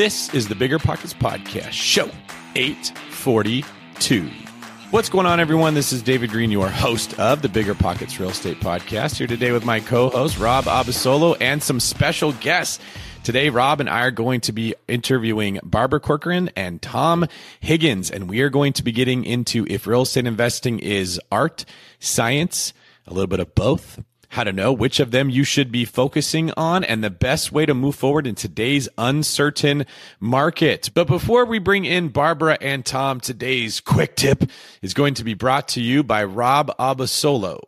This 0.00 0.32
is 0.32 0.48
the 0.48 0.54
Bigger 0.54 0.78
Pockets 0.78 1.12
Podcast, 1.12 1.72
show 1.72 2.08
842. 2.54 4.30
What's 4.90 5.10
going 5.10 5.26
on, 5.26 5.40
everyone? 5.40 5.74
This 5.74 5.92
is 5.92 6.00
David 6.00 6.30
Greene, 6.30 6.50
your 6.50 6.70
host 6.70 7.20
of 7.20 7.42
the 7.42 7.50
Bigger 7.50 7.74
Pockets 7.74 8.18
Real 8.18 8.30
Estate 8.30 8.60
Podcast, 8.60 9.18
here 9.18 9.26
today 9.26 9.52
with 9.52 9.66
my 9.66 9.78
co 9.78 10.08
host, 10.08 10.38
Rob 10.38 10.64
Abasolo, 10.64 11.36
and 11.38 11.62
some 11.62 11.80
special 11.80 12.32
guests. 12.32 12.78
Today, 13.24 13.50
Rob 13.50 13.78
and 13.78 13.90
I 13.90 14.00
are 14.06 14.10
going 14.10 14.40
to 14.40 14.52
be 14.52 14.74
interviewing 14.88 15.60
Barbara 15.62 16.00
Corcoran 16.00 16.48
and 16.56 16.80
Tom 16.80 17.26
Higgins, 17.60 18.10
and 18.10 18.30
we 18.30 18.40
are 18.40 18.48
going 18.48 18.72
to 18.72 18.82
be 18.82 18.92
getting 18.92 19.26
into 19.26 19.66
if 19.68 19.86
real 19.86 20.00
estate 20.00 20.26
investing 20.26 20.78
is 20.78 21.20
art, 21.30 21.66
science, 21.98 22.72
a 23.06 23.12
little 23.12 23.26
bit 23.26 23.40
of 23.40 23.54
both, 23.54 24.02
how 24.30 24.44
to 24.44 24.52
know 24.52 24.72
which 24.72 25.00
of 25.00 25.10
them 25.10 25.28
you 25.28 25.44
should 25.44 25.70
be 25.70 25.84
focusing 25.84 26.52
on 26.56 26.84
and 26.84 27.02
the 27.02 27.10
best 27.10 27.52
way 27.52 27.66
to 27.66 27.74
move 27.74 27.96
forward 27.96 28.26
in 28.26 28.34
today's 28.34 28.88
uncertain 28.96 29.84
market. 30.20 30.90
But 30.94 31.08
before 31.08 31.44
we 31.44 31.58
bring 31.58 31.84
in 31.84 32.08
Barbara 32.08 32.56
and 32.60 32.86
Tom, 32.86 33.20
today's 33.20 33.80
quick 33.80 34.16
tip 34.16 34.44
is 34.82 34.94
going 34.94 35.14
to 35.14 35.24
be 35.24 35.34
brought 35.34 35.68
to 35.68 35.82
you 35.82 36.02
by 36.02 36.24
Rob 36.24 36.70
Abasolo. 36.78 37.60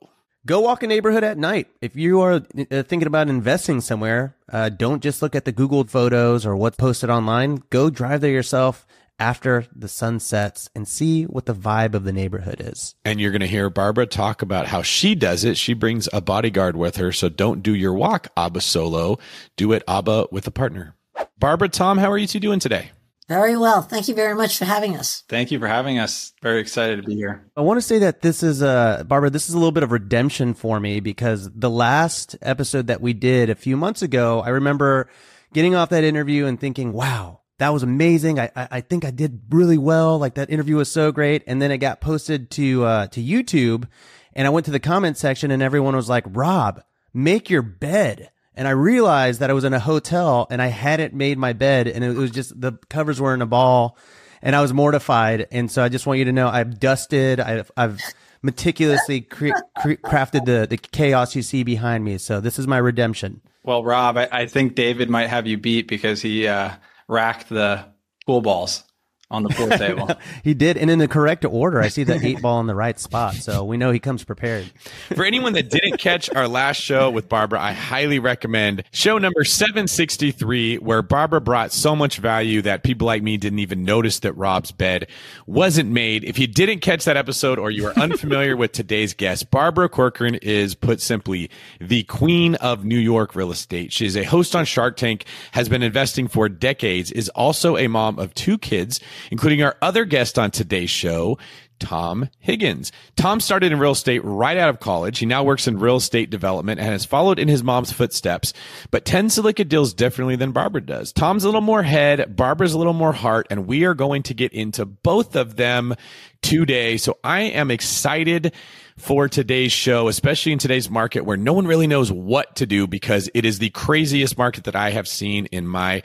Go 0.45 0.61
walk 0.61 0.83
a 0.83 0.87
neighborhood 0.87 1.23
at 1.23 1.39
night. 1.39 1.69
If 1.81 1.95
you 1.95 2.21
are 2.21 2.35
uh, 2.35 2.83
thinking 2.83 3.07
about 3.07 3.29
investing 3.29 3.81
somewhere, 3.81 4.37
uh, 4.53 4.71
don't 4.71 5.03
just 5.03 5.23
look 5.23 5.37
at 5.37 5.45
the 5.45 5.53
Googled 5.53 5.91
photos 5.91 6.47
or 6.47 6.57
what's 6.57 6.77
posted 6.77 7.11
online. 7.11 7.63
Go 7.71 7.91
drive 7.91 8.21
there 8.21 8.33
yourself 8.33 8.87
after 9.23 9.67
the 9.73 9.87
sun 9.87 10.19
sets 10.19 10.69
and 10.75 10.89
see 10.89 11.23
what 11.23 11.47
the 11.47 11.55
vibe 11.55 11.95
of 11.95 12.03
the 12.03 12.13
neighborhood 12.13 12.57
is. 12.59 12.97
And 13.05 13.21
you're 13.21 13.31
going 13.31 13.41
to 13.41 13.47
hear 13.47 13.71
Barbara 13.71 14.05
talk 14.05 14.43
about 14.43 14.67
how 14.67 14.83
she 14.83 15.15
does 15.15 15.45
it. 15.45 15.57
She 15.57 15.75
brings 15.75 16.09
a 16.13 16.21
bodyguard 16.21 16.77
with 16.77 16.97
her. 16.97 17.13
So 17.13 17.29
don't 17.29 17.63
do 17.63 17.73
your 17.73 17.95
walk 17.95 18.27
ABBA 18.37 18.61
solo. 18.61 19.21
Do 19.57 19.71
it 19.71 19.85
ABBA 19.87 20.27
with 20.33 20.49
a 20.49 20.51
partner. 20.51 20.97
Barbara, 21.39 21.69
Tom, 21.69 21.99
how 21.99 22.11
are 22.11 22.19
you 22.19 22.27
two 22.27 22.41
doing 22.41 22.59
today? 22.59 22.91
Very 23.29 23.57
well. 23.57 23.81
Thank 23.81 24.09
you 24.09 24.15
very 24.17 24.35
much 24.35 24.59
for 24.59 24.65
having 24.65 24.97
us. 24.97 25.23
Thank 25.29 25.53
you 25.53 25.61
for 25.61 25.69
having 25.69 26.01
us. 26.01 26.33
Very 26.43 26.61
excited 26.61 26.97
to 26.97 27.03
be 27.05 27.15
here. 27.15 27.49
I 27.57 27.61
want 27.61 27.79
to 27.79 27.83
say 27.83 28.01
that 28.01 28.23
this 28.23 28.43
is 28.43 28.61
uh 28.61 29.05
Barbara, 29.07 29.31
this 29.31 29.49
is 29.49 29.55
a 29.55 29.59
little 29.59 29.71
bit 29.71 29.85
of 29.85 29.93
redemption 29.93 30.53
for 30.53 30.81
me 30.81 30.99
because 30.99 31.49
the 31.55 31.71
last 31.71 32.35
episode 32.43 32.89
that 32.89 33.01
we 33.01 33.13
did 33.13 33.51
a 33.51 33.55
few 33.55 33.77
months 33.77 34.03
ago, 34.03 34.41
I 34.41 34.49
remember 34.49 35.09
getting 35.53 35.77
off 35.77 35.91
that 35.91 36.03
interview 36.03 36.47
and 36.47 36.59
thinking, 36.59 36.93
wow, 36.93 37.42
that 37.59 37.73
was 37.73 37.83
amazing. 37.83 38.41
I, 38.41 38.51
I, 38.57 38.69
I 38.71 38.81
think 38.81 39.05
I 39.05 39.11
did 39.11 39.43
really 39.51 39.79
well. 39.79 40.19
Like 40.19 40.35
that 40.35 40.51
interview 40.51 40.77
was 40.77 40.91
so 40.91 41.13
great. 41.13 41.43
And 41.47 41.61
then 41.61 41.71
it 41.71 41.79
got 41.79 42.01
posted 42.01 42.51
to, 42.53 42.85
uh, 42.85 43.07
to 43.09 43.23
YouTube 43.23 43.87
and 44.35 44.47
I 44.47 44.51
went 44.51 44.67
to 44.67 44.73
the 44.73 44.81
comment 44.81 45.17
section 45.17 45.51
and 45.51 45.63
everyone 45.63 45.95
was 45.95 46.09
like, 46.09 46.25
Rob, 46.27 46.83
make 47.13 47.51
your 47.51 47.63
bed. 47.63 48.31
And 48.55 48.69
I 48.69 48.73
realized 48.73 49.41
that 49.41 49.51
I 49.51 49.53
was 49.55 49.65
in 49.65 49.75
a 49.75 49.79
hotel 49.79 50.47
and 50.51 50.61
I 50.61 50.67
hadn't 50.67 51.15
made 51.15 51.39
my 51.39 51.53
bed 51.53 51.87
and 51.87 52.05
it 52.05 52.15
was 52.15 52.31
just 52.31 52.59
the 52.59 52.73
covers 52.89 53.21
were 53.21 53.35
in 53.35 53.43
a 53.43 53.47
ball 53.47 53.97
and 54.43 54.57
I 54.57 54.61
was 54.61 54.73
mortified. 54.73 55.47
And 55.51 55.71
so 55.71 55.83
I 55.83 55.89
just 55.89 56.07
want 56.07 56.19
you 56.19 56.25
to 56.27 56.33
know 56.33 56.49
I've 56.49 56.79
dusted, 56.79 57.41
I've, 57.41 57.71
I've 57.77 58.01
meticulously 58.43 59.21
cre- 59.23 59.51
cre- 59.81 59.93
crafted 59.93 60.45
the, 60.45 60.67
the 60.69 60.77
chaos 60.77 61.37
you 61.37 61.43
see 61.43 61.63
behind 61.63 62.05
me. 62.05 62.19
So 62.19 62.41
this 62.41 62.59
is 62.59 62.67
my 62.67 62.79
redemption. 62.79 63.41
Well, 63.63 63.85
Rob, 63.85 64.17
I, 64.17 64.29
I 64.33 64.47
think 64.47 64.75
David 64.75 65.09
might 65.09 65.29
have 65.29 65.47
you 65.47 65.57
beat 65.57 65.87
because 65.87 66.21
he, 66.21 66.49
uh, 66.49 66.73
racked 67.09 67.49
the 67.49 67.85
pool 68.27 68.41
balls 68.41 68.85
on 69.33 69.43
the 69.43 69.49
pool 69.49 69.69
table. 69.71 70.11
he 70.45 70.55
did, 70.55 70.77
and 70.77 70.91
in 70.91 70.99
the 70.99 71.09
correct 71.09 71.45
order. 71.45 71.81
I 71.81 71.89
see 71.89 72.05
the 72.05 72.25
eight 72.25 72.41
ball 72.41 72.61
in 72.61 72.67
the 72.67 72.75
right 72.75 72.99
spot, 73.01 73.35
so 73.35 73.65
we 73.65 73.77
know 73.77 73.91
he 73.91 73.99
comes 73.99 74.23
prepared. 74.25 74.71
For 75.15 75.25
anyone 75.25 75.55
that 75.55 75.71
didn't 75.71 75.99
catch 75.99 76.33
our 76.35 76.47
last 76.47 76.81
show 76.81 77.11
with 77.11 77.29
Barbara, 77.29 77.61
I 77.61 77.73
highly 77.73 78.19
recommend 78.19 78.85
show 78.93 79.19
number 79.19 79.45
763, 79.45 80.77
where 80.77 81.03
Barbara 81.03 81.41
brought 81.41 81.73
so 81.73 81.97
much 81.97 82.19
value 82.19 82.63
that 82.63 82.83
people 82.83 83.07
like 83.07 83.23
me 83.23 83.37
didn't 83.37 83.59
even 83.61 83.85
notice 83.85 84.21
that 84.21 84.35
Rob's 84.35 84.71
bed 84.71 85.09
wasn't 85.47 85.91
made. 85.91 86.25
If 86.25 86.39
you 86.39 86.47
didn't 86.47 86.81
catch 86.81 87.05
that 87.07 87.17
episode 87.17 87.59
or 87.59 87.71
you 87.71 87.87
are 87.87 87.99
unfamiliar 87.99 88.57
with 88.57 88.73
today's 88.73 89.15
guest, 89.15 89.51
Barbara 89.51 89.89
Corcoran 89.89 90.35
is, 90.37 90.75
put 90.75 91.01
simply, 91.01 91.51
the 91.81 92.03
queen 92.05 92.55
of 92.57 92.85
New 92.85 92.99
York 92.99 93.35
real 93.35 93.51
estate. 93.51 93.93
She 93.93 94.07
is 94.07 94.17
a 94.17 94.25
host 94.25 94.55
on 94.55 94.65
Shark 94.65 94.97
Tank, 94.97 95.25
has 95.53 95.69
been 95.69 95.83
investing 95.83 96.29
for 96.29 96.49
decades, 96.49 97.11
is 97.11 97.29
also 97.31 97.77
a 97.77 97.89
mom 97.89 98.19
of 98.19 98.35
two 98.35 98.59
kids 98.59 99.01
including 99.31 99.63
our 99.63 99.77
other 99.83 100.05
guest 100.05 100.39
on 100.39 100.51
today's 100.51 100.91
show, 100.91 101.39
Tom 101.83 102.29
Higgins. 102.39 102.93
Tom 103.17 103.41
started 103.41 103.73
in 103.73 103.79
real 103.79 103.91
estate 103.91 104.25
right 104.25 104.57
out 104.57 104.69
of 104.69 104.79
college. 104.79 105.19
He 105.19 105.27
now 105.27 105.43
works 105.43 105.67
in 105.67 105.79
real 105.79 105.97
estate 105.97 106.31
development 106.31 106.79
and 106.79 106.89
has 106.89 107.05
followed 107.05 107.41
in 107.41 107.49
his 107.49 107.65
mom's 107.65 107.91
footsteps, 107.91 108.53
but 108.91 109.05
tends 109.05 109.35
to 109.35 109.43
look 109.43 109.59
at 109.59 109.69
deals 109.69 109.93
differently 109.93 110.37
than 110.37 110.53
Barbara 110.53 110.81
does. 110.81 111.13
Tom's 111.13 111.43
a 111.43 111.49
little 111.49 111.61
more 111.61 111.83
head, 111.83 112.37
Barbara's 112.37 112.73
a 112.73 112.79
little 112.79 112.93
more 112.93 113.13
heart, 113.13 113.49
and 113.51 113.67
we 113.67 113.85
are 113.85 113.95
going 113.95 114.23
to 114.25 114.35
get 114.35 114.53
into 114.53 114.87
both 114.87 115.35
of 115.35 115.57
them 115.57 115.95
today. 116.41 116.97
So 116.97 117.19
I 117.25 117.41
am 117.41 117.71
excited 117.71 118.53
for 119.03 119.29
today's 119.29 119.73
show, 119.73 120.07
especially 120.07 120.53
in 120.53 120.61
today's 120.61 120.89
market 120.89 121.23
where 121.23 121.37
no 121.37 121.53
one 121.53 121.67
really 121.67 121.89
knows 121.89 122.13
what 122.13 122.55
to 122.55 122.67
do 122.67 122.87
because 122.87 123.29
it 123.35 123.45
is 123.45 123.59
the 123.59 123.71
craziest 123.71 124.39
market 124.39 124.63
that 124.63 124.77
I 124.77 124.91
have 124.91 125.09
seen 125.09 125.47
in 125.47 125.67
my 125.67 126.05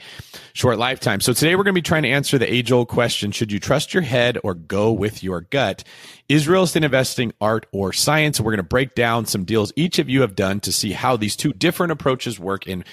short 0.52 0.78
lifetime. 0.78 1.20
So 1.20 1.32
today 1.32 1.54
we're 1.54 1.62
going 1.62 1.76
to 1.76 1.80
be 1.80 1.82
trying 1.82 2.02
to 2.02 2.08
answer 2.08 2.38
the 2.38 2.52
age 2.52 2.72
old 2.72 2.88
question. 2.88 3.30
Should 3.30 3.52
you 3.52 3.60
trust 3.60 3.94
your 3.94 4.02
head 4.02 4.36
or 4.42 4.54
go 4.54 4.90
with 4.90 5.22
your 5.22 5.42
gut? 5.42 5.84
Is 6.28 6.48
real 6.48 6.64
estate 6.64 6.82
investing 6.82 7.32
art 7.40 7.66
or 7.70 7.92
science? 7.92 8.40
We're 8.40 8.50
going 8.50 8.56
to 8.56 8.64
break 8.64 8.96
down 8.96 9.26
some 9.26 9.44
deals 9.44 9.72
each 9.76 10.00
of 10.00 10.08
you 10.08 10.22
have 10.22 10.34
done 10.34 10.58
to 10.60 10.72
see 10.72 10.90
how 10.90 11.16
these 11.16 11.36
two 11.36 11.52
different 11.52 11.92
approaches 11.92 12.40
work 12.40 12.66
in 12.66 12.84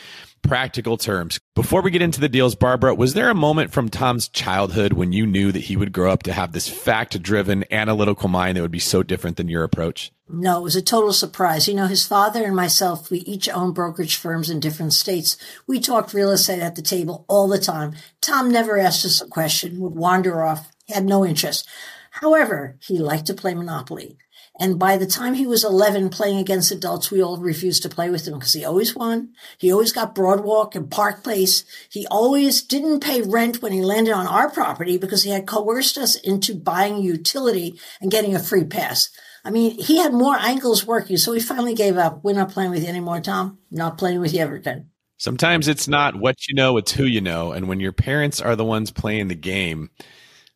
practical 0.48 0.98
terms. 0.98 1.40
Before 1.56 1.82
we 1.82 1.92
get 1.92 2.02
into 2.02 2.22
the 2.22 2.30
deals, 2.30 2.56
Barbara, 2.56 2.96
was 2.96 3.14
there 3.14 3.30
a 3.30 3.36
moment 3.36 3.72
from 3.72 3.90
Tom's 3.90 4.28
childhood 4.28 4.94
when 4.94 5.12
you 5.12 5.26
knew 5.26 5.52
that 5.52 5.64
he 5.66 5.76
would 5.76 5.92
grow 5.92 6.12
up 6.12 6.24
to 6.24 6.34
have 6.34 6.52
this 6.52 6.70
fact 6.70 7.22
driven 7.22 7.66
analytical 7.72 8.30
mind 8.30 8.56
that 8.56 8.62
would 8.62 8.72
be 8.72 8.80
so 8.80 9.04
different 9.04 9.38
than 9.38 9.50
your 9.50 9.64
approach? 9.64 10.12
No, 10.28 10.60
it 10.60 10.64
was 10.64 10.76
a 10.76 10.82
total 10.82 11.14
surprise. 11.14 11.68
You 11.68 11.76
know, 11.76 11.88
his 11.88 12.06
father 12.06 12.44
and 12.44 12.56
myself, 12.56 13.12
we 13.12 13.20
each 13.20 13.48
own 13.50 13.74
brokerage 13.74 14.16
firms 14.16 14.50
in 14.50 14.60
different 14.60 14.94
states. 14.94 15.38
We 15.68 15.80
talked 15.80 16.14
real 16.14 16.32
estate 16.32 16.62
at 16.62 16.76
the 16.76 16.82
table 16.82 17.26
all 17.28 17.48
the 17.48 17.60
time. 17.60 17.94
Tom 18.22 18.50
never 18.50 18.78
asked 18.78 19.06
us 19.06 19.22
a 19.22 19.28
question, 19.28 19.80
would 19.80 19.96
wander 19.96 20.44
off, 20.44 20.72
had 20.90 21.06
no 21.06 21.26
interest. 21.26 21.68
However, 22.12 22.78
he 22.82 22.98
liked 22.98 23.28
to 23.28 23.34
play 23.34 23.54
Monopoly. 23.54 24.18
And 24.58 24.80
by 24.80 24.98
the 24.98 25.06
time 25.06 25.34
he 25.34 25.46
was 25.46 25.66
11 25.66 26.10
playing 26.10 26.38
against 26.38 26.72
adults, 26.72 27.12
we 27.12 27.22
all 27.22 27.38
refused 27.38 27.84
to 27.84 27.90
play 27.90 28.10
with 28.10 28.26
him 28.26 28.36
because 28.36 28.54
he 28.54 28.64
always 28.64 28.96
won. 28.96 29.34
He 29.58 29.72
always 29.72 29.92
got 29.92 30.16
Boardwalk 30.16 30.76
and 30.76 30.90
Park 30.90 31.24
Place. 31.24 31.66
He 31.90 32.08
always 32.08 32.62
didn't 32.62 33.02
pay 33.02 33.22
rent 33.22 33.62
when 33.62 33.74
he 33.74 33.82
landed 33.82 34.14
on 34.14 34.28
our 34.28 34.50
property 34.50 34.98
because 34.98 35.24
he 35.24 35.32
had 35.32 35.46
coerced 35.46 35.98
us 35.98 36.16
into 36.16 36.56
buying 36.56 37.02
utility 37.02 37.80
and 38.00 38.12
getting 38.12 38.34
a 38.34 38.40
free 38.40 38.64
pass. 38.64 39.10
I 39.44 39.52
mean, 39.52 39.78
he 39.78 39.98
had 39.98 40.14
more 40.14 40.36
ankles 40.36 40.88
working, 40.88 41.18
so 41.18 41.34
we 41.34 41.40
finally 41.42 41.76
gave 41.76 41.98
up. 41.98 42.24
We're 42.24 42.34
not 42.34 42.50
playing 42.50 42.72
with 42.72 42.84
you 42.84 42.90
anymore, 42.90 43.20
Tom. 43.20 43.60
Not 43.70 43.98
playing 43.98 44.22
with 44.22 44.34
you 44.34 44.40
ever 44.40 44.56
again. 44.56 44.90
Sometimes 45.18 45.68
it's 45.68 45.88
not 45.88 46.16
what 46.16 46.48
you 46.48 46.56
know, 46.56 46.78
it's 46.78 46.92
who 46.92 47.04
you 47.04 47.22
know. 47.22 47.52
And 47.52 47.68
when 47.68 47.80
your 47.80 47.94
parents 47.94 48.42
are 48.42 48.56
the 48.56 48.66
ones 48.66 48.90
playing 48.90 49.28
the 49.28 49.36
game, 49.36 49.90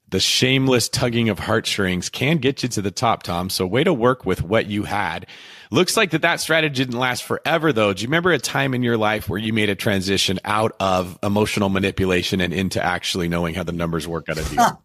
the 0.09 0.19
shameless 0.19 0.89
tugging 0.89 1.29
of 1.29 1.39
heartstrings 1.39 2.09
can 2.09 2.37
get 2.37 2.63
you 2.63 2.69
to 2.69 2.81
the 2.81 2.91
top, 2.91 3.23
Tom. 3.23 3.49
So 3.49 3.65
way 3.65 3.83
to 3.83 3.93
work 3.93 4.25
with 4.25 4.41
what 4.41 4.67
you 4.67 4.83
had. 4.83 5.27
Looks 5.71 5.95
like 5.95 6.11
that 6.11 6.23
that 6.23 6.39
strategy 6.39 6.83
didn't 6.83 6.99
last 6.99 7.23
forever 7.23 7.71
though. 7.71 7.93
Do 7.93 8.01
you 8.01 8.07
remember 8.07 8.31
a 8.31 8.39
time 8.39 8.73
in 8.73 8.81
your 8.81 8.97
life 8.97 9.29
where 9.29 9.39
you 9.39 9.53
made 9.53 9.69
a 9.69 9.75
transition 9.75 10.39
out 10.45 10.75
of 10.79 11.19
emotional 11.21 11.69
manipulation 11.69 12.41
and 12.41 12.53
into 12.53 12.83
actually 12.83 13.27
knowing 13.27 13.53
how 13.53 13.63
the 13.63 13.71
numbers 13.71 14.07
work 14.07 14.29
out 14.29 14.37
of 14.37 14.51
you? 14.53 14.59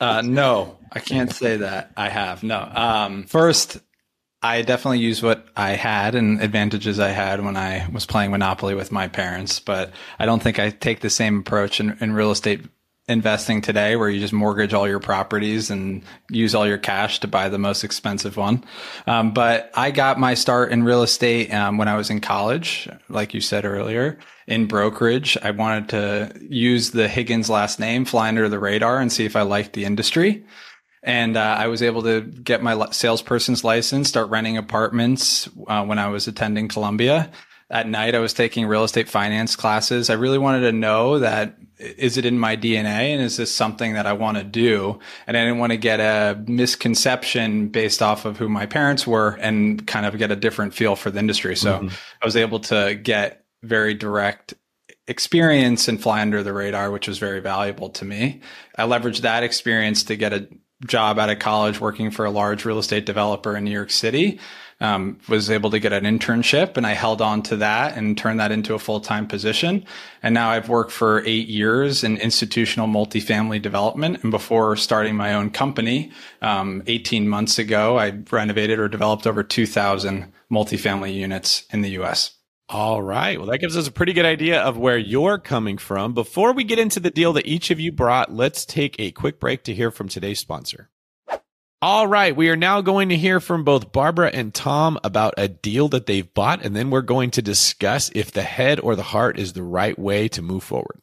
Uh, 0.00 0.22
no, 0.24 0.78
I 0.92 1.00
can't 1.00 1.32
say 1.32 1.56
that 1.56 1.90
I 1.96 2.08
have. 2.08 2.44
No. 2.44 2.60
Um, 2.60 3.24
first, 3.24 3.80
I 4.42 4.62
definitely 4.62 5.00
use 5.00 5.22
what 5.22 5.48
I 5.56 5.70
had 5.70 6.14
and 6.14 6.40
advantages 6.40 7.00
I 7.00 7.08
had 7.08 7.44
when 7.44 7.56
I 7.56 7.88
was 7.92 8.06
playing 8.06 8.30
Monopoly 8.30 8.74
with 8.74 8.92
my 8.92 9.08
parents, 9.08 9.58
but 9.58 9.90
I 10.18 10.26
don't 10.26 10.40
think 10.40 10.60
I 10.60 10.70
take 10.70 11.00
the 11.00 11.10
same 11.10 11.40
approach 11.40 11.80
in, 11.80 11.96
in 12.00 12.12
real 12.12 12.30
estate 12.30 12.64
investing 13.08 13.62
today 13.62 13.96
where 13.96 14.08
you 14.08 14.20
just 14.20 14.32
mortgage 14.32 14.74
all 14.74 14.86
your 14.86 15.00
properties 15.00 15.70
and 15.70 16.02
use 16.30 16.54
all 16.54 16.66
your 16.66 16.78
cash 16.78 17.20
to 17.20 17.28
buy 17.28 17.48
the 17.48 17.58
most 17.58 17.82
expensive 17.82 18.36
one. 18.36 18.62
Um, 19.06 19.32
but 19.32 19.70
I 19.74 19.90
got 19.90 20.18
my 20.18 20.34
start 20.34 20.72
in 20.72 20.84
real 20.84 21.02
estate 21.02 21.52
um, 21.52 21.78
when 21.78 21.88
I 21.88 21.96
was 21.96 22.10
in 22.10 22.20
college, 22.20 22.88
like 23.08 23.32
you 23.32 23.40
said 23.40 23.64
earlier, 23.64 24.18
in 24.46 24.66
brokerage. 24.66 25.38
I 25.42 25.52
wanted 25.52 25.88
to 25.90 26.38
use 26.48 26.90
the 26.90 27.08
Higgins 27.08 27.48
last 27.48 27.80
name, 27.80 28.04
fly 28.04 28.28
under 28.28 28.48
the 28.48 28.58
radar 28.58 28.98
and 28.98 29.10
see 29.10 29.24
if 29.24 29.36
I 29.36 29.42
liked 29.42 29.72
the 29.72 29.86
industry. 29.86 30.44
And 31.02 31.36
uh, 31.36 31.56
I 31.58 31.68
was 31.68 31.82
able 31.82 32.02
to 32.02 32.20
get 32.20 32.62
my 32.62 32.90
salesperson's 32.90 33.64
license, 33.64 34.08
start 34.08 34.28
renting 34.28 34.58
apartments 34.58 35.48
uh, 35.66 35.84
when 35.84 35.98
I 35.98 36.08
was 36.08 36.28
attending 36.28 36.68
Columbia 36.68 37.30
at 37.70 37.88
night 37.88 38.14
I 38.14 38.18
was 38.18 38.32
taking 38.32 38.66
real 38.66 38.84
estate 38.84 39.08
finance 39.08 39.54
classes. 39.54 40.10
I 40.10 40.14
really 40.14 40.38
wanted 40.38 40.60
to 40.60 40.72
know 40.72 41.18
that 41.18 41.56
is 41.78 42.16
it 42.16 42.24
in 42.24 42.38
my 42.38 42.56
DNA 42.56 43.12
and 43.12 43.22
is 43.22 43.36
this 43.36 43.54
something 43.54 43.92
that 43.94 44.06
I 44.06 44.14
want 44.14 44.38
to 44.38 44.44
do? 44.44 44.98
And 45.26 45.36
I 45.36 45.44
didn't 45.44 45.58
want 45.58 45.72
to 45.72 45.76
get 45.76 46.00
a 46.00 46.42
misconception 46.46 47.68
based 47.68 48.02
off 48.02 48.24
of 48.24 48.36
who 48.36 48.48
my 48.48 48.66
parents 48.66 49.06
were 49.06 49.38
and 49.40 49.86
kind 49.86 50.06
of 50.06 50.16
get 50.18 50.30
a 50.30 50.36
different 50.36 50.74
feel 50.74 50.96
for 50.96 51.10
the 51.10 51.18
industry. 51.18 51.56
So 51.56 51.78
mm-hmm. 51.78 51.94
I 52.20 52.24
was 52.24 52.36
able 52.36 52.60
to 52.60 52.94
get 52.94 53.44
very 53.62 53.94
direct 53.94 54.54
experience 55.06 55.88
and 55.88 56.02
fly 56.02 56.20
under 56.20 56.42
the 56.42 56.52
radar, 56.52 56.90
which 56.90 57.06
was 57.06 57.18
very 57.18 57.40
valuable 57.40 57.90
to 57.90 58.04
me. 58.04 58.40
I 58.76 58.82
leveraged 58.82 59.20
that 59.20 59.42
experience 59.42 60.04
to 60.04 60.16
get 60.16 60.32
a 60.32 60.48
job 60.86 61.18
out 61.18 61.30
of 61.30 61.38
college 61.38 61.80
working 61.80 62.10
for 62.10 62.24
a 62.24 62.30
large 62.30 62.64
real 62.64 62.78
estate 62.78 63.06
developer 63.06 63.56
in 63.56 63.64
New 63.64 63.70
York 63.70 63.90
City. 63.90 64.38
Um, 64.80 65.18
was 65.28 65.50
able 65.50 65.70
to 65.70 65.80
get 65.80 65.92
an 65.92 66.04
internship 66.04 66.76
and 66.76 66.86
I 66.86 66.92
held 66.92 67.20
on 67.20 67.42
to 67.42 67.56
that 67.56 67.96
and 67.96 68.16
turned 68.16 68.38
that 68.38 68.52
into 68.52 68.74
a 68.74 68.78
full 68.78 69.00
time 69.00 69.26
position. 69.26 69.84
And 70.22 70.34
now 70.34 70.50
I've 70.50 70.68
worked 70.68 70.92
for 70.92 71.24
eight 71.26 71.48
years 71.48 72.04
in 72.04 72.16
institutional 72.18 72.86
multifamily 72.86 73.60
development. 73.60 74.22
And 74.22 74.30
before 74.30 74.76
starting 74.76 75.16
my 75.16 75.34
own 75.34 75.50
company, 75.50 76.12
um, 76.42 76.84
18 76.86 77.28
months 77.28 77.58
ago, 77.58 77.98
I 77.98 78.10
renovated 78.30 78.78
or 78.78 78.86
developed 78.88 79.26
over 79.26 79.42
2,000 79.42 80.32
multifamily 80.50 81.12
units 81.12 81.64
in 81.72 81.80
the 81.80 81.90
US. 82.00 82.38
All 82.70 83.02
right. 83.02 83.38
Well, 83.38 83.48
that 83.48 83.58
gives 83.58 83.78
us 83.78 83.88
a 83.88 83.92
pretty 83.92 84.12
good 84.12 84.26
idea 84.26 84.60
of 84.60 84.76
where 84.76 84.98
you're 84.98 85.38
coming 85.38 85.78
from. 85.78 86.12
Before 86.12 86.52
we 86.52 86.64
get 86.64 86.78
into 86.78 87.00
the 87.00 87.10
deal 87.10 87.32
that 87.32 87.46
each 87.46 87.70
of 87.70 87.80
you 87.80 87.90
brought, 87.90 88.34
let's 88.34 88.66
take 88.66 88.94
a 88.98 89.10
quick 89.10 89.40
break 89.40 89.64
to 89.64 89.74
hear 89.74 89.90
from 89.90 90.08
today's 90.08 90.38
sponsor. 90.38 90.90
All 91.80 92.08
right. 92.08 92.34
We 92.34 92.48
are 92.50 92.56
now 92.56 92.80
going 92.80 93.10
to 93.10 93.16
hear 93.16 93.38
from 93.38 93.62
both 93.62 93.92
Barbara 93.92 94.30
and 94.34 94.52
Tom 94.52 94.98
about 95.04 95.34
a 95.36 95.46
deal 95.46 95.86
that 95.90 96.06
they've 96.06 96.34
bought, 96.34 96.64
and 96.64 96.74
then 96.74 96.90
we're 96.90 97.02
going 97.02 97.30
to 97.30 97.42
discuss 97.42 98.10
if 98.16 98.32
the 98.32 98.42
head 98.42 98.80
or 98.80 98.96
the 98.96 99.04
heart 99.04 99.38
is 99.38 99.52
the 99.52 99.62
right 99.62 99.96
way 99.96 100.26
to 100.26 100.42
move 100.42 100.64
forward. 100.64 101.00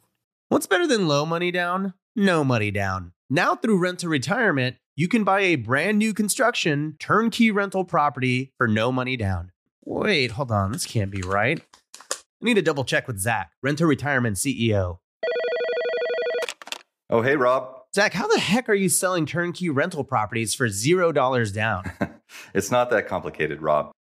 What's 0.50 0.66
better 0.66 0.86
than 0.86 1.08
low 1.08 1.24
money 1.24 1.50
down? 1.50 1.94
No 2.14 2.44
money 2.44 2.70
down. 2.70 3.12
Now 3.30 3.54
through 3.54 3.78
Rent 3.78 4.00
to 4.00 4.10
Retirement, 4.10 4.76
you 4.94 5.08
can 5.08 5.24
buy 5.24 5.40
a 5.40 5.56
brand 5.56 5.98
new 5.98 6.12
construction 6.12 6.96
turnkey 6.98 7.50
rental 7.50 7.84
property 7.84 8.52
for 8.58 8.68
no 8.68 8.92
money 8.92 9.16
down. 9.16 9.52
Wait, 9.82 10.32
hold 10.32 10.52
on. 10.52 10.72
This 10.72 10.84
can't 10.84 11.10
be 11.10 11.22
right. 11.22 11.62
I 12.02 12.16
need 12.42 12.54
to 12.54 12.62
double 12.62 12.84
check 12.84 13.06
with 13.06 13.18
Zach, 13.18 13.50
Rent 13.62 13.78
to 13.78 13.86
Retirement 13.86 14.36
CEO. 14.36 14.98
Oh, 17.08 17.22
hey, 17.22 17.36
Rob. 17.36 17.75
Zach, 17.94 18.12
how 18.12 18.26
the 18.26 18.38
heck 18.38 18.68
are 18.68 18.74
you 18.74 18.88
selling 18.88 19.24
turnkey 19.26 19.70
rental 19.70 20.04
properties 20.04 20.54
for 20.54 20.68
$0 20.68 21.54
down? 21.54 21.90
it's 22.54 22.70
not 22.70 22.90
that 22.90 23.08
complicated, 23.08 23.62
Rob. 23.62 23.90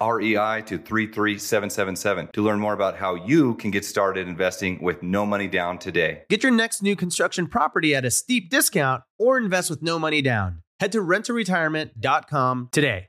REI 0.00 0.62
to 0.66 0.78
33777 0.78 2.28
to 2.32 2.42
learn 2.42 2.60
more 2.60 2.72
about 2.72 2.96
how 2.96 3.14
you 3.14 3.54
can 3.54 3.70
get 3.70 3.84
started 3.84 4.28
investing 4.28 4.82
with 4.82 5.02
no 5.02 5.26
money 5.26 5.48
down 5.48 5.78
today. 5.78 6.22
Get 6.28 6.42
your 6.42 6.52
next 6.52 6.82
new 6.82 6.96
construction 6.96 7.46
property 7.46 7.94
at 7.94 8.04
a 8.04 8.10
steep 8.10 8.50
discount 8.50 9.02
or 9.18 9.38
invest 9.38 9.70
with 9.70 9.82
no 9.82 9.98
money 9.98 10.22
down. 10.22 10.62
Head 10.80 10.92
to 10.92 11.00
renttoretirement.com 11.00 12.68
today. 12.72 13.08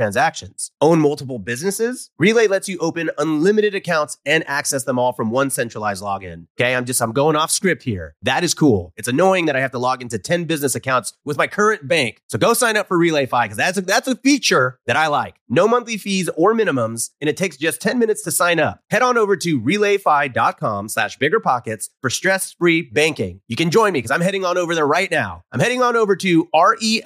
transactions. 0.01 0.71
Own 0.81 0.99
multiple 0.99 1.37
businesses? 1.37 2.09
Relay 2.17 2.47
lets 2.47 2.67
you 2.67 2.79
open 2.79 3.11
unlimited 3.19 3.75
accounts 3.75 4.17
and 4.25 4.43
access 4.47 4.83
them 4.83 4.97
all 4.97 5.13
from 5.13 5.29
one 5.29 5.51
centralized 5.51 6.01
login. 6.01 6.47
Okay, 6.59 6.75
I'm 6.75 6.85
just, 6.85 7.03
I'm 7.03 7.11
going 7.11 7.35
off 7.35 7.51
script 7.51 7.83
here. 7.83 8.15
That 8.23 8.43
is 8.43 8.55
cool. 8.55 8.93
It's 8.97 9.07
annoying 9.07 9.45
that 9.45 9.55
I 9.55 9.59
have 9.59 9.69
to 9.71 9.79
log 9.79 10.01
into 10.01 10.17
10 10.17 10.45
business 10.45 10.73
accounts 10.73 11.13
with 11.23 11.37
my 11.37 11.45
current 11.45 11.87
bank. 11.87 12.23
So 12.29 12.39
go 12.39 12.53
sign 12.53 12.77
up 12.77 12.87
for 12.87 12.97
RelayFi 12.97 13.43
because 13.43 13.57
that's 13.57 13.77
a, 13.77 13.81
that's 13.81 14.07
a 14.07 14.15
feature 14.15 14.79
that 14.87 14.97
I 14.97 15.05
like. 15.05 15.35
No 15.53 15.67
monthly 15.67 15.97
fees 15.97 16.29
or 16.37 16.53
minimums, 16.53 17.09
and 17.19 17.29
it 17.29 17.35
takes 17.35 17.57
just 17.57 17.81
10 17.81 17.99
minutes 17.99 18.23
to 18.23 18.31
sign 18.31 18.57
up. 18.57 18.79
Head 18.89 19.01
on 19.01 19.17
over 19.17 19.35
to 19.35 19.59
relayfi.com 19.59 20.87
slash 20.87 21.17
biggerpockets 21.17 21.89
for 22.01 22.09
stress-free 22.09 22.83
banking. 22.83 23.41
You 23.49 23.57
can 23.57 23.69
join 23.69 23.91
me 23.91 23.99
because 23.99 24.11
I'm 24.11 24.21
heading 24.21 24.45
on 24.45 24.57
over 24.57 24.73
there 24.73 24.87
right 24.87 25.11
now. 25.11 25.43
I'm 25.51 25.59
heading 25.59 25.81
on 25.81 25.97
over 25.97 26.15
to 26.15 26.47
R-E-L-A-Y-F-I 26.53 27.01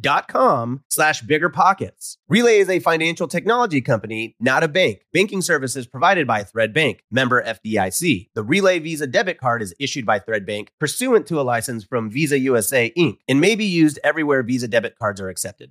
dot 0.00 0.26
com 0.26 0.82
slash 0.88 1.22
bigger 1.22 1.50
pockets. 1.50 2.18
Relay 2.28 2.58
is 2.58 2.68
a 2.68 2.80
financial 2.80 3.28
technology 3.28 3.80
company, 3.80 4.34
not 4.40 4.64
a 4.64 4.68
bank. 4.68 5.02
Banking 5.12 5.42
services 5.42 5.86
provided 5.86 6.26
by 6.26 6.42
Thread 6.42 6.74
Bank, 6.74 7.04
member 7.12 7.40
FDIC. 7.44 8.30
The 8.34 8.42
Relay 8.42 8.80
Visa 8.80 9.06
debit 9.06 9.38
card 9.38 9.62
is 9.62 9.72
issued 9.78 10.04
by 10.04 10.18
Thread 10.18 10.44
Bank 10.44 10.72
pursuant 10.80 11.28
to 11.28 11.40
a 11.40 11.42
license 11.42 11.84
from 11.84 12.10
Visa 12.10 12.40
USA 12.40 12.92
Inc. 12.98 13.18
and 13.28 13.40
may 13.40 13.54
be 13.54 13.66
used 13.66 14.00
everywhere 14.02 14.42
Visa 14.42 14.66
debit 14.66 14.98
cards 14.98 15.20
are 15.20 15.28
accepted. 15.28 15.70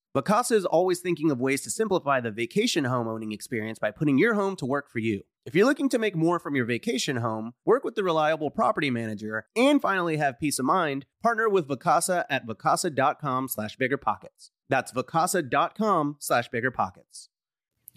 Vacasa 0.15 0.51
is 0.51 0.65
always 0.65 0.99
thinking 0.99 1.31
of 1.31 1.39
ways 1.39 1.61
to 1.61 1.69
simplify 1.69 2.19
the 2.19 2.31
vacation 2.31 2.83
home 2.83 3.07
owning 3.07 3.31
experience 3.31 3.79
by 3.79 3.91
putting 3.91 4.17
your 4.17 4.33
home 4.33 4.57
to 4.57 4.65
work 4.65 4.89
for 4.91 4.99
you. 4.99 5.21
If 5.45 5.55
you're 5.55 5.65
looking 5.65 5.87
to 5.87 5.97
make 5.97 6.17
more 6.17 6.37
from 6.37 6.53
your 6.53 6.65
vacation 6.65 7.15
home, 7.15 7.53
work 7.63 7.85
with 7.85 7.95
the 7.95 8.03
reliable 8.03 8.51
property 8.51 8.89
manager, 8.89 9.45
and 9.55 9.81
finally 9.81 10.17
have 10.17 10.37
peace 10.37 10.59
of 10.59 10.65
mind, 10.65 11.05
partner 11.23 11.47
with 11.47 11.69
Vacasa 11.69 12.25
at 12.29 12.45
vacasa.com 12.45 13.47
slash 13.47 13.77
biggerpockets. 13.77 14.49
That's 14.67 14.91
vacasa.com 14.91 16.17
slash 16.19 16.49
biggerpockets. 16.49 17.29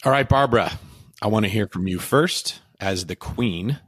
All 0.04 0.12
right, 0.12 0.28
Barbara, 0.28 0.78
I 1.20 1.26
want 1.26 1.46
to 1.46 1.50
hear 1.50 1.66
from 1.66 1.88
you 1.88 1.98
first 1.98 2.60
as 2.78 3.06
the 3.06 3.16
queen. 3.16 3.80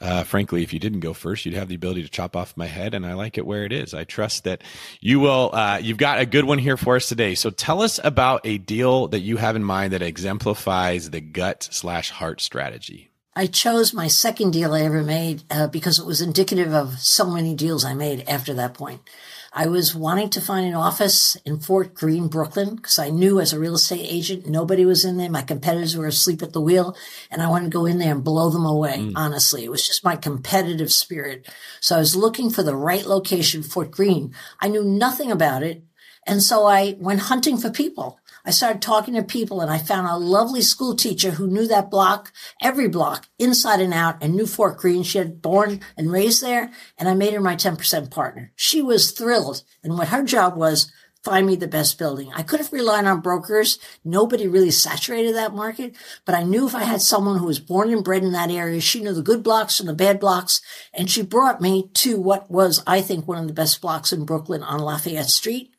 Uh, 0.00 0.24
frankly, 0.24 0.62
if 0.62 0.72
you 0.72 0.78
didn't 0.78 1.00
go 1.00 1.12
first, 1.12 1.44
you'd 1.44 1.54
have 1.54 1.68
the 1.68 1.74
ability 1.74 2.02
to 2.02 2.08
chop 2.08 2.36
off 2.36 2.56
my 2.56 2.66
head, 2.66 2.94
and 2.94 3.04
I 3.04 3.14
like 3.14 3.38
it 3.38 3.46
where 3.46 3.64
it 3.64 3.72
is. 3.72 3.94
I 3.94 4.04
trust 4.04 4.44
that 4.44 4.62
you 5.00 5.20
will. 5.20 5.50
Uh, 5.52 5.78
you've 5.82 5.98
got 5.98 6.20
a 6.20 6.26
good 6.26 6.44
one 6.44 6.58
here 6.58 6.76
for 6.76 6.96
us 6.96 7.08
today. 7.08 7.34
So 7.34 7.50
tell 7.50 7.82
us 7.82 7.98
about 8.02 8.42
a 8.44 8.58
deal 8.58 9.08
that 9.08 9.20
you 9.20 9.36
have 9.38 9.56
in 9.56 9.64
mind 9.64 9.92
that 9.92 10.02
exemplifies 10.02 11.10
the 11.10 11.20
gut 11.20 11.68
slash 11.70 12.10
heart 12.10 12.40
strategy. 12.40 13.10
I 13.34 13.46
chose 13.46 13.94
my 13.94 14.08
second 14.08 14.50
deal 14.50 14.74
I 14.74 14.82
ever 14.82 15.02
made 15.02 15.44
uh, 15.48 15.68
because 15.68 16.00
it 16.00 16.06
was 16.06 16.20
indicative 16.20 16.74
of 16.74 16.98
so 16.98 17.30
many 17.30 17.54
deals 17.54 17.84
I 17.84 17.94
made 17.94 18.28
after 18.28 18.52
that 18.54 18.74
point. 18.74 19.00
I 19.58 19.66
was 19.66 19.92
wanting 19.92 20.30
to 20.30 20.40
find 20.40 20.68
an 20.68 20.74
office 20.74 21.36
in 21.44 21.58
Fort 21.58 21.92
Greene, 21.92 22.28
Brooklyn, 22.28 22.76
because 22.76 22.96
I 22.96 23.08
knew 23.08 23.40
as 23.40 23.52
a 23.52 23.58
real 23.58 23.74
estate 23.74 24.06
agent, 24.08 24.46
nobody 24.46 24.84
was 24.84 25.04
in 25.04 25.16
there. 25.16 25.28
My 25.28 25.42
competitors 25.42 25.96
were 25.96 26.06
asleep 26.06 26.44
at 26.44 26.52
the 26.52 26.60
wheel 26.60 26.96
and 27.28 27.42
I 27.42 27.48
wanted 27.48 27.64
to 27.64 27.76
go 27.76 27.84
in 27.84 27.98
there 27.98 28.12
and 28.12 28.22
blow 28.22 28.50
them 28.50 28.64
away. 28.64 28.98
Mm. 28.98 29.14
Honestly, 29.16 29.64
it 29.64 29.70
was 29.72 29.84
just 29.84 30.04
my 30.04 30.14
competitive 30.14 30.92
spirit. 30.92 31.48
So 31.80 31.96
I 31.96 31.98
was 31.98 32.14
looking 32.14 32.50
for 32.50 32.62
the 32.62 32.76
right 32.76 33.04
location, 33.04 33.64
Fort 33.64 33.90
Greene. 33.90 34.32
I 34.60 34.68
knew 34.68 34.84
nothing 34.84 35.32
about 35.32 35.64
it. 35.64 35.82
And 36.24 36.40
so 36.40 36.64
I 36.64 36.94
went 37.00 37.22
hunting 37.22 37.56
for 37.58 37.68
people. 37.68 38.17
I 38.44 38.50
started 38.50 38.80
talking 38.80 39.14
to 39.14 39.22
people 39.22 39.60
and 39.60 39.70
I 39.70 39.78
found 39.78 40.06
a 40.06 40.16
lovely 40.16 40.62
school 40.62 40.94
teacher 40.94 41.32
who 41.32 41.46
knew 41.46 41.66
that 41.68 41.90
block, 41.90 42.32
every 42.62 42.88
block, 42.88 43.28
inside 43.38 43.80
and 43.80 43.92
out, 43.92 44.22
and 44.22 44.34
knew 44.34 44.46
Fort 44.46 44.78
Greene. 44.78 45.02
She 45.02 45.18
had 45.18 45.42
born 45.42 45.80
and 45.96 46.12
raised 46.12 46.42
there, 46.42 46.70
and 46.96 47.08
I 47.08 47.14
made 47.14 47.34
her 47.34 47.40
my 47.40 47.56
10% 47.56 48.10
partner. 48.10 48.52
She 48.56 48.80
was 48.82 49.10
thrilled. 49.10 49.62
And 49.82 49.96
what 49.96 50.08
her 50.08 50.22
job 50.22 50.56
was 50.56 50.90
find 51.22 51.46
me 51.46 51.56
the 51.56 51.68
best 51.68 51.98
building. 51.98 52.30
I 52.34 52.42
could 52.42 52.60
have 52.60 52.72
relied 52.72 53.04
on 53.04 53.20
brokers. 53.20 53.78
Nobody 54.04 54.46
really 54.46 54.70
saturated 54.70 55.34
that 55.34 55.54
market, 55.54 55.94
but 56.24 56.34
I 56.34 56.42
knew 56.42 56.66
if 56.66 56.74
I 56.74 56.84
had 56.84 57.02
someone 57.02 57.38
who 57.38 57.46
was 57.46 57.60
born 57.60 57.92
and 57.92 58.04
bred 58.04 58.22
in 58.22 58.32
that 58.32 58.50
area, 58.50 58.80
she 58.80 59.02
knew 59.02 59.12
the 59.12 59.22
good 59.22 59.42
blocks 59.42 59.80
and 59.80 59.88
the 59.88 59.94
bad 59.94 60.20
blocks. 60.20 60.62
And 60.94 61.10
she 61.10 61.22
brought 61.22 61.60
me 61.60 61.90
to 61.94 62.18
what 62.18 62.50
was, 62.50 62.82
I 62.86 63.00
think, 63.00 63.26
one 63.26 63.38
of 63.38 63.46
the 63.46 63.52
best 63.52 63.80
blocks 63.80 64.12
in 64.12 64.24
Brooklyn 64.24 64.62
on 64.62 64.80
Lafayette 64.80 65.26
Street 65.26 65.72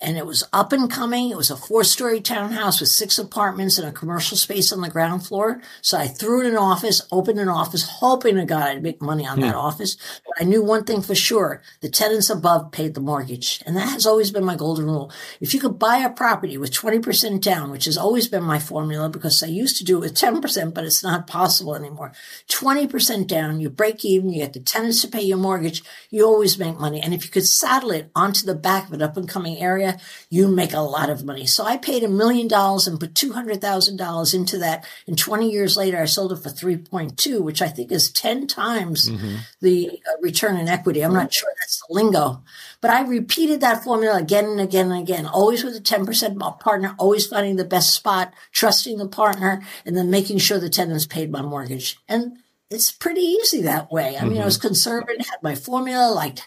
and 0.00 0.18
it 0.18 0.26
was 0.26 0.44
up 0.52 0.72
and 0.72 0.90
coming. 0.90 1.30
It 1.30 1.36
was 1.36 1.50
a 1.50 1.56
four 1.56 1.82
story 1.82 2.20
townhouse 2.20 2.80
with 2.80 2.90
six 2.90 3.18
apartments 3.18 3.78
and 3.78 3.88
a 3.88 3.92
commercial 3.92 4.36
space 4.36 4.70
on 4.70 4.82
the 4.82 4.90
ground 4.90 5.26
floor. 5.26 5.62
So 5.80 5.96
I 5.96 6.06
threw 6.06 6.42
in 6.42 6.46
an 6.46 6.56
office, 6.56 7.00
opened 7.10 7.38
an 7.38 7.48
office, 7.48 7.88
hoping 7.88 8.36
to 8.36 8.44
God 8.44 8.68
I'd 8.68 8.82
make 8.82 9.00
money 9.00 9.26
on 9.26 9.40
that 9.40 9.54
hmm. 9.54 9.60
office. 9.60 9.96
But 10.26 10.34
I 10.42 10.44
knew 10.44 10.62
one 10.62 10.84
thing 10.84 11.00
for 11.00 11.14
sure. 11.14 11.62
The 11.80 11.88
tenants 11.88 12.28
above 12.28 12.72
paid 12.72 12.94
the 12.94 13.00
mortgage. 13.00 13.62
And 13.64 13.74
that 13.76 13.88
has 13.88 14.06
always 14.06 14.30
been 14.30 14.44
my 14.44 14.54
golden 14.54 14.84
rule. 14.84 15.10
If 15.40 15.54
you 15.54 15.60
could 15.60 15.78
buy 15.78 15.98
a 15.98 16.10
property 16.10 16.58
with 16.58 16.72
20% 16.72 17.40
down, 17.40 17.70
which 17.70 17.86
has 17.86 17.96
always 17.96 18.28
been 18.28 18.44
my 18.44 18.58
formula 18.58 19.08
because 19.08 19.42
I 19.42 19.46
used 19.46 19.78
to 19.78 19.84
do 19.84 19.96
it 19.96 20.00
with 20.00 20.14
10%, 20.14 20.74
but 20.74 20.84
it's 20.84 21.02
not 21.02 21.26
possible 21.26 21.74
anymore. 21.74 22.12
20% 22.48 23.26
down, 23.26 23.60
you 23.60 23.70
break 23.70 24.04
even, 24.04 24.28
you 24.30 24.42
get 24.42 24.52
the 24.52 24.60
tenants 24.60 25.00
to 25.02 25.08
pay 25.08 25.22
your 25.22 25.38
mortgage, 25.38 25.82
you 26.10 26.24
always 26.24 26.58
make 26.58 26.78
money. 26.78 27.00
And 27.00 27.14
if 27.14 27.24
you 27.24 27.30
could 27.30 27.46
saddle 27.46 27.92
it 27.92 28.10
onto 28.14 28.44
the 28.44 28.54
back 28.54 28.88
of 28.88 28.92
an 28.92 29.02
up 29.02 29.16
and 29.16 29.28
coming 29.28 29.58
area, 29.58 29.85
area, 29.86 30.00
you 30.30 30.48
make 30.48 30.72
a 30.72 30.80
lot 30.80 31.10
of 31.10 31.24
money. 31.24 31.46
So 31.46 31.64
I 31.64 31.76
paid 31.76 32.02
a 32.02 32.08
million 32.08 32.48
dollars 32.48 32.86
and 32.86 33.00
put 33.00 33.14
$200,000 33.14 34.34
into 34.34 34.58
that. 34.58 34.86
And 35.06 35.18
20 35.18 35.50
years 35.50 35.76
later, 35.76 36.00
I 36.00 36.04
sold 36.06 36.32
it 36.32 36.36
for 36.36 36.48
3.2, 36.48 37.40
which 37.40 37.62
I 37.62 37.68
think 37.68 37.92
is 37.92 38.10
10 38.10 38.46
times 38.46 39.08
mm-hmm. 39.08 39.36
the 39.60 39.90
uh, 39.90 40.20
return 40.20 40.56
in 40.56 40.68
equity. 40.68 41.02
I'm 41.02 41.14
not 41.14 41.32
sure 41.32 41.52
that's 41.60 41.82
the 41.86 41.94
lingo, 41.94 42.42
but 42.80 42.90
I 42.90 43.02
repeated 43.02 43.60
that 43.60 43.84
formula 43.84 44.18
again 44.18 44.46
and 44.46 44.60
again 44.60 44.90
and 44.90 45.00
again, 45.00 45.26
always 45.26 45.64
with 45.64 45.76
a 45.76 45.80
10% 45.80 46.60
partner, 46.60 46.94
always 46.98 47.26
finding 47.26 47.56
the 47.56 47.64
best 47.64 47.94
spot, 47.94 48.32
trusting 48.52 48.98
the 48.98 49.08
partner, 49.08 49.62
and 49.84 49.96
then 49.96 50.10
making 50.10 50.38
sure 50.38 50.58
the 50.58 50.70
tenants 50.70 51.06
paid 51.06 51.30
my 51.30 51.42
mortgage. 51.42 51.98
And 52.08 52.38
it's 52.70 52.90
pretty 52.90 53.20
easy 53.20 53.62
that 53.62 53.92
way. 53.92 54.16
I 54.16 54.22
mean, 54.22 54.34
mm-hmm. 54.34 54.42
I 54.42 54.44
was 54.44 54.58
conservative, 54.58 55.26
had 55.26 55.42
my 55.42 55.54
formula, 55.54 56.12
like 56.12 56.40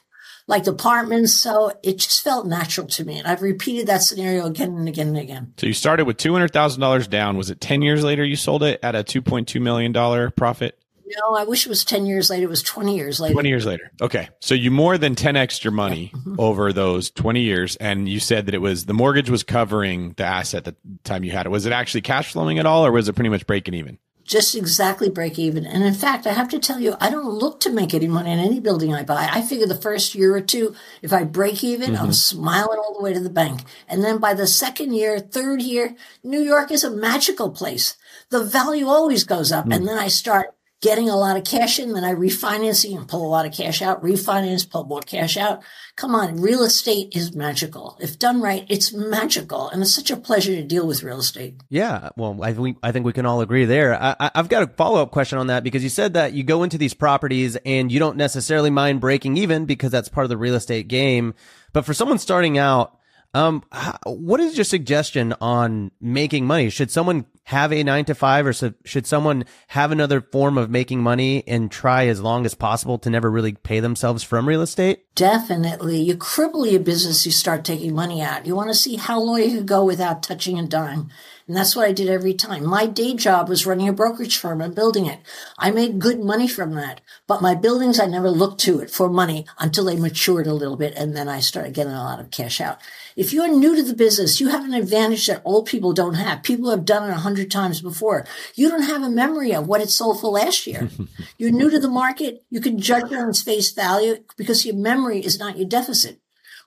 like 0.50 0.66
apartments. 0.66 1.34
So 1.34 1.72
it 1.84 2.00
just 2.00 2.24
felt 2.24 2.48
natural 2.48 2.88
to 2.88 3.06
me. 3.06 3.20
And 3.20 3.28
I've 3.28 3.44
repeated 3.44 3.88
that 3.88 4.02
scenario 4.02 4.48
again 4.48 4.76
and 4.76 4.88
again 4.90 5.10
and 5.10 5.18
again. 5.18 5.54
So 5.58 5.68
you 5.68 5.74
started 5.74 6.06
with 6.06 6.18
$200,000 6.18 7.10
down. 7.10 7.38
Was 7.38 7.52
it 7.52 7.62
10 7.62 7.84
years 7.84 8.04
later 8.04 8.26
you 8.26 8.36
sold 8.36 8.64
it 8.64 8.80
at 8.82 8.96
a 8.96 9.04
$2.2 9.04 9.62
million 9.62 10.32
profit? 10.32 10.80
No, 11.06 11.36
I 11.36 11.44
wish 11.44 11.66
it 11.66 11.70
was 11.70 11.86
10 11.86 12.08
years 12.08 12.30
later. 12.32 12.46
It 12.46 12.50
was 12.50 12.64
20 12.64 12.96
years 12.96 13.20
later. 13.20 13.34
20 13.34 13.50
years 13.50 13.66
later. 13.66 13.92
Okay. 14.02 14.30
So 14.42 14.56
you 14.56 14.72
more 14.72 14.98
than 14.98 15.14
10 15.16 15.36
extra 15.36 15.72
money 15.72 16.12
yeah. 16.14 16.20
mm-hmm. 16.20 16.36
over 16.40 16.74
those 16.74 17.12
20 17.12 17.42
years. 17.42 17.76
And 17.76 18.10
you 18.10 18.20
said 18.20 18.48
that 18.48 18.56
it 18.56 18.62
was 18.62 18.86
the 18.86 18.94
mortgage 18.94 19.30
was 19.30 19.44
covering 19.44 20.14
the 20.18 20.26
asset 20.26 20.66
the 20.66 20.76
time 21.04 21.24
you 21.24 21.32
had 21.32 21.46
it. 21.46 21.50
Was 21.50 21.68
it 21.68 21.74
actually 21.74 22.02
cash 22.02 22.32
flowing 22.32 22.58
at 22.58 22.66
all 22.66 22.86
or 22.86 22.92
was 22.92 23.08
it 23.08 23.14
pretty 23.14 23.30
much 23.30 23.46
breaking 23.46 23.76
even? 23.76 24.00
Just 24.30 24.54
exactly 24.54 25.10
break 25.10 25.40
even. 25.40 25.66
And 25.66 25.84
in 25.84 25.96
fact, 25.96 26.28
I 26.28 26.34
have 26.34 26.50
to 26.50 26.60
tell 26.60 26.80
you, 26.80 26.96
I 27.02 27.10
don't 27.10 27.34
look 27.34 27.60
to 27.62 27.72
make 27.72 27.96
any 27.96 28.08
money 28.08 28.32
in 28.32 28.38
any 28.38 28.60
building 28.60 28.94
I 28.94 29.02
buy. 29.02 29.28
I 29.32 29.42
figure 29.42 29.66
the 29.66 29.74
first 29.74 30.14
year 30.14 30.36
or 30.36 30.40
two, 30.40 30.76
if 31.02 31.12
I 31.12 31.24
break 31.24 31.64
even, 31.64 31.94
mm-hmm. 31.94 32.04
I'm 32.04 32.14
smiling 32.14 32.78
all 32.78 32.94
the 32.94 33.04
way 33.04 33.12
to 33.12 33.20
the 33.20 33.32
bank. 33.32 33.62
And 33.88 34.04
then 34.04 34.20
by 34.20 34.36
the 34.36 34.46
second 34.46 34.94
year, 34.94 35.20
third 35.20 35.64
year, 35.64 35.96
New 36.24 36.42
York 36.42 36.72
is 36.72 36.84
a 36.84 36.92
magical 36.92 37.50
place. 37.50 37.98
The 38.30 38.44
value 38.44 38.88
always 38.88 39.24
goes 39.24 39.52
up. 39.52 39.64
Mm-hmm. 39.64 39.72
And 39.72 39.88
then 39.88 39.98
I 39.98 40.10
start 40.10 40.54
getting 40.82 41.10
a 41.10 41.16
lot 41.16 41.36
of 41.36 41.44
cash 41.44 41.78
in, 41.78 41.94
then 41.94 42.06
I 42.06 42.14
refinance 42.14 42.90
and 42.90 43.08
pull 43.08 43.26
a 43.26 43.28
lot 43.28 43.46
of 43.46 43.52
cash 43.52 43.82
out, 43.82 44.02
refinance, 44.02 44.70
pull 44.70 44.86
more 44.86 45.02
cash 45.02 45.36
out. 45.36 45.62
Come 45.98 46.16
on, 46.16 46.40
real 46.42 46.64
estate 46.64 47.10
is 47.14 47.36
magical. 47.36 47.98
If 48.00 48.18
done 48.18 48.42
right, 48.42 48.66
it's 48.70 48.94
magical. 48.94 49.70
And 49.70 49.82
it's 49.82 49.94
such 49.94 50.10
a 50.10 50.16
pleasure 50.16 50.56
to 50.56 50.64
deal 50.64 50.88
with 50.88 51.04
real 51.04 51.20
estate. 51.20 51.62
Yeah. 51.70 52.10
Well, 52.16 52.40
I 52.42 52.54
think, 52.54 52.78
I 52.82 52.94
think 52.94 53.06
we 53.06 53.12
can 53.12 53.26
all 53.26 53.42
agree 53.42 53.66
there. 53.66 54.02
I, 54.02 54.32
I've 54.34 54.48
got 54.48 54.64
a 54.64 54.68
follow 54.68 55.02
up 55.02 55.12
question 55.12 55.38
on 55.38 55.48
that 55.48 55.64
because 55.64 55.84
you 55.84 55.90
said 55.90 56.14
that 56.14 56.32
you 56.34 56.44
go 56.44 56.64
into 56.64 56.78
these 56.78 56.94
properties 56.94 57.58
and 57.66 57.92
you 57.92 58.00
don't 58.00 58.16
necessarily 58.16 58.70
mind 58.70 59.02
breaking 59.02 59.36
even 59.36 59.66
because 59.66 59.92
that's 59.92 60.08
part 60.08 60.24
of 60.24 60.30
the 60.30 60.38
real 60.38 60.56
estate 60.56 60.88
game. 60.88 61.34
But 61.74 61.86
for 61.86 61.94
someone 61.94 62.20
starting 62.20 62.58
out, 62.58 62.99
um, 63.34 63.64
what 64.06 64.40
is 64.40 64.58
your 64.58 64.64
suggestion 64.64 65.34
on 65.40 65.92
making 66.02 66.46
money? 66.46 66.70
Should 66.70 66.92
someone 66.92 67.26
have 67.44 67.72
a 67.72 67.84
nine 67.84 68.06
to 68.06 68.16
five 68.16 68.46
or 68.46 68.54
should 68.54 69.08
someone 69.08 69.46
have 69.68 69.92
another 69.92 70.22
form 70.22 70.58
of 70.58 70.70
making 70.70 71.02
money 71.02 71.44
and 71.48 71.72
try 71.72 72.08
as 72.08 72.22
long 72.22 72.46
as 72.46 72.54
possible 72.54 72.98
to 73.00 73.10
never 73.10 73.30
really 73.30 73.54
pay 73.54 73.80
themselves 73.80 74.24
from 74.24 74.48
real 74.48 74.62
estate? 74.62 75.06
Definitely. 75.20 76.00
You 76.00 76.16
cripple 76.16 76.72
your 76.72 76.80
business, 76.80 77.26
you 77.26 77.34
start 77.34 77.66
taking 77.66 77.94
money 77.94 78.22
out. 78.22 78.46
You 78.46 78.56
want 78.56 78.70
to 78.70 78.74
see 78.74 78.96
how 78.96 79.20
long 79.20 79.42
you 79.42 79.50
can 79.50 79.66
go 79.66 79.84
without 79.84 80.24
touching 80.24 80.58
a 80.58 80.66
dime. 80.66 81.10
And 81.50 81.58
that's 81.58 81.76
what 81.76 81.90
I 81.90 81.94
did 81.94 82.10
every 82.10 82.36
time. 82.36 82.64
My 82.64 82.86
day 82.86 83.16
job 83.16 83.50
was 83.50 83.66
running 83.66 83.90
a 83.90 83.92
brokerage 83.92 84.38
firm 84.38 84.62
and 84.62 84.76
building 84.76 85.08
it. 85.08 85.20
I 85.58 85.72
made 85.72 85.98
good 85.98 86.20
money 86.20 86.48
from 86.48 86.76
that. 86.76 87.02
But 87.26 87.42
my 87.42 87.56
buildings, 87.56 88.00
I 88.00 88.06
never 88.06 88.30
looked 88.30 88.62
to 88.62 88.82
it 88.82 88.92
for 88.92 89.10
money 89.10 89.48
until 89.58 89.86
they 89.86 89.96
matured 89.96 90.46
a 90.46 90.54
little 90.54 90.78
bit. 90.78 90.94
And 90.96 91.18
then 91.18 91.28
I 91.28 91.40
started 91.40 91.74
getting 91.74 91.92
a 91.92 92.04
lot 92.04 92.20
of 92.20 92.30
cash 92.30 92.62
out. 92.62 92.78
If 93.16 93.34
you're 93.34 93.48
new 93.48 93.76
to 93.76 93.82
the 93.82 93.96
business, 93.96 94.40
you 94.40 94.50
have 94.50 94.64
an 94.64 94.76
advantage 94.76 95.26
that 95.26 95.42
old 95.44 95.66
people 95.66 95.92
don't 95.92 96.14
have. 96.14 96.44
People 96.44 96.70
have 96.70 96.86
done 96.86 97.10
it 97.10 97.14
a 97.14 97.18
hundred 97.18 97.50
times 97.50 97.82
before. 97.82 98.28
You 98.54 98.70
don't 98.70 98.84
have 98.84 99.02
a 99.02 99.10
memory 99.10 99.52
of 99.52 99.68
what 99.68 99.82
it 99.82 99.90
sold 99.90 100.22
for 100.22 100.30
last 100.30 100.68
year. 100.68 100.88
you're 101.40 101.50
new 101.50 101.72
to 101.72 101.80
the 101.80 101.90
market. 101.90 102.44
You 102.52 102.62
can 102.62 102.78
judge 102.78 103.12
it 103.12 103.18
on 103.18 103.28
its 103.28 103.42
face 103.42 103.72
value 103.72 104.24
because 104.38 104.68
your 104.68 104.76
memory 104.76 105.09
is 105.18 105.40
not 105.40 105.58
your 105.58 105.68
deficit. 105.68 106.20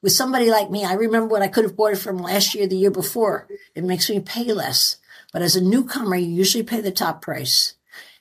With 0.02 0.12
somebody 0.12 0.50
like 0.50 0.70
me, 0.70 0.84
I 0.84 0.94
remember 0.94 1.28
what 1.28 1.42
I 1.42 1.48
could 1.48 1.64
have 1.64 1.76
bought 1.76 1.92
it 1.92 1.98
from 1.98 2.18
last 2.18 2.54
year, 2.54 2.66
the 2.66 2.76
year 2.76 2.90
before. 2.90 3.46
It 3.74 3.84
makes 3.84 4.10
me 4.10 4.20
pay 4.20 4.52
less. 4.52 4.96
But 5.32 5.42
as 5.42 5.54
a 5.54 5.60
newcomer, 5.62 6.16
you 6.16 6.28
usually 6.28 6.64
pay 6.64 6.80
the 6.80 6.90
top 6.90 7.22
price. 7.22 7.74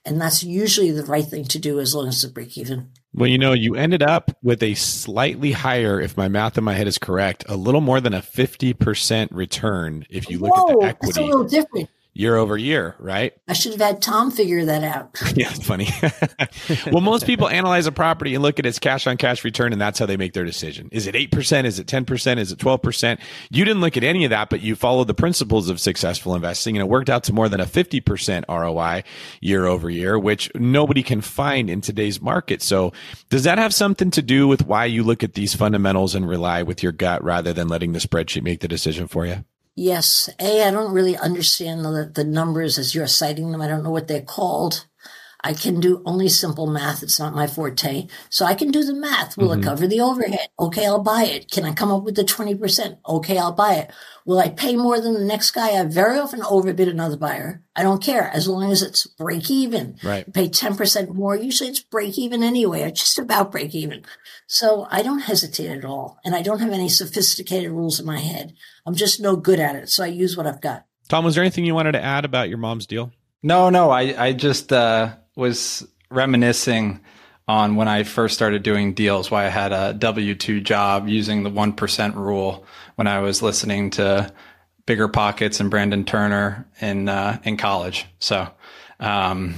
And 0.05 0.19
that's 0.19 0.43
usually 0.43 0.91
the 0.91 1.05
right 1.05 1.25
thing 1.25 1.45
to 1.45 1.59
do 1.59 1.79
as 1.79 1.93
long 1.93 2.07
as 2.07 2.23
it's 2.23 2.33
break 2.33 2.57
even. 2.57 2.91
Well, 3.13 3.29
you 3.29 3.37
know, 3.37 3.53
you 3.53 3.75
ended 3.75 4.01
up 4.01 4.31
with 4.41 4.63
a 4.63 4.73
slightly 4.75 5.51
higher, 5.51 5.99
if 5.99 6.15
my 6.15 6.27
math 6.27 6.57
in 6.57 6.63
my 6.63 6.73
head 6.73 6.87
is 6.87 6.97
correct, 6.97 7.43
a 7.49 7.57
little 7.57 7.81
more 7.81 7.99
than 7.99 8.13
a 8.13 8.21
50% 8.21 9.29
return 9.31 10.05
if 10.09 10.29
you 10.29 10.39
look 10.39 10.55
Whoa, 10.55 10.67
at 10.67 10.79
the 10.79 10.85
equity. 10.85 11.07
That's 11.07 11.17
a 11.17 11.23
little 11.23 11.43
different 11.43 11.89
year 12.13 12.35
over 12.35 12.57
year, 12.57 12.95
right? 12.99 13.33
I 13.47 13.53
should 13.53 13.71
have 13.71 13.81
had 13.81 14.01
Tom 14.01 14.31
figure 14.31 14.65
that 14.65 14.83
out. 14.83 15.17
yeah, 15.35 15.49
it's 15.49 15.65
funny. 15.65 15.87
well, 16.91 17.01
most 17.01 17.25
people 17.25 17.47
analyze 17.47 17.87
a 17.87 17.91
property 17.91 18.35
and 18.35 18.43
look 18.43 18.59
at 18.59 18.65
its 18.65 18.79
cash 18.79 19.07
on 19.07 19.17
cash 19.17 19.43
return, 19.43 19.71
and 19.71 19.81
that's 19.81 19.97
how 19.97 20.05
they 20.05 20.17
make 20.17 20.33
their 20.33 20.43
decision. 20.43 20.89
Is 20.91 21.07
it 21.07 21.15
8%? 21.15 21.65
Is 21.65 21.79
it 21.79 21.87
10%? 21.87 22.37
Is 22.37 22.51
it 22.51 22.59
12%? 22.59 23.19
You 23.49 23.63
didn't 23.63 23.81
look 23.81 23.95
at 23.95 24.03
any 24.03 24.25
of 24.25 24.29
that, 24.31 24.49
but 24.49 24.61
you 24.61 24.75
followed 24.75 25.07
the 25.07 25.13
principles 25.13 25.69
of 25.69 25.79
successful 25.79 26.35
investing, 26.35 26.75
and 26.75 26.81
it 26.85 26.89
worked 26.89 27.09
out 27.09 27.23
to 27.25 27.33
more 27.33 27.47
than 27.47 27.61
a 27.61 27.65
50% 27.65 28.43
ROI 28.49 29.03
year 29.39 29.65
over 29.65 29.89
year, 29.89 30.19
which 30.19 30.51
nobody 30.55 31.03
can 31.03 31.21
find 31.21 31.69
in 31.69 31.79
today's 31.79 32.21
market. 32.21 32.61
So, 32.61 32.91
does 33.29 33.43
that 33.43 33.57
have 33.57 33.73
something 33.73 34.11
to 34.11 34.21
do 34.21 34.47
with 34.47 34.65
why 34.65 34.85
you 34.85 35.03
look 35.03 35.23
at 35.23 35.33
these 35.33 35.55
fundamentals 35.55 36.15
and 36.15 36.27
rely 36.27 36.63
with 36.63 36.83
your 36.83 36.91
gut 36.91 37.23
rather 37.23 37.53
than 37.53 37.69
letting 37.69 37.93
the 37.93 37.99
spreadsheet 37.99 38.43
make 38.43 38.59
the 38.59 38.67
decision 38.67 39.07
for 39.07 39.25
you? 39.25 39.45
Yes. 39.75 40.29
A, 40.39 40.63
I 40.63 40.71
don't 40.71 40.93
really 40.93 41.17
understand 41.17 41.85
the, 41.85 42.11
the 42.13 42.23
numbers 42.23 42.77
as 42.77 42.93
you're 42.93 43.07
citing 43.07 43.51
them. 43.51 43.61
I 43.61 43.67
don't 43.67 43.83
know 43.83 43.91
what 43.91 44.07
they're 44.07 44.21
called. 44.21 44.85
I 45.43 45.53
can 45.53 45.79
do 45.79 46.03
only 46.05 46.29
simple 46.29 46.67
math. 46.67 47.01
It's 47.01 47.19
not 47.19 47.33
my 47.33 47.47
forte. 47.47 48.07
So 48.29 48.45
I 48.45 48.53
can 48.53 48.69
do 48.69 48.83
the 48.83 48.93
math. 48.93 49.37
Will 49.37 49.49
mm-hmm. 49.49 49.61
it 49.61 49.65
cover 49.65 49.87
the 49.87 50.01
overhead? 50.01 50.49
Okay, 50.59 50.85
I'll 50.85 51.01
buy 51.01 51.23
it. 51.23 51.49
Can 51.49 51.65
I 51.65 51.73
come 51.73 51.91
up 51.91 52.03
with 52.03 52.15
the 52.15 52.23
20%? 52.23 52.97
Okay, 53.07 53.37
I'll 53.37 53.51
buy 53.51 53.73
it. 53.75 53.91
Will 54.25 54.39
I 54.39 54.49
pay 54.49 54.75
more 54.75 54.99
than 55.01 55.13
the 55.13 55.25
next 55.25 55.51
guy? 55.51 55.79
I 55.79 55.83
very 55.85 56.19
often 56.19 56.43
overbid 56.43 56.87
another 56.87 57.17
buyer. 57.17 57.63
I 57.75 57.83
don't 57.83 58.03
care 58.03 58.29
as 58.33 58.47
long 58.47 58.71
as 58.71 58.81
it's 58.81 59.07
break 59.07 59.49
even. 59.49 59.97
Right. 60.03 60.31
Pay 60.31 60.49
10% 60.49 61.13
more. 61.13 61.35
Usually 61.35 61.69
it's 61.69 61.81
break 61.81 62.17
even 62.17 62.43
anyway, 62.43 62.83
or 62.83 62.91
just 62.91 63.17
about 63.17 63.51
break 63.51 63.73
even. 63.73 64.03
So 64.47 64.87
I 64.91 65.01
don't 65.01 65.19
hesitate 65.19 65.69
at 65.69 65.85
all. 65.85 66.19
And 66.23 66.35
I 66.35 66.41
don't 66.41 66.59
have 66.59 66.71
any 66.71 66.89
sophisticated 66.89 67.71
rules 67.71 67.99
in 67.99 68.05
my 68.05 68.19
head. 68.19 68.53
I'm 68.85 68.95
just 68.95 69.19
no 69.19 69.35
good 69.35 69.59
at 69.59 69.75
it. 69.75 69.89
So 69.89 70.03
I 70.03 70.07
use 70.07 70.37
what 70.37 70.47
I've 70.47 70.61
got. 70.61 70.85
Tom, 71.09 71.25
was 71.25 71.35
there 71.35 71.43
anything 71.43 71.65
you 71.65 71.75
wanted 71.75 71.93
to 71.93 72.03
add 72.03 72.25
about 72.25 72.49
your 72.49 72.57
mom's 72.57 72.85
deal? 72.85 73.11
No, 73.43 73.69
no. 73.69 73.89
I, 73.89 74.25
I 74.27 74.33
just, 74.33 74.71
uh, 74.71 75.13
was 75.35 75.87
reminiscing 76.09 76.99
on 77.47 77.75
when 77.75 77.87
I 77.87 78.03
first 78.03 78.35
started 78.35 78.63
doing 78.63 78.93
deals, 78.93 79.31
why 79.31 79.45
I 79.45 79.49
had 79.49 79.73
a 79.73 79.93
W 79.93 80.35
2 80.35 80.61
job 80.61 81.07
using 81.07 81.43
the 81.43 81.49
1% 81.49 82.15
rule 82.15 82.65
when 82.95 83.07
I 83.07 83.19
was 83.19 83.41
listening 83.41 83.91
to 83.91 84.31
Bigger 84.85 85.07
Pockets 85.07 85.59
and 85.59 85.69
Brandon 85.69 86.05
Turner 86.05 86.67
in, 86.79 87.09
uh, 87.09 87.39
in 87.43 87.57
college. 87.57 88.05
So, 88.19 88.47
um, 88.99 89.55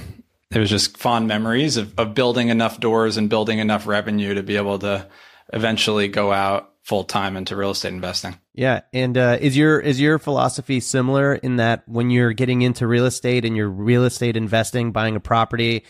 it 0.50 0.58
was 0.58 0.70
just 0.70 0.96
fond 0.96 1.26
memories 1.26 1.76
of, 1.76 1.98
of 1.98 2.14
building 2.14 2.48
enough 2.48 2.78
doors 2.78 3.16
and 3.16 3.28
building 3.28 3.58
enough 3.58 3.86
revenue 3.86 4.34
to 4.34 4.42
be 4.42 4.56
able 4.56 4.78
to 4.80 5.08
eventually 5.52 6.08
go 6.08 6.32
out 6.32 6.70
full 6.82 7.02
time 7.02 7.36
into 7.36 7.56
real 7.56 7.70
estate 7.70 7.92
investing. 7.92 8.38
Yeah, 8.54 8.82
and 8.92 9.16
uh, 9.18 9.38
is 9.40 9.56
your 9.56 9.80
is 9.80 10.00
your 10.00 10.18
philosophy 10.18 10.80
similar 10.80 11.34
in 11.34 11.56
that 11.56 11.82
when 11.88 12.10
you're 12.10 12.32
getting 12.32 12.62
into 12.62 12.86
real 12.86 13.06
estate 13.06 13.44
and 13.44 13.56
you're 13.56 13.68
real 13.68 14.04
estate 14.04 14.36
investing, 14.36 14.92
buying 14.92 15.16
a 15.16 15.20
property, 15.20 15.84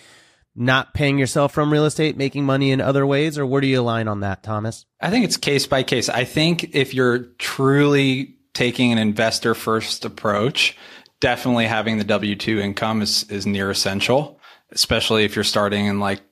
not 0.56 0.94
paying 0.94 1.18
yourself 1.18 1.52
from 1.52 1.72
real 1.72 1.84
estate, 1.84 2.16
making 2.16 2.44
money 2.44 2.70
in 2.70 2.80
other 2.80 3.06
ways, 3.06 3.38
or 3.38 3.46
where 3.46 3.60
do 3.60 3.66
you 3.66 3.80
align 3.80 4.08
on 4.08 4.20
that, 4.20 4.42
Thomas? 4.42 4.86
I 5.00 5.10
think 5.10 5.24
it's 5.24 5.36
case 5.36 5.66
by 5.66 5.82
case. 5.82 6.08
I 6.08 6.24
think 6.24 6.74
if 6.74 6.94
you're 6.94 7.18
truly 7.38 8.36
taking 8.52 8.92
an 8.92 8.98
investor 8.98 9.54
first 9.54 10.04
approach, 10.04 10.76
definitely 11.20 11.66
having 11.66 11.98
the 11.98 12.04
W 12.04 12.36
2 12.36 12.60
income 12.60 13.02
is, 13.02 13.24
is 13.30 13.46
near 13.46 13.70
essential, 13.70 14.40
especially 14.70 15.24
if 15.24 15.34
you're 15.34 15.44
starting 15.44 15.86
in 15.86 15.98
like 15.98 16.22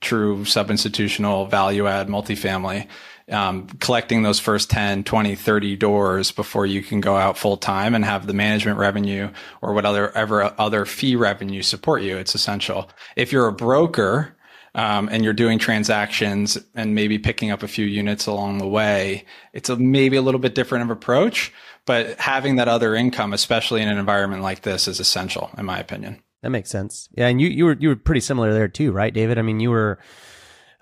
true 0.00 0.44
sub 0.44 0.70
institutional 0.70 1.46
value 1.46 1.86
add 1.86 2.08
multifamily 2.08 2.86
um, 3.30 3.66
collecting 3.80 4.22
those 4.22 4.40
first 4.40 4.70
10, 4.70 5.04
20, 5.04 5.34
30 5.34 5.76
doors 5.76 6.32
before 6.32 6.66
you 6.66 6.82
can 6.82 7.00
go 7.00 7.16
out 7.16 7.38
full 7.38 7.56
time 7.56 7.94
and 7.94 8.04
have 8.04 8.26
the 8.26 8.34
management 8.34 8.78
revenue 8.78 9.30
or 9.62 9.72
whatever 9.72 10.12
other 10.58 10.84
fee 10.84 11.16
revenue 11.16 11.62
support 11.62 12.02
you. 12.02 12.16
It's 12.16 12.34
essential. 12.34 12.90
If 13.16 13.32
you're 13.32 13.46
a 13.46 13.52
broker, 13.52 14.36
um, 14.74 15.08
and 15.10 15.24
you're 15.24 15.32
doing 15.32 15.58
transactions 15.58 16.56
and 16.74 16.94
maybe 16.94 17.18
picking 17.18 17.50
up 17.50 17.62
a 17.62 17.68
few 17.68 17.86
units 17.86 18.26
along 18.26 18.58
the 18.58 18.68
way, 18.68 19.24
it's 19.52 19.68
a 19.68 19.76
maybe 19.76 20.16
a 20.16 20.22
little 20.22 20.40
bit 20.40 20.54
different 20.54 20.84
of 20.84 20.90
approach. 20.90 21.52
But 21.86 22.20
having 22.20 22.56
that 22.56 22.68
other 22.68 22.94
income, 22.94 23.32
especially 23.32 23.82
in 23.82 23.88
an 23.88 23.98
environment 23.98 24.42
like 24.42 24.62
this, 24.62 24.86
is 24.86 25.00
essential, 25.00 25.50
in 25.58 25.66
my 25.66 25.78
opinion. 25.78 26.22
That 26.42 26.50
makes 26.50 26.70
sense. 26.70 27.08
Yeah, 27.16 27.26
and 27.26 27.40
you 27.40 27.48
you 27.48 27.64
were 27.64 27.76
you 27.78 27.88
were 27.88 27.96
pretty 27.96 28.20
similar 28.20 28.52
there 28.52 28.68
too, 28.68 28.92
right, 28.92 29.12
David? 29.12 29.38
I 29.38 29.42
mean, 29.42 29.60
you 29.60 29.70
were 29.70 29.98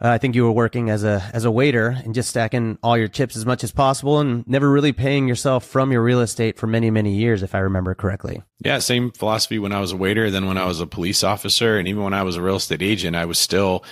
uh, 0.00 0.09
I 0.09 0.19
think 0.19 0.37
you 0.37 0.45
were 0.45 0.52
working 0.52 0.90
as 0.90 1.02
a 1.02 1.28
as 1.33 1.45
a 1.45 1.50
waiter 1.50 1.88
and 1.88 2.14
just 2.14 2.28
stacking 2.28 2.78
all 2.83 2.97
your 2.97 3.09
chips 3.09 3.37
as 3.37 3.45
much 3.45 3.64
as 3.64 3.73
possible 3.73 4.21
and 4.21 4.47
never 4.47 4.71
really 4.71 4.93
paying 4.93 5.26
yourself 5.26 5.64
from 5.64 5.90
your 5.90 6.02
real 6.02 6.21
estate 6.21 6.57
for 6.57 6.69
many 6.69 6.90
many 6.90 7.14
years, 7.14 7.43
if 7.43 7.55
I 7.55 7.59
remember 7.59 7.95
correctly. 7.95 8.43
Yeah, 8.64 8.78
same 8.78 9.11
philosophy 9.11 9.59
when 9.59 9.73
I 9.73 9.81
was 9.81 9.90
a 9.90 9.97
waiter. 9.97 10.31
Then 10.31 10.47
when 10.47 10.57
I 10.57 10.67
was 10.67 10.81
a 10.81 10.87
police 10.87 11.25
officer, 11.25 11.78
and 11.78 11.88
even 11.88 12.05
when 12.05 12.14
I 12.14 12.23
was 12.23 12.37
a 12.37 12.43
real 12.43 12.57
estate 12.57 12.83
agent, 12.83 13.17
I 13.17 13.25
was 13.25 13.38
still. 13.38 13.85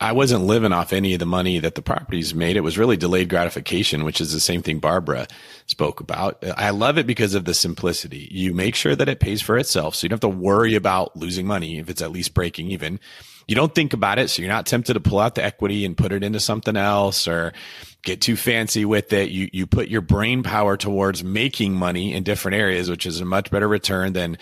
I 0.00 0.12
wasn't 0.12 0.44
living 0.44 0.72
off 0.72 0.92
any 0.92 1.14
of 1.14 1.18
the 1.18 1.26
money 1.26 1.58
that 1.58 1.74
the 1.74 1.82
properties 1.82 2.32
made. 2.32 2.56
It 2.56 2.60
was 2.60 2.78
really 2.78 2.96
delayed 2.96 3.28
gratification, 3.28 4.04
which 4.04 4.20
is 4.20 4.32
the 4.32 4.38
same 4.38 4.62
thing 4.62 4.78
Barbara 4.78 5.26
spoke 5.66 5.98
about. 5.98 6.40
I 6.56 6.70
love 6.70 6.98
it 6.98 7.06
because 7.06 7.34
of 7.34 7.46
the 7.46 7.52
simplicity. 7.52 8.28
You 8.30 8.54
make 8.54 8.76
sure 8.76 8.94
that 8.94 9.08
it 9.08 9.18
pays 9.18 9.42
for 9.42 9.58
itself. 9.58 9.96
So 9.96 10.04
you 10.04 10.10
don't 10.10 10.22
have 10.22 10.30
to 10.30 10.38
worry 10.38 10.76
about 10.76 11.16
losing 11.16 11.48
money 11.48 11.80
if 11.80 11.90
it's 11.90 12.00
at 12.00 12.12
least 12.12 12.32
breaking 12.32 12.70
even 12.70 13.00
you 13.48 13.54
don't 13.54 13.74
think 13.74 13.94
about 13.94 14.18
it. 14.18 14.28
So 14.28 14.42
you're 14.42 14.52
not 14.52 14.66
tempted 14.66 14.94
to 14.94 15.00
pull 15.00 15.18
out 15.18 15.34
the 15.34 15.42
equity 15.42 15.84
and 15.86 15.96
put 15.96 16.12
it 16.12 16.22
into 16.22 16.38
something 16.38 16.76
else 16.76 17.26
or 17.26 17.54
get 18.02 18.20
too 18.20 18.36
fancy 18.36 18.84
with 18.84 19.12
it. 19.12 19.30
You, 19.30 19.48
you 19.52 19.66
put 19.66 19.88
your 19.88 20.02
brain 20.02 20.42
power 20.42 20.76
towards 20.76 21.24
making 21.24 21.72
money 21.72 22.12
in 22.12 22.22
different 22.22 22.56
areas, 22.56 22.90
which 22.90 23.06
is 23.06 23.20
a 23.20 23.24
much 23.24 23.50
better 23.50 23.66
return 23.66 24.12
than 24.12 24.36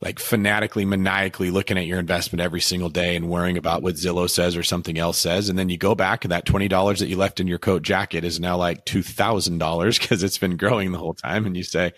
like 0.00 0.20
fanatically, 0.20 0.84
maniacally 0.84 1.50
looking 1.50 1.78
at 1.78 1.86
your 1.86 1.98
investment 1.98 2.42
every 2.42 2.60
single 2.60 2.90
day 2.90 3.16
and 3.16 3.28
worrying 3.28 3.56
about 3.56 3.82
what 3.82 3.94
Zillow 3.94 4.30
says 4.30 4.56
or 4.56 4.62
something 4.62 4.98
else 4.98 5.18
says. 5.18 5.48
And 5.48 5.58
then 5.58 5.68
you 5.68 5.76
go 5.76 5.94
back 5.94 6.24
and 6.24 6.30
that 6.30 6.46
$20 6.46 6.98
that 6.98 7.08
you 7.08 7.16
left 7.16 7.40
in 7.40 7.48
your 7.48 7.58
coat 7.58 7.82
jacket 7.82 8.24
is 8.24 8.38
now 8.38 8.56
like 8.56 8.84
$2,000 8.84 10.00
because 10.00 10.22
it's 10.22 10.38
been 10.38 10.56
growing 10.56 10.92
the 10.92 10.98
whole 10.98 11.14
time. 11.14 11.44
And 11.44 11.56
you 11.56 11.64
say, 11.64 11.92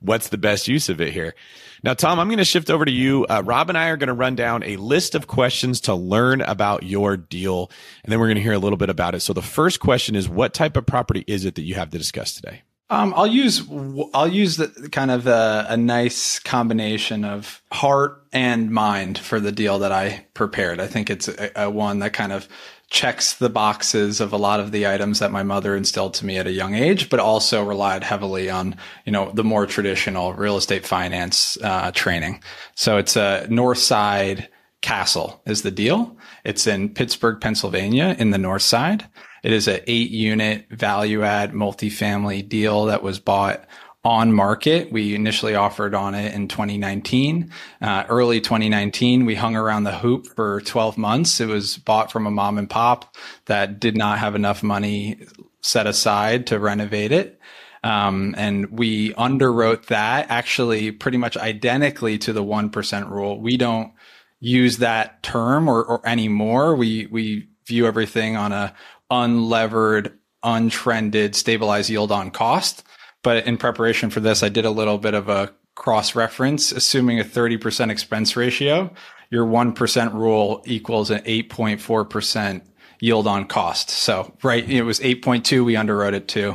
what's 0.00 0.28
the 0.28 0.38
best 0.38 0.68
use 0.68 0.88
of 0.88 1.00
it 1.00 1.12
here? 1.12 1.34
Now, 1.82 1.94
Tom, 1.94 2.18
I'm 2.18 2.28
going 2.28 2.38
to 2.38 2.44
shift 2.44 2.70
over 2.70 2.84
to 2.84 2.90
you. 2.90 3.26
Uh, 3.28 3.42
Rob 3.44 3.68
and 3.68 3.78
I 3.78 3.88
are 3.88 3.96
going 3.96 4.08
to 4.08 4.14
run 4.14 4.34
down 4.34 4.62
a 4.62 4.76
list 4.76 5.14
of 5.14 5.26
questions 5.26 5.80
to 5.82 5.94
learn 5.94 6.40
about 6.40 6.82
your 6.82 7.16
deal, 7.16 7.70
and 8.04 8.12
then 8.12 8.18
we're 8.18 8.26
going 8.26 8.36
to 8.36 8.42
hear 8.42 8.52
a 8.52 8.58
little 8.58 8.78
bit 8.78 8.90
about 8.90 9.14
it. 9.14 9.20
So, 9.20 9.32
the 9.32 9.42
first 9.42 9.80
question 9.80 10.14
is, 10.14 10.28
what 10.28 10.54
type 10.54 10.76
of 10.76 10.86
property 10.86 11.24
is 11.26 11.44
it 11.44 11.54
that 11.56 11.62
you 11.62 11.74
have 11.74 11.90
to 11.90 11.98
discuss 11.98 12.34
today? 12.34 12.62
Um, 12.88 13.14
I'll 13.16 13.26
use 13.26 13.66
I'll 14.14 14.28
use 14.28 14.58
the 14.58 14.88
kind 14.92 15.10
of 15.10 15.26
a, 15.26 15.66
a, 15.70 15.76
nice 15.76 16.38
combination 16.38 17.24
of 17.24 17.60
heart 17.72 18.24
and 18.32 18.70
mind 18.70 19.18
for 19.18 19.40
the 19.40 19.50
deal 19.50 19.80
that 19.80 19.90
I 19.90 20.24
prepared. 20.34 20.78
I 20.78 20.86
think 20.86 21.10
it's 21.10 21.26
a, 21.26 21.50
a 21.64 21.68
one 21.68 21.98
that 21.98 22.12
kind 22.12 22.32
of 22.32 22.48
checks 22.88 23.34
the 23.34 23.50
boxes 23.50 24.20
of 24.20 24.32
a 24.32 24.36
lot 24.36 24.60
of 24.60 24.70
the 24.70 24.86
items 24.86 25.18
that 25.18 25.32
my 25.32 25.42
mother 25.42 25.74
instilled 25.76 26.14
to 26.14 26.26
me 26.26 26.38
at 26.38 26.46
a 26.46 26.52
young 26.52 26.74
age, 26.74 27.10
but 27.10 27.18
also 27.18 27.64
relied 27.64 28.04
heavily 28.04 28.48
on, 28.48 28.76
you 29.04 29.12
know, 29.12 29.32
the 29.32 29.44
more 29.44 29.66
traditional 29.66 30.32
real 30.34 30.56
estate 30.56 30.86
finance 30.86 31.58
uh, 31.62 31.90
training. 31.92 32.40
So 32.74 32.96
it's 32.96 33.16
a 33.16 33.46
North 33.50 33.78
Side 33.78 34.48
Castle 34.82 35.42
is 35.46 35.62
the 35.62 35.70
deal. 35.72 36.16
It's 36.44 36.66
in 36.66 36.90
Pittsburgh, 36.90 37.40
Pennsylvania, 37.40 38.14
in 38.18 38.30
the 38.30 38.38
North 38.38 38.62
Side. 38.62 39.08
It 39.42 39.52
is 39.52 39.66
an 39.66 39.80
eight 39.86 40.10
unit 40.10 40.66
value 40.70 41.24
add 41.24 41.52
multifamily 41.52 42.48
deal 42.48 42.84
that 42.86 43.02
was 43.02 43.18
bought 43.18 43.66
on 44.06 44.32
market. 44.32 44.92
We 44.92 45.16
initially 45.16 45.56
offered 45.56 45.92
on 45.92 46.14
it 46.14 46.32
in 46.32 46.46
2019. 46.46 47.50
Uh, 47.82 48.04
early 48.08 48.40
2019, 48.40 49.26
we 49.26 49.34
hung 49.34 49.56
around 49.56 49.82
the 49.82 49.98
hoop 49.98 50.28
for 50.28 50.60
12 50.60 50.96
months. 50.96 51.40
It 51.40 51.48
was 51.48 51.76
bought 51.78 52.12
from 52.12 52.24
a 52.24 52.30
mom 52.30 52.56
and 52.56 52.70
pop 52.70 53.16
that 53.46 53.80
did 53.80 53.96
not 53.96 54.20
have 54.20 54.36
enough 54.36 54.62
money 54.62 55.26
set 55.60 55.88
aside 55.88 56.46
to 56.46 56.60
renovate 56.60 57.10
it. 57.10 57.40
Um, 57.82 58.36
and 58.38 58.70
we 58.70 59.12
underwrote 59.14 59.86
that 59.86 60.30
actually 60.30 60.92
pretty 60.92 61.18
much 61.18 61.36
identically 61.36 62.16
to 62.18 62.32
the 62.32 62.44
1% 62.44 63.10
rule. 63.10 63.40
We 63.40 63.56
don't 63.56 63.92
use 64.38 64.78
that 64.78 65.24
term 65.24 65.66
or, 65.66 65.82
or 65.82 66.06
anymore. 66.06 66.76
We, 66.76 67.06
we 67.06 67.48
view 67.66 67.88
everything 67.88 68.36
on 68.36 68.52
a 68.52 68.72
unlevered, 69.10 70.12
untrended, 70.44 71.34
stabilized 71.34 71.90
yield 71.90 72.12
on 72.12 72.30
cost. 72.30 72.84
But 73.26 73.44
in 73.44 73.56
preparation 73.56 74.10
for 74.10 74.20
this, 74.20 74.44
I 74.44 74.48
did 74.48 74.64
a 74.64 74.70
little 74.70 74.98
bit 74.98 75.14
of 75.14 75.28
a 75.28 75.52
cross 75.74 76.14
reference, 76.14 76.70
assuming 76.70 77.18
a 77.18 77.24
30% 77.24 77.90
expense 77.90 78.36
ratio, 78.36 78.94
your 79.30 79.44
1% 79.44 80.14
rule 80.14 80.62
equals 80.64 81.10
an 81.10 81.22
8.4% 81.22 82.62
yield 83.00 83.26
on 83.26 83.48
cost. 83.48 83.90
So, 83.90 84.32
right, 84.44 84.64
it 84.70 84.82
was 84.82 85.00
8.2. 85.00 85.64
We 85.64 85.74
underwrote 85.74 86.12
it 86.12 86.28
to 86.28 86.54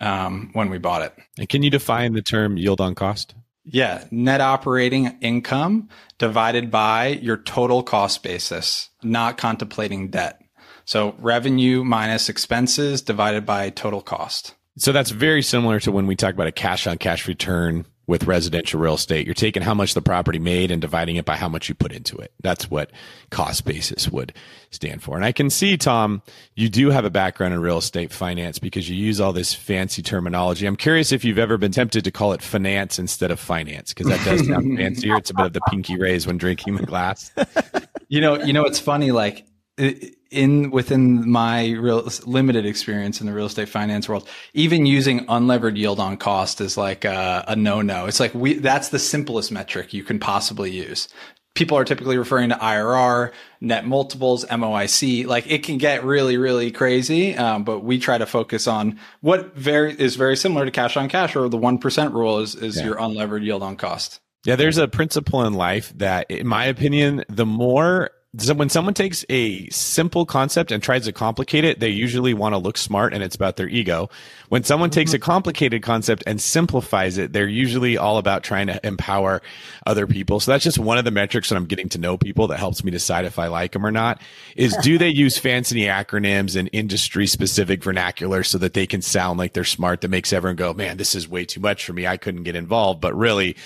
um, 0.00 0.50
when 0.52 0.70
we 0.70 0.78
bought 0.78 1.02
it. 1.02 1.12
And 1.38 1.48
can 1.48 1.64
you 1.64 1.70
define 1.70 2.12
the 2.12 2.22
term 2.22 2.56
yield 2.56 2.80
on 2.80 2.94
cost? 2.94 3.34
Yeah, 3.64 4.04
net 4.12 4.40
operating 4.40 5.18
income 5.22 5.88
divided 6.18 6.70
by 6.70 7.18
your 7.20 7.38
total 7.38 7.82
cost 7.82 8.22
basis, 8.22 8.90
not 9.02 9.38
contemplating 9.38 10.10
debt. 10.10 10.40
So 10.84 11.16
revenue 11.18 11.82
minus 11.82 12.28
expenses 12.28 13.02
divided 13.02 13.44
by 13.44 13.70
total 13.70 14.02
cost. 14.02 14.54
So 14.78 14.92
that's 14.92 15.10
very 15.10 15.42
similar 15.42 15.80
to 15.80 15.92
when 15.92 16.06
we 16.06 16.16
talk 16.16 16.34
about 16.34 16.46
a 16.46 16.52
cash 16.52 16.86
on 16.86 16.98
cash 16.98 17.28
return 17.28 17.84
with 18.06 18.24
residential 18.24 18.80
real 18.80 18.94
estate. 18.94 19.26
You're 19.26 19.34
taking 19.34 19.62
how 19.62 19.74
much 19.74 19.94
the 19.94 20.02
property 20.02 20.38
made 20.38 20.70
and 20.70 20.80
dividing 20.80 21.16
it 21.16 21.24
by 21.24 21.36
how 21.36 21.48
much 21.48 21.68
you 21.68 21.74
put 21.74 21.92
into 21.92 22.16
it. 22.16 22.32
That's 22.42 22.70
what 22.70 22.90
cost 23.30 23.64
basis 23.64 24.08
would 24.08 24.32
stand 24.70 25.02
for. 25.02 25.14
And 25.14 25.24
I 25.24 25.32
can 25.32 25.50
see, 25.50 25.76
Tom, 25.76 26.20
you 26.56 26.68
do 26.68 26.90
have 26.90 27.04
a 27.04 27.10
background 27.10 27.54
in 27.54 27.60
real 27.60 27.78
estate 27.78 28.12
finance 28.12 28.58
because 28.58 28.90
you 28.90 28.96
use 28.96 29.20
all 29.20 29.32
this 29.32 29.54
fancy 29.54 30.02
terminology. 30.02 30.66
I'm 30.66 30.76
curious 30.76 31.12
if 31.12 31.24
you've 31.24 31.38
ever 31.38 31.58
been 31.58 31.72
tempted 31.72 32.02
to 32.04 32.10
call 32.10 32.32
it 32.32 32.42
finance 32.42 32.98
instead 32.98 33.30
of 33.30 33.38
finance 33.38 33.94
because 33.94 34.08
that 34.08 34.24
does 34.24 34.46
sound 34.46 34.76
fancier. 34.76 35.16
It's 35.16 35.30
a 35.30 35.34
bit 35.34 35.46
of 35.46 35.52
the 35.52 35.62
pinky 35.70 35.96
raise 35.96 36.26
when 36.26 36.38
drinking 36.38 36.76
the 36.76 36.86
glass. 36.86 37.30
you 38.08 38.20
know, 38.20 38.42
you 38.42 38.52
know, 38.52 38.64
it's 38.64 38.80
funny. 38.80 39.12
Like 39.12 39.46
in 40.32 40.70
within 40.70 41.30
my 41.30 41.70
real 41.72 42.08
limited 42.24 42.66
experience 42.66 43.20
in 43.20 43.26
the 43.26 43.32
real 43.32 43.46
estate 43.46 43.68
finance 43.68 44.08
world, 44.08 44.28
even 44.54 44.86
using 44.86 45.26
unlevered 45.26 45.76
yield 45.76 46.00
on 46.00 46.16
cost 46.16 46.60
is 46.60 46.76
like 46.76 47.04
a, 47.04 47.44
a 47.48 47.56
no 47.56 47.82
no. 47.82 48.06
It's 48.06 48.20
like 48.20 48.34
we 48.34 48.54
that's 48.54 48.88
the 48.88 48.98
simplest 48.98 49.52
metric 49.52 49.92
you 49.92 50.02
can 50.02 50.18
possibly 50.18 50.70
use. 50.70 51.08
People 51.54 51.76
are 51.76 51.84
typically 51.84 52.16
referring 52.16 52.48
to 52.48 52.54
IRR, 52.54 53.30
net 53.60 53.86
multiples, 53.86 54.46
MOIC. 54.46 55.26
Like 55.26 55.50
it 55.50 55.62
can 55.62 55.76
get 55.76 56.02
really, 56.02 56.38
really 56.38 56.70
crazy. 56.70 57.36
Um, 57.36 57.64
but 57.64 57.80
we 57.80 57.98
try 57.98 58.16
to 58.16 58.24
focus 58.24 58.66
on 58.66 58.98
what 59.20 59.54
very 59.54 59.92
is 59.92 60.16
very 60.16 60.36
similar 60.36 60.64
to 60.64 60.70
cash 60.70 60.96
on 60.96 61.10
cash 61.10 61.36
or 61.36 61.50
the 61.50 61.58
1% 61.58 62.14
rule 62.14 62.38
is, 62.38 62.54
is 62.54 62.78
yeah. 62.78 62.84
your 62.86 62.96
unlevered 62.96 63.44
yield 63.44 63.62
on 63.62 63.76
cost. 63.76 64.20
Yeah, 64.44 64.56
there's 64.56 64.78
a 64.78 64.88
principle 64.88 65.44
in 65.44 65.52
life 65.52 65.92
that, 65.98 66.30
in 66.30 66.46
my 66.46 66.64
opinion, 66.64 67.24
the 67.28 67.46
more 67.46 68.10
so 68.38 68.54
when 68.54 68.70
someone 68.70 68.94
takes 68.94 69.26
a 69.28 69.68
simple 69.68 70.24
concept 70.24 70.72
and 70.72 70.82
tries 70.82 71.04
to 71.04 71.12
complicate 71.12 71.64
it, 71.64 71.80
they 71.80 71.90
usually 71.90 72.32
want 72.32 72.54
to 72.54 72.58
look 72.58 72.78
smart 72.78 73.12
and 73.12 73.22
it's 73.22 73.36
about 73.36 73.56
their 73.56 73.68
ego. 73.68 74.08
When 74.48 74.64
someone 74.64 74.88
mm-hmm. 74.88 75.00
takes 75.00 75.12
a 75.12 75.18
complicated 75.18 75.82
concept 75.82 76.22
and 76.26 76.40
simplifies 76.40 77.18
it, 77.18 77.34
they're 77.34 77.46
usually 77.46 77.98
all 77.98 78.16
about 78.16 78.42
trying 78.42 78.68
to 78.68 78.86
empower 78.86 79.42
other 79.86 80.06
people. 80.06 80.40
So 80.40 80.50
that's 80.50 80.64
just 80.64 80.78
one 80.78 80.96
of 80.96 81.04
the 81.04 81.10
metrics 81.10 81.50
that 81.50 81.56
I'm 81.56 81.66
getting 81.66 81.90
to 81.90 81.98
know 81.98 82.16
people 82.16 82.46
that 82.46 82.58
helps 82.58 82.82
me 82.82 82.90
decide 82.90 83.26
if 83.26 83.38
I 83.38 83.48
like 83.48 83.72
them 83.72 83.84
or 83.84 83.92
not 83.92 84.18
is 84.56 84.74
do 84.78 84.96
they 84.96 85.10
use 85.10 85.36
fancy 85.36 85.82
acronyms 85.82 86.56
and 86.56 86.70
industry 86.72 87.26
specific 87.26 87.84
vernacular 87.84 88.44
so 88.44 88.56
that 88.58 88.72
they 88.72 88.86
can 88.86 89.02
sound 89.02 89.38
like 89.38 89.52
they're 89.52 89.64
smart 89.64 90.00
that 90.00 90.08
makes 90.08 90.32
everyone 90.32 90.56
go, 90.56 90.72
man, 90.72 90.96
this 90.96 91.14
is 91.14 91.28
way 91.28 91.44
too 91.44 91.60
much 91.60 91.84
for 91.84 91.92
me. 91.92 92.06
I 92.06 92.16
couldn't 92.16 92.44
get 92.44 92.56
involved. 92.56 93.02
But 93.02 93.14
really 93.14 93.56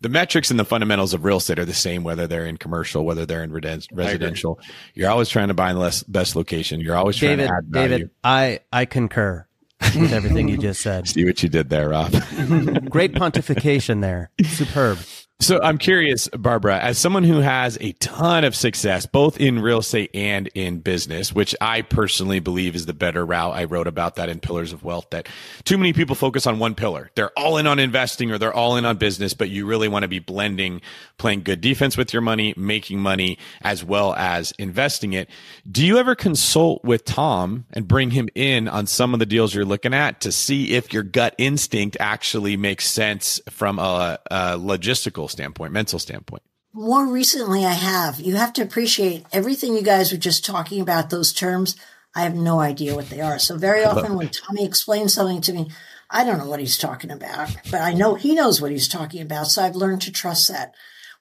the 0.00 0.08
metrics 0.08 0.50
and 0.50 0.60
the 0.60 0.64
fundamentals 0.64 1.14
of 1.14 1.24
real 1.24 1.38
estate 1.38 1.58
are 1.58 1.64
the 1.64 1.74
same, 1.74 2.04
whether 2.04 2.26
they're 2.26 2.46
in 2.46 2.56
commercial, 2.56 3.04
whether 3.04 3.26
they're 3.26 3.42
in 3.42 3.52
residential. 3.52 4.60
You're 4.94 5.10
always 5.10 5.28
trying 5.28 5.48
to 5.48 5.54
buy 5.54 5.72
the 5.72 6.04
best 6.08 6.36
location. 6.36 6.80
You're 6.80 6.96
always 6.96 7.16
trying 7.16 7.38
David, 7.38 7.48
to 7.48 7.54
add 7.54 7.64
value. 7.66 7.88
David, 7.88 8.10
I, 8.22 8.60
I 8.72 8.84
concur 8.84 9.46
with 9.80 10.12
everything 10.12 10.48
you 10.48 10.58
just 10.58 10.80
said. 10.80 11.08
See 11.08 11.24
what 11.24 11.42
you 11.42 11.48
did 11.48 11.70
there, 11.70 11.88
Rob. 11.88 12.12
Great 12.90 13.12
pontification 13.12 14.00
there. 14.02 14.30
Superb. 14.44 14.98
So 15.38 15.60
I'm 15.62 15.76
curious, 15.76 16.28
Barbara, 16.28 16.78
as 16.78 16.96
someone 16.96 17.22
who 17.22 17.40
has 17.40 17.76
a 17.82 17.92
ton 17.92 18.42
of 18.42 18.56
success, 18.56 19.04
both 19.04 19.38
in 19.38 19.60
real 19.60 19.80
estate 19.80 20.10
and 20.14 20.48
in 20.54 20.78
business, 20.78 21.30
which 21.30 21.54
I 21.60 21.82
personally 21.82 22.40
believe 22.40 22.74
is 22.74 22.86
the 22.86 22.94
better 22.94 23.24
route. 23.24 23.54
I 23.54 23.64
wrote 23.64 23.86
about 23.86 24.16
that 24.16 24.30
in 24.30 24.40
Pillars 24.40 24.72
of 24.72 24.82
Wealth 24.82 25.10
that 25.10 25.28
too 25.64 25.76
many 25.76 25.92
people 25.92 26.14
focus 26.14 26.46
on 26.46 26.58
one 26.58 26.74
pillar. 26.74 27.10
They're 27.16 27.38
all 27.38 27.58
in 27.58 27.66
on 27.66 27.78
investing 27.78 28.32
or 28.32 28.38
they're 28.38 28.52
all 28.52 28.78
in 28.78 28.86
on 28.86 28.96
business, 28.96 29.34
but 29.34 29.50
you 29.50 29.66
really 29.66 29.88
want 29.88 30.04
to 30.04 30.08
be 30.08 30.20
blending, 30.20 30.80
playing 31.18 31.42
good 31.42 31.60
defense 31.60 31.98
with 31.98 32.14
your 32.14 32.22
money, 32.22 32.54
making 32.56 32.98
money, 32.98 33.36
as 33.60 33.84
well 33.84 34.14
as 34.14 34.52
investing 34.52 35.12
it. 35.12 35.28
Do 35.70 35.84
you 35.84 35.98
ever 35.98 36.14
consult 36.14 36.82
with 36.82 37.04
Tom 37.04 37.66
and 37.74 37.86
bring 37.86 38.10
him 38.12 38.30
in 38.34 38.68
on 38.68 38.86
some 38.86 39.12
of 39.12 39.20
the 39.20 39.26
deals 39.26 39.54
you're 39.54 39.66
looking 39.66 39.92
at 39.92 40.22
to 40.22 40.32
see 40.32 40.72
if 40.72 40.94
your 40.94 41.02
gut 41.02 41.34
instinct 41.36 41.98
actually 42.00 42.56
makes 42.56 42.88
sense 42.88 43.38
from 43.50 43.78
a, 43.78 44.18
a 44.30 44.58
logistical 44.58 45.25
standpoint, 45.28 45.72
mental 45.72 45.98
standpoint? 45.98 46.42
More 46.72 47.06
recently, 47.06 47.64
I 47.64 47.72
have. 47.72 48.20
You 48.20 48.36
have 48.36 48.52
to 48.54 48.62
appreciate 48.62 49.24
everything 49.32 49.74
you 49.74 49.82
guys 49.82 50.12
were 50.12 50.18
just 50.18 50.44
talking 50.44 50.80
about, 50.80 51.08
those 51.08 51.32
terms. 51.32 51.74
I 52.14 52.20
have 52.22 52.34
no 52.34 52.60
idea 52.60 52.94
what 52.94 53.08
they 53.08 53.20
are. 53.20 53.38
So, 53.38 53.56
very 53.56 53.84
often 53.84 54.14
when 54.14 54.28
Tommy 54.28 54.64
explains 54.64 55.14
something 55.14 55.40
to 55.42 55.52
me, 55.52 55.70
I 56.10 56.24
don't 56.24 56.38
know 56.38 56.48
what 56.48 56.60
he's 56.60 56.78
talking 56.78 57.10
about, 57.10 57.54
but 57.70 57.80
I 57.80 57.92
know 57.92 58.14
he 58.14 58.34
knows 58.34 58.60
what 58.60 58.70
he's 58.70 58.88
talking 58.88 59.22
about. 59.22 59.46
So, 59.46 59.62
I've 59.62 59.76
learned 59.76 60.02
to 60.02 60.12
trust 60.12 60.48
that. 60.48 60.74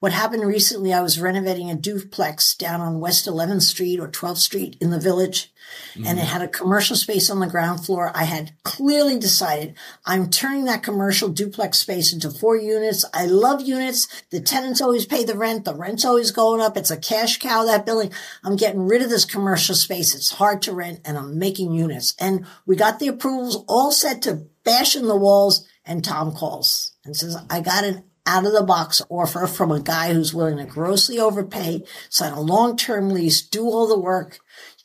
What 0.05 0.13
happened 0.13 0.45
recently, 0.45 0.93
I 0.93 1.01
was 1.01 1.19
renovating 1.19 1.71
a 1.71 1.75
duplex 1.75 2.53
down 2.53 2.79
on 2.79 2.99
West 2.99 3.25
11th 3.25 3.63
Street 3.63 3.99
or 3.99 4.07
12th 4.07 4.37
Street 4.37 4.77
in 4.79 4.91
the 4.91 4.99
village, 4.99 5.51
mm-hmm. 5.95 6.05
and 6.05 6.19
it 6.19 6.25
had 6.25 6.43
a 6.43 6.47
commercial 6.47 6.95
space 6.95 7.27
on 7.31 7.39
the 7.39 7.47
ground 7.47 7.83
floor. 7.83 8.11
I 8.13 8.25
had 8.25 8.51
clearly 8.61 9.17
decided 9.17 9.73
I'm 10.05 10.29
turning 10.29 10.65
that 10.65 10.83
commercial 10.83 11.27
duplex 11.27 11.79
space 11.79 12.13
into 12.13 12.29
four 12.29 12.55
units. 12.55 13.03
I 13.15 13.25
love 13.25 13.61
units. 13.61 14.07
The 14.29 14.41
tenants 14.41 14.79
always 14.79 15.07
pay 15.07 15.23
the 15.23 15.35
rent. 15.35 15.65
The 15.65 15.73
rent's 15.73 16.05
always 16.05 16.29
going 16.29 16.61
up. 16.61 16.77
It's 16.77 16.91
a 16.91 16.97
cash 16.97 17.39
cow, 17.39 17.65
that 17.65 17.87
building. 17.87 18.11
I'm 18.43 18.57
getting 18.57 18.87
rid 18.87 19.01
of 19.01 19.09
this 19.09 19.25
commercial 19.25 19.73
space. 19.73 20.13
It's 20.13 20.33
hard 20.33 20.61
to 20.61 20.75
rent, 20.75 20.99
and 21.03 21.17
I'm 21.17 21.39
making 21.39 21.71
units. 21.71 22.13
And 22.19 22.45
we 22.67 22.75
got 22.75 22.99
the 22.99 23.07
approvals 23.07 23.65
all 23.67 23.91
set 23.91 24.21
to 24.21 24.45
bash 24.63 24.95
in 24.95 25.07
the 25.07 25.17
walls, 25.17 25.67
and 25.83 26.05
Tom 26.05 26.31
calls 26.31 26.91
and 27.03 27.17
says, 27.17 27.35
I 27.49 27.61
got 27.61 27.83
an 27.83 28.03
out 28.25 28.45
of 28.45 28.53
the 28.53 28.63
box 28.63 29.01
offer 29.09 29.47
from 29.47 29.71
a 29.71 29.81
guy 29.81 30.13
who's 30.13 30.33
willing 30.33 30.57
to 30.57 30.65
grossly 30.65 31.19
overpay, 31.19 31.83
sign 32.09 32.33
a 32.33 32.41
long 32.41 32.75
term 32.75 33.09
lease, 33.09 33.41
do 33.41 33.65
all 33.65 33.87
the 33.87 33.99
work. 33.99 34.39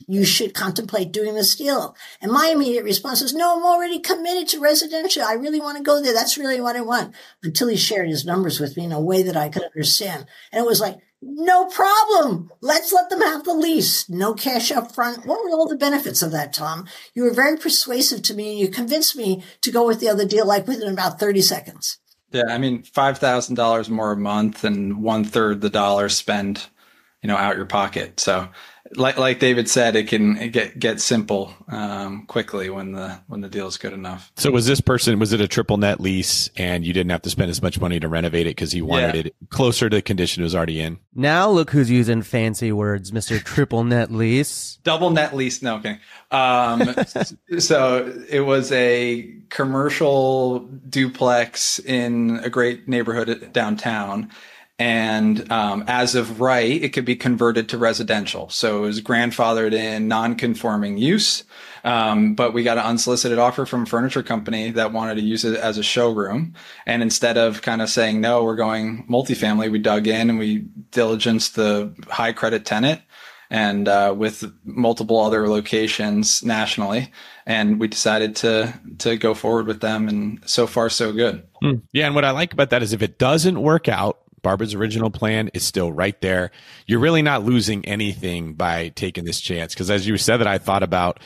You 0.07 0.24
should 0.24 0.55
contemplate 0.55 1.12
doing 1.12 1.35
this 1.35 1.55
deal. 1.55 1.94
And 2.20 2.33
my 2.33 2.50
immediate 2.55 2.85
response 2.85 3.22
is, 3.22 3.35
no, 3.35 3.57
I'm 3.57 3.64
already 3.64 4.00
committed 4.00 4.48
to 4.48 4.61
residential. 4.61 5.22
I 5.22 5.35
really 5.35 5.61
want 5.61 5.76
to 5.79 5.85
go 5.85 6.03
there. 6.03 6.14
That's 6.14 6.38
really 6.38 6.61
what 6.61 6.76
I 6.76 6.81
want. 6.81 7.14
Until 7.42 7.68
he 7.68 7.76
shared 7.76 8.09
his 8.09 8.24
numbers 8.24 8.59
with 8.59 8.76
me 8.76 8.85
in 8.85 8.92
a 8.92 9.00
way 9.00 9.22
that 9.22 9.37
I 9.37 9.48
could 9.48 9.62
understand. 9.62 10.26
And 10.53 10.64
it 10.64 10.66
was 10.66 10.81
like, 10.81 10.98
no 11.22 11.66
problem. 11.66 12.50
Let's 12.62 12.92
let 12.92 13.11
them 13.11 13.20
have 13.20 13.44
the 13.44 13.53
lease. 13.53 14.09
No 14.09 14.33
cash 14.35 14.72
up 14.72 14.94
front. 14.94 15.26
What 15.26 15.44
were 15.44 15.50
all 15.50 15.68
the 15.68 15.76
benefits 15.76 16.22
of 16.22 16.33
that, 16.33 16.55
Tom? 16.55 16.87
You 17.14 17.24
were 17.24 17.35
very 17.35 17.59
persuasive 17.59 18.22
to 18.22 18.35
me 18.35 18.53
and 18.53 18.59
you 18.59 18.68
convinced 18.68 19.16
me 19.16 19.44
to 19.61 19.70
go 19.70 19.87
with 19.87 20.00
the 20.00 20.09
other 20.09 20.26
deal 20.26 20.46
like 20.46 20.66
within 20.66 20.90
about 20.90 21.20
30 21.20 21.42
seconds. 21.42 21.99
Yeah, 22.32 22.44
I 22.48 22.58
mean, 22.58 22.82
five 22.82 23.18
thousand 23.18 23.56
dollars 23.56 23.90
more 23.90 24.12
a 24.12 24.16
month 24.16 24.64
and 24.64 25.02
one 25.02 25.24
third 25.24 25.60
the 25.60 25.70
dollar 25.70 26.08
spend, 26.08 26.66
you 27.22 27.28
know, 27.28 27.36
out 27.36 27.56
your 27.56 27.66
pocket. 27.66 28.20
So 28.20 28.48
like 28.96 29.18
like 29.18 29.38
David 29.38 29.68
said, 29.68 29.94
it 29.94 30.09
can 30.09 30.50
get 30.50 30.79
get 30.79 31.00
simple 31.00 31.55
um, 31.68 32.26
quickly 32.26 32.70
when 32.70 32.92
the 32.92 33.20
when 33.29 33.40
the 33.40 33.48
deal 33.48 33.66
is 33.66 33.76
good 33.76 33.92
enough. 33.92 34.33
So 34.37 34.50
was 34.50 34.66
this 34.66 34.81
person 34.81 35.18
was 35.18 35.33
it 35.33 35.40
a 35.40 35.48
triple 35.48 35.76
net 35.76 36.00
lease 36.00 36.50
and 36.57 36.85
you 36.85 36.92
didn't 36.92 37.11
have 37.11 37.22
to 37.22 37.31
spend 37.31 37.50
as 37.50 37.62
much 37.62 37.81
money 37.81 38.00
to 38.00 38.09
renovate 38.09 38.46
it 38.46 38.50
because 38.50 38.72
he 38.72 38.83
wanted 38.83 39.14
yeah. 39.14 39.20
it 39.22 39.35
closer 39.50 39.88
to 39.88 39.96
the 39.96 40.03
condition 40.03 40.42
it 40.42 40.44
was 40.44 40.55
already 40.55 40.81
in? 40.81 40.98
Now 41.14 41.48
look 41.50 41.70
who's 41.70 41.90
using 41.90 42.22
fancy 42.22 42.72
words, 42.72 43.12
Mister 43.12 43.38
Triple 43.38 43.85
Net 43.85 44.11
Lease, 44.11 44.79
double 44.83 45.11
net 45.11 45.37
lease. 45.37 45.62
No, 45.62 45.76
okay. 45.76 45.98
Um, 46.31 46.94
so 47.59 48.12
it 48.29 48.40
was 48.40 48.72
a 48.72 49.35
commercial 49.50 50.61
duplex 50.61 51.79
in 51.79 52.40
a 52.42 52.50
great 52.50 52.88
neighborhood 52.88 53.53
downtown 53.53 54.31
and 54.80 55.52
um, 55.52 55.84
as 55.86 56.14
of 56.14 56.40
right, 56.40 56.82
it 56.82 56.94
could 56.94 57.04
be 57.04 57.14
converted 57.14 57.68
to 57.68 57.76
residential. 57.76 58.48
So 58.48 58.78
it 58.78 58.86
was 58.86 59.02
grandfathered 59.02 59.74
in 59.74 60.08
non-conforming 60.08 60.96
use. 60.96 61.44
Um, 61.84 62.34
but 62.34 62.54
we 62.54 62.62
got 62.62 62.78
an 62.78 62.84
unsolicited 62.84 63.38
offer 63.38 63.66
from 63.66 63.82
a 63.82 63.86
furniture 63.86 64.22
company 64.22 64.70
that 64.70 64.92
wanted 64.92 65.16
to 65.16 65.20
use 65.20 65.44
it 65.44 65.54
as 65.54 65.76
a 65.76 65.82
showroom. 65.82 66.54
And 66.86 67.02
instead 67.02 67.36
of 67.36 67.60
kind 67.60 67.82
of 67.82 67.90
saying, 67.90 68.22
no, 68.22 68.42
we're 68.42 68.56
going 68.56 69.04
multifamily, 69.06 69.70
we 69.70 69.80
dug 69.80 70.06
in 70.06 70.30
and 70.30 70.38
we 70.38 70.62
diligenced 70.92 71.52
the 71.52 71.94
high 72.10 72.32
credit 72.32 72.64
tenant 72.64 73.02
and 73.50 73.86
uh, 73.86 74.14
with 74.16 74.50
multiple 74.64 75.20
other 75.20 75.46
locations 75.46 76.42
nationally. 76.42 77.12
And 77.44 77.78
we 77.78 77.88
decided 77.88 78.34
to 78.36 78.80
to 79.00 79.16
go 79.16 79.34
forward 79.34 79.66
with 79.66 79.80
them, 79.80 80.08
and 80.08 80.40
so 80.46 80.66
far 80.66 80.88
so 80.88 81.12
good. 81.12 81.46
Mm. 81.62 81.82
Yeah, 81.92 82.06
and 82.06 82.14
what 82.14 82.24
I 82.24 82.30
like 82.30 82.52
about 82.52 82.70
that 82.70 82.82
is 82.82 82.92
if 82.92 83.02
it 83.02 83.18
doesn't 83.18 83.60
work 83.60 83.88
out, 83.88 84.20
Barbara's 84.42 84.74
original 84.74 85.11
plan 85.11 85.48
is 85.55 85.64
still 85.64 85.92
right 85.92 86.20
there. 86.20 86.50
You're 86.87 87.00
really 87.00 87.22
not 87.22 87.44
losing 87.44 87.85
anything 87.85 88.55
by 88.55 88.88
taking 88.90 89.24
this 89.24 89.40
chance. 89.40 89.74
Cause 89.74 89.90
as 89.90 90.07
you 90.07 90.16
said 90.16 90.38
that 90.38 90.46
I 90.46 90.59
thought 90.59 90.83
about, 90.83 91.20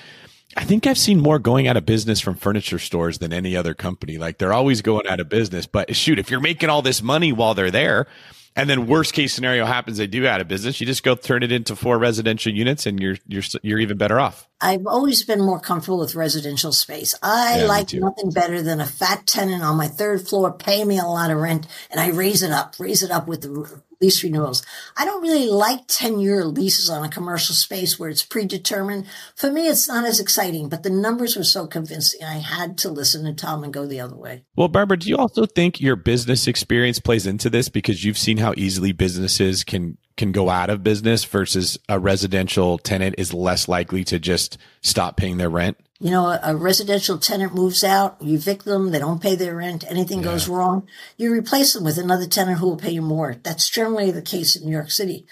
I 0.56 0.64
think 0.64 0.86
I've 0.86 0.98
seen 0.98 1.20
more 1.20 1.38
going 1.38 1.66
out 1.66 1.76
of 1.76 1.84
business 1.84 2.20
from 2.20 2.36
furniture 2.36 2.78
stores 2.78 3.18
than 3.18 3.32
any 3.32 3.56
other 3.56 3.74
company. 3.74 4.18
Like 4.18 4.38
they're 4.38 4.52
always 4.52 4.82
going 4.82 5.06
out 5.06 5.20
of 5.20 5.28
business, 5.28 5.66
but 5.66 5.94
shoot, 5.96 6.18
if 6.18 6.30
you're 6.30 6.40
making 6.40 6.70
all 6.70 6.82
this 6.82 7.02
money 7.02 7.32
while 7.32 7.54
they're 7.54 7.70
there, 7.70 8.06
and 8.56 8.70
then 8.70 8.86
worst 8.86 9.14
case 9.14 9.34
scenario 9.34 9.64
happens, 9.64 9.98
they 9.98 10.06
do 10.06 10.26
out 10.26 10.40
of 10.40 10.48
business. 10.48 10.80
You 10.80 10.86
just 10.86 11.02
go 11.02 11.14
turn 11.16 11.42
it 11.42 11.50
into 11.50 11.74
four 11.74 11.98
residential 11.98 12.52
units, 12.52 12.86
and 12.86 13.00
you're 13.00 13.16
you're 13.26 13.42
you're 13.62 13.80
even 13.80 13.96
better 13.96 14.20
off. 14.20 14.48
I've 14.60 14.86
always 14.86 15.24
been 15.24 15.40
more 15.40 15.60
comfortable 15.60 15.98
with 15.98 16.14
residential 16.14 16.72
space. 16.72 17.14
I 17.22 17.60
yeah, 17.60 17.66
like 17.66 17.92
nothing 17.92 18.30
better 18.30 18.62
than 18.62 18.80
a 18.80 18.86
fat 18.86 19.26
tenant 19.26 19.62
on 19.62 19.76
my 19.76 19.88
third 19.88 20.26
floor 20.26 20.52
paying 20.52 20.88
me 20.88 20.98
a 20.98 21.04
lot 21.04 21.30
of 21.30 21.38
rent, 21.38 21.66
and 21.90 22.00
I 22.00 22.10
raise 22.10 22.42
it 22.42 22.52
up, 22.52 22.74
raise 22.78 23.02
it 23.02 23.10
up 23.10 23.26
with 23.26 23.42
the 23.42 23.82
lease 24.04 24.22
renewals. 24.22 24.62
I 24.96 25.04
don't 25.04 25.22
really 25.22 25.48
like 25.48 25.86
10 25.88 26.20
year 26.20 26.44
leases 26.44 26.90
on 26.90 27.04
a 27.04 27.08
commercial 27.08 27.54
space 27.54 27.98
where 27.98 28.10
it's 28.10 28.22
predetermined. 28.22 29.06
For 29.34 29.50
me, 29.50 29.68
it's 29.68 29.88
not 29.88 30.04
as 30.04 30.20
exciting, 30.20 30.68
but 30.68 30.82
the 30.82 30.90
numbers 30.90 31.36
were 31.36 31.44
so 31.44 31.66
convincing. 31.66 32.22
I 32.22 32.34
had 32.34 32.76
to 32.78 32.90
listen 32.90 33.24
to 33.24 33.32
Tom 33.32 33.64
and 33.64 33.72
go 33.72 33.86
the 33.86 34.00
other 34.00 34.16
way. 34.16 34.44
Well, 34.56 34.68
Barbara, 34.68 34.98
do 34.98 35.08
you 35.08 35.16
also 35.16 35.46
think 35.46 35.80
your 35.80 35.96
business 35.96 36.46
experience 36.46 37.00
plays 37.00 37.26
into 37.26 37.48
this 37.48 37.70
because 37.70 38.04
you've 38.04 38.18
seen 38.18 38.36
how 38.36 38.52
easily 38.56 38.92
businesses 38.92 39.64
can 39.64 39.96
can 40.16 40.30
go 40.30 40.48
out 40.48 40.70
of 40.70 40.84
business 40.84 41.24
versus 41.24 41.76
a 41.88 41.98
residential 41.98 42.78
tenant 42.78 43.16
is 43.18 43.34
less 43.34 43.66
likely 43.66 44.04
to 44.04 44.20
just 44.20 44.58
stop 44.80 45.16
paying 45.16 45.38
their 45.38 45.50
rent? 45.50 45.76
You 46.00 46.10
know, 46.10 46.38
a, 46.42 46.56
residential 46.56 47.18
tenant 47.18 47.54
moves 47.54 47.84
out, 47.84 48.16
you 48.20 48.34
evict 48.34 48.64
them, 48.64 48.90
they 48.90 48.98
don't 48.98 49.22
pay 49.22 49.36
their 49.36 49.54
rent, 49.54 49.84
anything 49.88 50.18
yeah. 50.18 50.24
goes 50.24 50.48
wrong, 50.48 50.88
you 51.16 51.32
replace 51.32 51.72
them 51.72 51.84
with 51.84 51.98
another 51.98 52.26
tenant 52.26 52.58
who 52.58 52.66
will 52.66 52.76
pay 52.76 52.90
you 52.90 53.00
more. 53.00 53.36
That's 53.42 53.70
generally 53.70 54.10
the 54.10 54.20
case 54.20 54.56
in 54.56 54.66
New 54.66 54.72
York 54.72 54.90
City. 54.90 55.24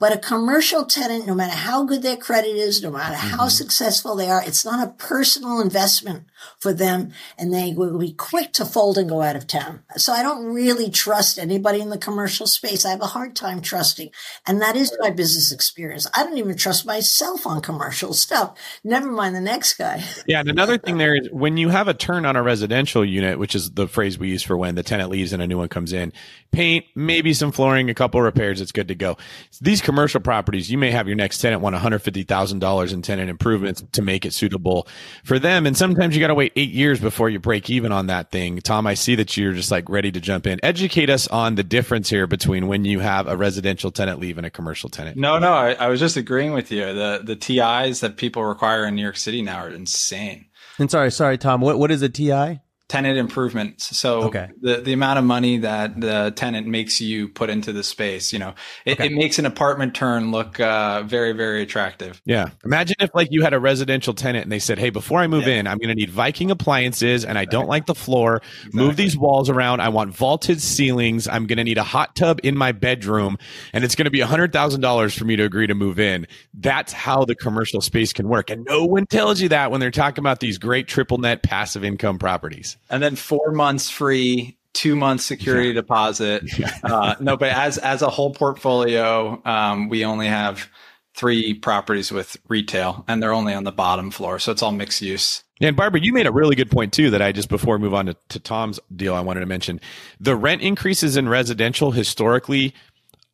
But 0.00 0.14
a 0.14 0.18
commercial 0.18 0.86
tenant, 0.86 1.26
no 1.26 1.34
matter 1.34 1.54
how 1.54 1.84
good 1.84 2.02
their 2.02 2.16
credit 2.16 2.56
is, 2.56 2.82
no 2.82 2.90
matter 2.90 3.14
how 3.14 3.36
mm-hmm. 3.36 3.48
successful 3.48 4.16
they 4.16 4.30
are, 4.30 4.42
it's 4.42 4.64
not 4.64 4.84
a 4.84 4.92
personal 4.92 5.60
investment 5.60 6.24
for 6.58 6.72
them 6.72 7.12
and 7.36 7.52
they 7.52 7.74
will 7.74 7.98
be 7.98 8.12
quick 8.12 8.54
to 8.54 8.64
fold 8.64 8.96
and 8.96 9.10
go 9.10 9.20
out 9.20 9.36
of 9.36 9.46
town. 9.46 9.82
So 9.96 10.14
I 10.14 10.22
don't 10.22 10.46
really 10.46 10.88
trust 10.88 11.38
anybody 11.38 11.80
in 11.80 11.90
the 11.90 11.98
commercial 11.98 12.46
space. 12.46 12.86
I 12.86 12.90
have 12.90 13.02
a 13.02 13.08
hard 13.08 13.36
time 13.36 13.60
trusting. 13.60 14.10
And 14.46 14.62
that 14.62 14.74
is 14.74 14.96
my 15.00 15.10
business 15.10 15.52
experience. 15.52 16.06
I 16.14 16.24
don't 16.24 16.38
even 16.38 16.56
trust 16.56 16.86
myself 16.86 17.46
on 17.46 17.60
commercial 17.60 18.14
stuff. 18.14 18.56
Never 18.82 19.10
mind 19.10 19.36
the 19.36 19.40
next 19.40 19.74
guy. 19.74 20.02
Yeah. 20.26 20.40
And 20.40 20.48
another 20.48 20.78
thing 20.78 20.98
there 20.98 21.16
is 21.16 21.28
when 21.32 21.56
you 21.56 21.70
have 21.70 21.88
a 21.88 21.94
turn 21.94 22.24
on 22.24 22.36
a 22.36 22.42
residential 22.42 23.04
unit, 23.04 23.38
which 23.38 23.56
is 23.56 23.72
the 23.72 23.88
phrase 23.88 24.16
we 24.16 24.28
use 24.28 24.44
for 24.44 24.56
when 24.56 24.76
the 24.76 24.82
tenant 24.84 25.10
leaves 25.10 25.32
and 25.32 25.42
a 25.42 25.46
new 25.46 25.58
one 25.58 25.68
comes 25.68 25.92
in, 25.92 26.12
paint, 26.52 26.84
maybe 26.94 27.32
some 27.34 27.50
flooring, 27.50 27.90
a 27.90 27.94
couple 27.94 28.20
repairs, 28.20 28.60
it's 28.60 28.70
good 28.70 28.86
to 28.88 28.94
go. 28.94 29.16
These 29.60 29.80
commercial 29.90 30.20
properties, 30.20 30.70
you 30.70 30.78
may 30.78 30.92
have 30.92 31.08
your 31.08 31.16
next 31.16 31.38
tenant 31.38 31.60
want 31.60 31.74
$150,000 31.74 32.92
in 32.92 33.02
tenant 33.02 33.28
improvements 33.28 33.82
to 33.90 34.02
make 34.02 34.24
it 34.24 34.32
suitable 34.32 34.86
for 35.24 35.40
them. 35.40 35.66
And 35.66 35.76
sometimes 35.76 36.14
you 36.14 36.20
got 36.20 36.28
to 36.28 36.34
wait 36.36 36.52
eight 36.54 36.70
years 36.70 37.00
before 37.00 37.28
you 37.28 37.40
break 37.40 37.68
even 37.68 37.90
on 37.90 38.06
that 38.06 38.30
thing. 38.30 38.60
Tom, 38.60 38.86
I 38.86 38.94
see 38.94 39.16
that 39.16 39.36
you're 39.36 39.52
just 39.52 39.72
like 39.72 39.88
ready 39.88 40.12
to 40.12 40.20
jump 40.20 40.46
in. 40.46 40.60
Educate 40.62 41.10
us 41.10 41.26
on 41.26 41.56
the 41.56 41.64
difference 41.64 42.08
here 42.08 42.28
between 42.28 42.68
when 42.68 42.84
you 42.84 43.00
have 43.00 43.26
a 43.26 43.36
residential 43.36 43.90
tenant 43.90 44.20
leave 44.20 44.38
and 44.38 44.46
a 44.46 44.50
commercial 44.50 44.88
tenant. 44.88 45.16
No, 45.16 45.40
no, 45.40 45.52
I, 45.52 45.72
I 45.72 45.88
was 45.88 45.98
just 45.98 46.16
agreeing 46.16 46.52
with 46.52 46.70
you. 46.70 46.84
The, 46.86 47.22
the 47.24 47.34
TIs 47.34 47.98
that 47.98 48.16
people 48.16 48.44
require 48.44 48.84
in 48.84 48.94
New 48.94 49.02
York 49.02 49.16
City 49.16 49.42
now 49.42 49.64
are 49.64 49.70
insane. 49.70 50.46
And 50.78 50.88
sorry, 50.88 51.10
sorry, 51.10 51.36
Tom, 51.36 51.60
what, 51.62 51.80
what 51.80 51.90
is 51.90 52.02
a 52.02 52.08
TI? 52.08 52.60
Tenant 52.90 53.16
improvements. 53.16 53.96
So 53.96 54.24
Okay. 54.24 54.48
the, 54.60 54.78
the 54.80 54.92
amount 54.92 55.20
of 55.20 55.24
money 55.24 55.58
that 55.58 56.00
the 56.00 56.32
tenant 56.34 56.66
makes 56.66 57.00
you 57.00 57.28
put 57.28 57.48
into 57.48 57.72
the 57.72 57.84
space, 57.84 58.32
you 58.32 58.38
know, 58.40 58.54
it, 58.84 58.94
Okay. 58.94 59.06
it 59.06 59.12
makes 59.12 59.38
an 59.38 59.46
apartment 59.46 59.94
turn 59.94 60.32
look 60.32 60.58
uh, 60.58 61.04
very, 61.04 61.32
very 61.32 61.62
attractive. 61.62 62.20
Yeah. 62.24 62.50
Imagine 62.64 62.96
if 62.98 63.10
like 63.14 63.28
you 63.30 63.42
had 63.44 63.54
a 63.54 63.60
residential 63.60 64.12
tenant 64.12 64.42
and 64.42 64.50
they 64.50 64.58
said, 64.58 64.78
"Hey, 64.78 64.90
before 64.90 65.20
I 65.20 65.28
move 65.28 65.46
in, 65.46 65.68
I'm 65.68 65.78
going 65.78 65.88
to 65.88 65.94
need 65.94 66.10
Viking 66.10 66.50
appliances 66.50 67.24
and 67.24 67.38
I 67.38 67.44
don't 67.44 67.68
like 67.68 67.86
the 67.86 67.94
floor. 67.94 68.42
Move 68.72 68.96
these 68.96 69.16
walls 69.16 69.48
around. 69.48 69.80
I 69.80 69.88
want 69.88 70.12
vaulted 70.12 70.60
ceilings. 70.60 71.28
I'm 71.28 71.46
going 71.46 71.58
to 71.58 71.64
need 71.64 71.78
a 71.78 71.84
hot 71.84 72.16
tub 72.16 72.40
in 72.42 72.56
my 72.56 72.72
bedroom 72.72 73.38
and 73.72 73.84
it's 73.84 73.94
going 73.94 74.06
to 74.06 74.10
be 74.10 74.18
$100,000 74.18 75.16
for 75.18 75.24
me 75.24 75.36
to 75.36 75.44
agree 75.44 75.68
to 75.68 75.74
move 75.76 76.00
in." 76.00 76.26
That's 76.54 76.92
how 76.92 77.24
the 77.24 77.36
commercial 77.36 77.80
space 77.80 78.12
can 78.12 78.28
work. 78.28 78.50
And 78.50 78.64
no 78.68 78.84
one 78.84 79.06
tells 79.06 79.40
you 79.40 79.48
that 79.50 79.70
when 79.70 79.80
they're 79.80 79.90
talking 79.92 80.20
about 80.22 80.40
these 80.40 80.58
great 80.58 80.88
triple 80.88 81.18
net 81.18 81.42
passive 81.44 81.84
income 81.84 82.18
properties. 82.18 82.76
And 82.88 83.02
then 83.02 83.16
four 83.16 83.52
months 83.52 83.90
free 83.90 84.56
two 84.72 84.94
months 84.94 85.24
security 85.24 85.72
deposit 85.72 86.44
uh, 86.84 87.14
no 87.20 87.36
but 87.36 87.50
as 87.50 87.78
as 87.78 88.02
a 88.02 88.08
whole 88.08 88.32
portfolio 88.32 89.40
um, 89.44 89.88
we 89.88 90.04
only 90.04 90.26
have 90.26 90.68
three 91.14 91.54
properties 91.54 92.12
with 92.12 92.36
retail 92.48 93.04
and 93.08 93.22
they're 93.22 93.32
only 93.32 93.52
on 93.52 93.64
the 93.64 93.72
bottom 93.72 94.10
floor 94.10 94.38
so 94.38 94.52
it's 94.52 94.62
all 94.62 94.72
mixed 94.72 95.02
use 95.02 95.42
And 95.60 95.76
Barbara, 95.76 96.00
you 96.00 96.12
made 96.12 96.26
a 96.26 96.32
really 96.32 96.54
good 96.56 96.70
point 96.70 96.92
too 96.92 97.10
that 97.10 97.20
I 97.20 97.32
just 97.32 97.50
before 97.50 97.76
we 97.76 97.82
move 97.82 97.94
on 97.94 98.06
to, 98.06 98.16
to 98.30 98.40
Tom's 98.40 98.80
deal, 98.94 99.14
I 99.14 99.20
wanted 99.20 99.40
to 99.40 99.46
mention. 99.46 99.80
The 100.18 100.34
rent 100.34 100.62
increases 100.62 101.16
in 101.16 101.28
residential 101.28 101.90
historically 101.90 102.74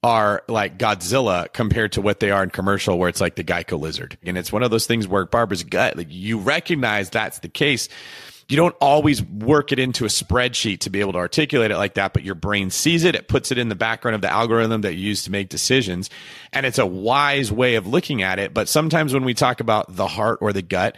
are 0.03 0.43
like 0.49 0.79
Godzilla 0.79 1.53
compared 1.53 1.93
to 1.93 2.01
what 2.01 2.21
they 2.21 2.31
are 2.31 2.43
in 2.43 2.51
commercial, 2.51 2.99
where 2.99 3.09
it's 3.09 3.21
like 3.21 3.37
the 3.37 3.45
Geico 3.45 3.79
lizard. 3.79 4.17
And 4.25 4.39
it's 4.39 4.53
one 4.53 4.63
of 4.63 4.71
those 4.71 4.87
things 4.87 5.09
where 5.09 5.25
Barbara's 5.25 5.65
gut, 5.65 5.97
like 5.97 6.09
you 6.11 6.39
recognize 6.39 7.11
that's 7.11 7.41
the 7.41 7.49
case. 7.49 7.89
You 8.49 8.57
don't 8.57 8.77
always 8.81 9.23
work 9.23 9.73
it 9.73 9.81
into 9.81 10.05
a 10.05 10.09
spreadsheet 10.09 10.81
to 10.81 10.91
be 10.91 11.01
able 11.01 11.13
to 11.15 11.19
articulate 11.19 11.73
it 11.73 11.79
like 11.79 11.95
that, 11.95 12.13
but 12.13 12.23
your 12.23 12.37
brain 12.37 12.71
sees 12.71 13.03
it. 13.03 13.17
It 13.17 13.27
puts 13.27 13.51
it 13.51 13.59
in 13.59 13.69
the 13.69 13.75
background 13.75 14.15
of 14.15 14.21
the 14.21 14.31
algorithm 14.31 14.83
that 14.83 14.95
you 14.95 15.09
use 15.09 15.25
to 15.25 15.33
make 15.33 15.49
decisions. 15.49 16.11
And 16.53 16.65
it's 16.65 16.79
a 16.79 16.87
wise 16.87 17.51
way 17.51 17.75
of 17.75 17.89
looking 17.89 18.23
at 18.23 18.39
it. 18.39 18.55
But 18.55 18.69
sometimes 18.69 19.13
when 19.13 19.25
we 19.25 19.35
talk 19.35 19.59
about 19.59 19.97
the 19.97 20.07
heart 20.07 20.39
or 20.41 20.53
the 20.53 20.63
gut, 20.63 20.97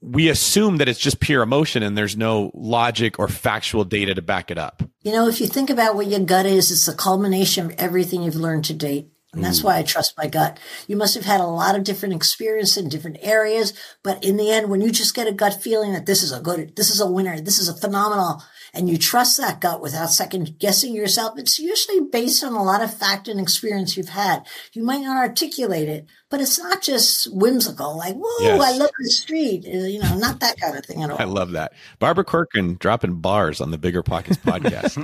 we 0.00 0.28
assume 0.28 0.76
that 0.76 0.88
it's 0.88 0.98
just 0.98 1.20
pure 1.20 1.42
emotion 1.42 1.82
and 1.82 1.96
there's 1.96 2.16
no 2.16 2.50
logic 2.54 3.18
or 3.18 3.28
factual 3.28 3.84
data 3.84 4.14
to 4.14 4.22
back 4.22 4.50
it 4.50 4.58
up. 4.58 4.82
You 5.02 5.12
know, 5.12 5.26
if 5.26 5.40
you 5.40 5.46
think 5.46 5.70
about 5.70 5.96
what 5.96 6.06
your 6.06 6.20
gut 6.20 6.46
is, 6.46 6.70
it's 6.70 6.86
a 6.86 6.94
culmination 6.94 7.66
of 7.66 7.74
everything 7.78 8.22
you've 8.22 8.36
learned 8.36 8.66
to 8.66 8.74
date. 8.74 9.08
And 9.34 9.44
that's 9.44 9.62
why 9.62 9.76
I 9.76 9.82
trust 9.82 10.16
my 10.16 10.26
gut. 10.26 10.58
You 10.86 10.96
must 10.96 11.14
have 11.14 11.26
had 11.26 11.40
a 11.40 11.46
lot 11.46 11.76
of 11.76 11.84
different 11.84 12.14
experience 12.14 12.78
in 12.78 12.88
different 12.88 13.18
areas, 13.20 13.74
but 14.02 14.24
in 14.24 14.38
the 14.38 14.50
end, 14.50 14.70
when 14.70 14.80
you 14.80 14.90
just 14.90 15.14
get 15.14 15.26
a 15.28 15.32
gut 15.32 15.60
feeling 15.62 15.92
that 15.92 16.06
this 16.06 16.22
is 16.22 16.32
a 16.32 16.40
good, 16.40 16.74
this 16.76 16.90
is 16.90 16.98
a 16.98 17.10
winner, 17.10 17.38
this 17.38 17.58
is 17.58 17.68
a 17.68 17.76
phenomenal, 17.76 18.42
and 18.72 18.88
you 18.88 18.96
trust 18.96 19.36
that 19.36 19.60
gut 19.60 19.82
without 19.82 20.06
second 20.08 20.58
guessing 20.58 20.94
yourself, 20.94 21.38
it's 21.38 21.58
usually 21.58 22.00
based 22.00 22.42
on 22.42 22.54
a 22.54 22.62
lot 22.62 22.82
of 22.82 22.96
fact 22.96 23.28
and 23.28 23.38
experience 23.38 23.98
you've 23.98 24.08
had. 24.08 24.46
You 24.72 24.82
might 24.82 25.02
not 25.02 25.18
articulate 25.18 25.90
it, 25.90 26.06
but 26.30 26.40
it's 26.40 26.58
not 26.58 26.80
just 26.80 27.30
whimsical, 27.30 27.98
like, 27.98 28.14
whoa, 28.14 28.40
Yes. 28.40 28.62
I 28.62 28.78
love 28.78 28.90
the 28.98 29.10
street. 29.10 29.64
You 29.64 29.98
know, 30.00 30.16
not 30.16 30.40
that 30.40 30.58
kind 30.58 30.76
of 30.76 30.86
thing 30.86 31.02
at 31.02 31.10
all. 31.12 31.18
I 31.20 31.24
love 31.24 31.50
that. 31.52 31.74
Barbara 31.98 32.24
Corcoran 32.24 32.76
dropping 32.80 33.16
bars 33.16 33.60
on 33.60 33.72
the 33.72 33.78
Bigger 33.78 34.02
Pockets 34.02 34.38
podcast. 34.38 34.96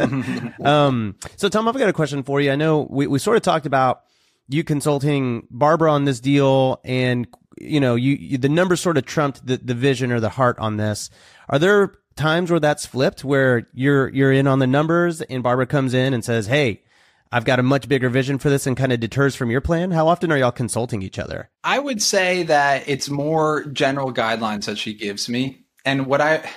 Um, 0.65 1.17
so 1.37 1.49
Tom, 1.51 1.69
I've 1.69 1.77
got 1.77 1.91
a 1.91 1.93
question 1.93 2.23
for 2.23 2.41
you. 2.41 2.51
I 2.51 2.57
know 2.57 2.87
we, 2.89 3.07
we 3.07 3.19
sort 3.19 3.37
of 3.37 3.43
talked 3.43 3.67
about 3.67 4.03
you 4.49 4.65
consulting 4.65 5.47
Barbara 5.51 5.91
on 5.93 6.05
this 6.05 6.21
deal 6.21 6.81
and, 6.85 7.27
you 7.59 7.81
know, 7.81 7.95
you, 7.95 8.15
you 8.15 8.39
the 8.39 8.49
numbers 8.49 8.81
sort 8.81 8.99
of 8.99 9.07
trumped 9.07 9.47
the, 9.47 9.57
the 9.57 9.75
vision 9.75 10.13
or 10.13 10.21
the 10.21 10.31
heart 10.31 10.59
on 10.59 10.77
this. 10.77 11.11
Are 11.49 11.59
there 11.59 11.95
times 12.17 12.51
where 12.51 12.61
that's 12.61 12.87
flipped 12.87 13.25
where 13.25 13.69
you're, 13.73 14.09
you're 14.11 14.33
in 14.33 14.47
on 14.47 14.59
the 14.59 14.67
numbers 14.67 15.23
and 15.23 15.43
Barbara 15.43 15.67
comes 15.67 15.95
in 15.95 16.15
and 16.15 16.25
says, 16.25 16.47
Hey, 16.47 16.83
I've 17.33 17.45
got 17.45 17.59
a 17.59 17.65
much 17.65 17.89
bigger 17.89 18.09
vision 18.09 18.39
for 18.39 18.49
this 18.49 18.67
and 18.67 18.77
kind 18.77 18.93
of 18.93 19.01
deters 19.01 19.35
from 19.35 19.51
your 19.51 19.61
plan? 19.61 19.91
How 19.91 20.07
often 20.07 20.31
are 20.31 20.39
y'all 20.39 20.53
consulting 20.53 21.03
each 21.03 21.19
other? 21.19 21.51
I 21.65 21.81
would 21.81 22.01
say 22.01 22.45
that 22.45 22.89
it's 22.89 23.09
more 23.11 23.65
general 23.65 24.13
guidelines 24.13 24.67
that 24.67 24.79
she 24.79 24.95
gives 24.95 25.29
me. 25.29 25.65
And 25.85 26.07
what 26.07 26.21
I 26.21 26.49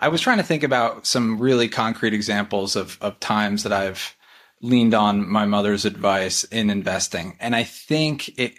I 0.00 0.08
was 0.08 0.20
trying 0.20 0.38
to 0.38 0.42
think 0.42 0.62
about 0.62 1.06
some 1.06 1.38
really 1.38 1.68
concrete 1.68 2.14
examples 2.14 2.74
of 2.74 2.98
of 3.00 3.20
times 3.20 3.62
that 3.62 3.72
I've 3.72 4.16
leaned 4.62 4.94
on 4.94 5.28
my 5.28 5.46
mother's 5.46 5.84
advice 5.84 6.44
in 6.44 6.70
investing. 6.70 7.36
And 7.40 7.56
I 7.56 7.64
think 7.64 8.38
it 8.38 8.54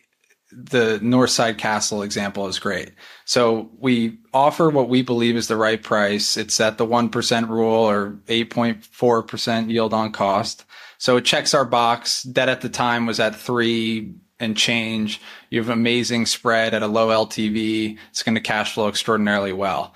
the 0.52 1.00
Northside 1.02 1.58
Castle 1.58 2.04
example 2.04 2.48
is 2.48 2.60
great. 2.60 2.92
So 3.26 3.72
we 3.80 4.20
offer 4.34 4.70
what 4.70 4.90
we 4.90 5.02
believe 5.02 5.38
is 5.38 5.48
the 5.48 5.56
right 5.56 5.82
price. 5.82 6.36
It's 6.36 6.60
at 6.60 6.78
the 6.78 6.86
1% 6.86 7.50
rule 7.50 7.90
or 7.90 8.20
8.4% 8.28 9.70
yield 9.72 9.94
on 9.94 10.12
cost. 10.12 10.66
So 10.98 11.18
it 11.18 11.26
checks 11.26 11.54
our 11.54 11.66
box. 11.66 12.24
Debt 12.24 12.50
at 12.50 12.62
the 12.62 12.70
time 12.70 13.06
was 13.06 13.20
at 13.20 13.36
three 13.36 14.14
and 14.40 14.58
change. 14.58 15.22
You 15.50 15.60
have 15.60 15.70
amazing 15.70 16.26
spread 16.26 16.74
at 16.74 16.84
a 16.84 16.88
low 16.88 17.08
LTV. 17.08 17.98
It's 18.10 18.24
going 18.24 18.36
to 18.36 18.42
cash 18.42 18.74
flow 18.74 18.90
extraordinarily 18.90 19.54
well. 19.54 19.94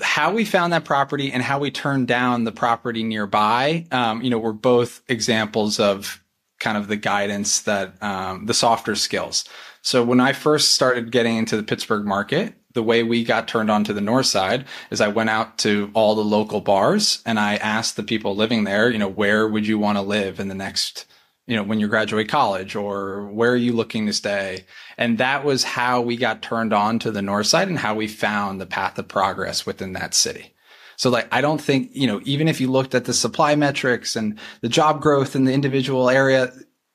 How 0.00 0.32
we 0.32 0.44
found 0.44 0.72
that 0.72 0.84
property 0.84 1.30
and 1.30 1.42
how 1.42 1.58
we 1.58 1.70
turned 1.70 2.08
down 2.08 2.44
the 2.44 2.52
property 2.52 3.02
nearby, 3.02 3.86
um, 3.92 4.22
you 4.22 4.30
know, 4.30 4.38
were 4.38 4.54
both 4.54 5.02
examples 5.08 5.78
of 5.78 6.22
kind 6.60 6.78
of 6.78 6.88
the 6.88 6.96
guidance 6.96 7.60
that 7.62 8.02
um, 8.02 8.46
the 8.46 8.54
softer 8.54 8.94
skills. 8.94 9.44
So 9.82 10.02
when 10.04 10.20
I 10.20 10.32
first 10.32 10.72
started 10.72 11.10
getting 11.10 11.36
into 11.36 11.56
the 11.56 11.62
Pittsburgh 11.62 12.06
market, 12.06 12.54
the 12.74 12.82
way 12.82 13.02
we 13.02 13.24
got 13.24 13.48
turned 13.48 13.70
on 13.70 13.84
to 13.84 13.92
the 13.92 14.00
north 14.00 14.26
side 14.26 14.64
is 14.90 15.00
I 15.00 15.08
went 15.08 15.28
out 15.28 15.58
to 15.58 15.90
all 15.92 16.14
the 16.14 16.24
local 16.24 16.60
bars 16.60 17.22
and 17.26 17.38
I 17.38 17.56
asked 17.56 17.96
the 17.96 18.02
people 18.02 18.34
living 18.34 18.64
there, 18.64 18.90
you 18.90 18.98
know, 18.98 19.08
where 19.08 19.46
would 19.46 19.66
you 19.66 19.78
want 19.78 19.98
to 19.98 20.02
live 20.02 20.40
in 20.40 20.48
the 20.48 20.54
next, 20.54 21.04
you 21.46 21.56
know, 21.56 21.62
when 21.62 21.80
you 21.80 21.88
graduate 21.88 22.28
college 22.28 22.76
or 22.76 23.26
where 23.32 23.50
are 23.50 23.56
you 23.56 23.72
looking 23.72 24.06
to 24.06 24.12
stay? 24.12 24.64
And 24.96 25.18
that 25.18 25.44
was 25.44 25.64
how 25.64 26.00
we 26.00 26.16
got 26.16 26.42
turned 26.42 26.72
on 26.72 26.98
to 27.00 27.10
the 27.10 27.22
north 27.22 27.46
side 27.46 27.68
and 27.68 27.78
how 27.78 27.94
we 27.94 28.06
found 28.06 28.60
the 28.60 28.66
path 28.66 28.98
of 28.98 29.08
progress 29.08 29.66
within 29.66 29.92
that 29.94 30.14
city. 30.14 30.54
So 30.96 31.10
like, 31.10 31.26
I 31.32 31.40
don't 31.40 31.60
think, 31.60 31.90
you 31.92 32.06
know, 32.06 32.20
even 32.24 32.46
if 32.46 32.60
you 32.60 32.70
looked 32.70 32.94
at 32.94 33.06
the 33.06 33.14
supply 33.14 33.56
metrics 33.56 34.14
and 34.14 34.38
the 34.60 34.68
job 34.68 35.00
growth 35.00 35.34
in 35.34 35.44
the 35.44 35.52
individual 35.52 36.08
area, 36.08 36.52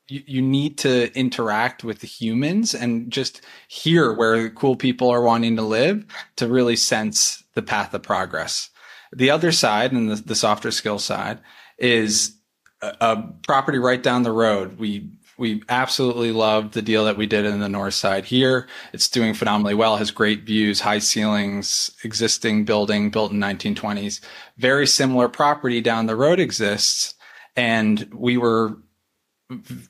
you, 0.07 0.23
you 0.25 0.41
need 0.41 0.77
to 0.79 1.13
interact 1.17 1.83
with 1.83 1.99
the 1.99 2.07
humans 2.07 2.73
and 2.73 3.11
just 3.11 3.41
hear 3.67 4.13
where 4.13 4.49
cool 4.49 4.77
people 4.77 5.09
are 5.09 5.21
wanting 5.21 5.57
to 5.57 5.61
live 5.61 6.05
to 6.37 6.47
really 6.47 6.77
sense 6.77 7.43
the 7.53 7.61
path 7.61 7.93
of 7.93 8.03
progress. 8.03 8.69
The 9.11 9.29
other 9.29 9.51
side 9.51 9.91
and 9.91 10.09
the, 10.09 10.15
the 10.15 10.35
softer 10.35 10.71
skill 10.71 10.99
side 10.99 11.39
is 11.77 12.36
a, 12.81 13.23
property 13.43 13.77
right 13.77 14.01
down 14.01 14.23
the 14.23 14.31
road. 14.31 14.77
We 14.77 15.09
we 15.37 15.61
absolutely 15.69 16.31
loved 16.31 16.73
the 16.73 16.81
deal 16.81 17.05
that 17.05 17.15
we 17.15 17.27
did 17.27 17.45
in 17.45 17.59
the 17.59 17.69
north 17.69 17.93
side 17.93 18.25
here. 18.25 18.67
It's 18.91 19.07
doing 19.07 19.35
phenomenally 19.35 19.75
well, 19.75 19.97
has 19.97 20.09
great 20.09 20.43
views, 20.43 20.81
high 20.81 20.97
ceilings, 20.97 21.91
existing 22.03 22.65
building 22.65 23.11
built 23.11 23.31
in 23.31 23.39
1920s. 23.39 24.19
Very 24.57 24.87
similar 24.87 25.29
property 25.29 25.79
down 25.79 26.07
the 26.07 26.15
road 26.15 26.39
exists. 26.39 27.13
And 27.55 28.11
we 28.13 28.37
were 28.37 28.77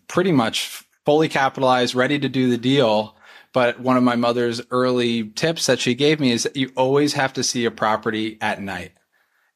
pretty 0.07 0.33
much 0.33 0.83
fully 1.05 1.29
capitalized, 1.29 1.95
ready 1.95 2.19
to 2.19 2.27
do 2.27 2.49
the 2.49 2.57
deal. 2.57 3.15
But 3.53 3.79
one 3.79 3.95
of 3.95 4.03
my 4.03 4.17
mother's 4.17 4.61
early 4.71 5.29
tips 5.29 5.65
that 5.67 5.79
she 5.79 5.95
gave 5.95 6.19
me 6.19 6.31
is 6.31 6.43
that 6.43 6.57
you 6.57 6.71
always 6.75 7.13
have 7.13 7.31
to 7.33 7.43
see 7.43 7.63
a 7.63 7.71
property 7.71 8.37
at 8.41 8.61
night. 8.61 8.91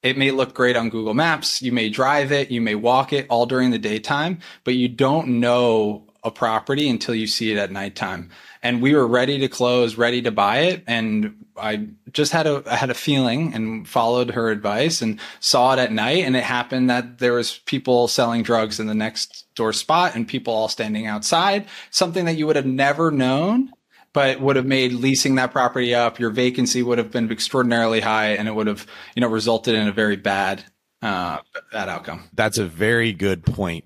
It 0.04 0.18
may 0.18 0.32
look 0.32 0.54
great 0.54 0.76
on 0.76 0.90
Google 0.90 1.14
Maps. 1.14 1.62
You 1.62 1.72
may 1.72 1.90
drive 1.90 2.32
it. 2.32 2.50
You 2.50 2.62
may 2.62 2.76
walk 2.76 3.14
it 3.14 3.28
all 3.30 3.46
during 3.46 3.72
the 3.72 3.78
daytime, 3.78 4.40
but 4.64 4.74
you 4.74 4.88
don't 4.88 5.40
know 5.40 6.08
a 6.24 6.32
property 6.32 6.88
until 6.90 7.16
you 7.16 7.28
see 7.28 7.52
it 7.52 7.58
at 7.58 7.72
nighttime. 7.72 8.30
And 8.64 8.82
we 8.82 8.94
were 8.94 9.08
ready 9.08 9.40
to 9.40 9.48
close, 9.48 9.96
ready 9.96 10.22
to 10.22 10.32
buy 10.32 10.60
it. 10.60 10.84
And 10.86 11.46
I 11.58 11.88
just 12.14 12.32
had 12.32 12.46
a, 12.46 12.64
I 12.68 12.76
had 12.76 12.92
a 12.92 12.96
feeling 12.96 13.54
and 13.54 13.88
followed 13.88 14.32
her 14.32 14.50
advice 14.50 15.02
and 15.02 15.20
saw 15.40 15.74
it 15.74 15.80
at 15.80 15.92
night. 15.92 16.24
And 16.26 16.36
it 16.36 16.44
happened 16.44 16.90
that 16.90 17.18
there 17.18 17.34
was 17.34 17.60
people 17.66 18.08
selling 18.08 18.44
drugs 18.44 18.80
in 18.80 18.88
the 18.88 18.94
next 18.94 19.46
door 19.56 19.74
spot 19.74 20.16
and 20.16 20.28
people 20.28 20.54
all 20.54 20.68
standing 20.68 21.08
outside, 21.08 21.68
something 21.90 22.26
that 22.26 22.38
you 22.38 22.46
would 22.46 22.56
have 22.56 22.68
never 22.68 23.10
known 23.10 23.72
but 24.14 24.42
would 24.42 24.56
have 24.56 24.66
made 24.66 24.94
leasing 24.94 25.36
that 25.36 25.52
property 25.52 25.94
up. 25.96 26.20
Your 26.20 26.30
vacancy 26.30 26.84
would 26.84 26.98
have 26.98 27.12
been 27.12 27.32
extraordinarily 27.32 28.02
high, 28.02 28.34
and 28.34 28.48
it 28.48 28.56
would 28.56 28.68
have, 28.68 28.86
you 29.16 29.22
know, 29.22 29.28
resulted 29.28 29.76
in 29.76 29.88
a 29.88 29.92
very 29.92 30.18
bad, 30.18 30.64
uh, 31.02 31.40
bad 31.72 31.90
outcome. 31.90 32.30
That's 32.34 32.58
a 32.58 32.66
very 32.66 33.14
good 33.14 33.46
point. 33.46 33.86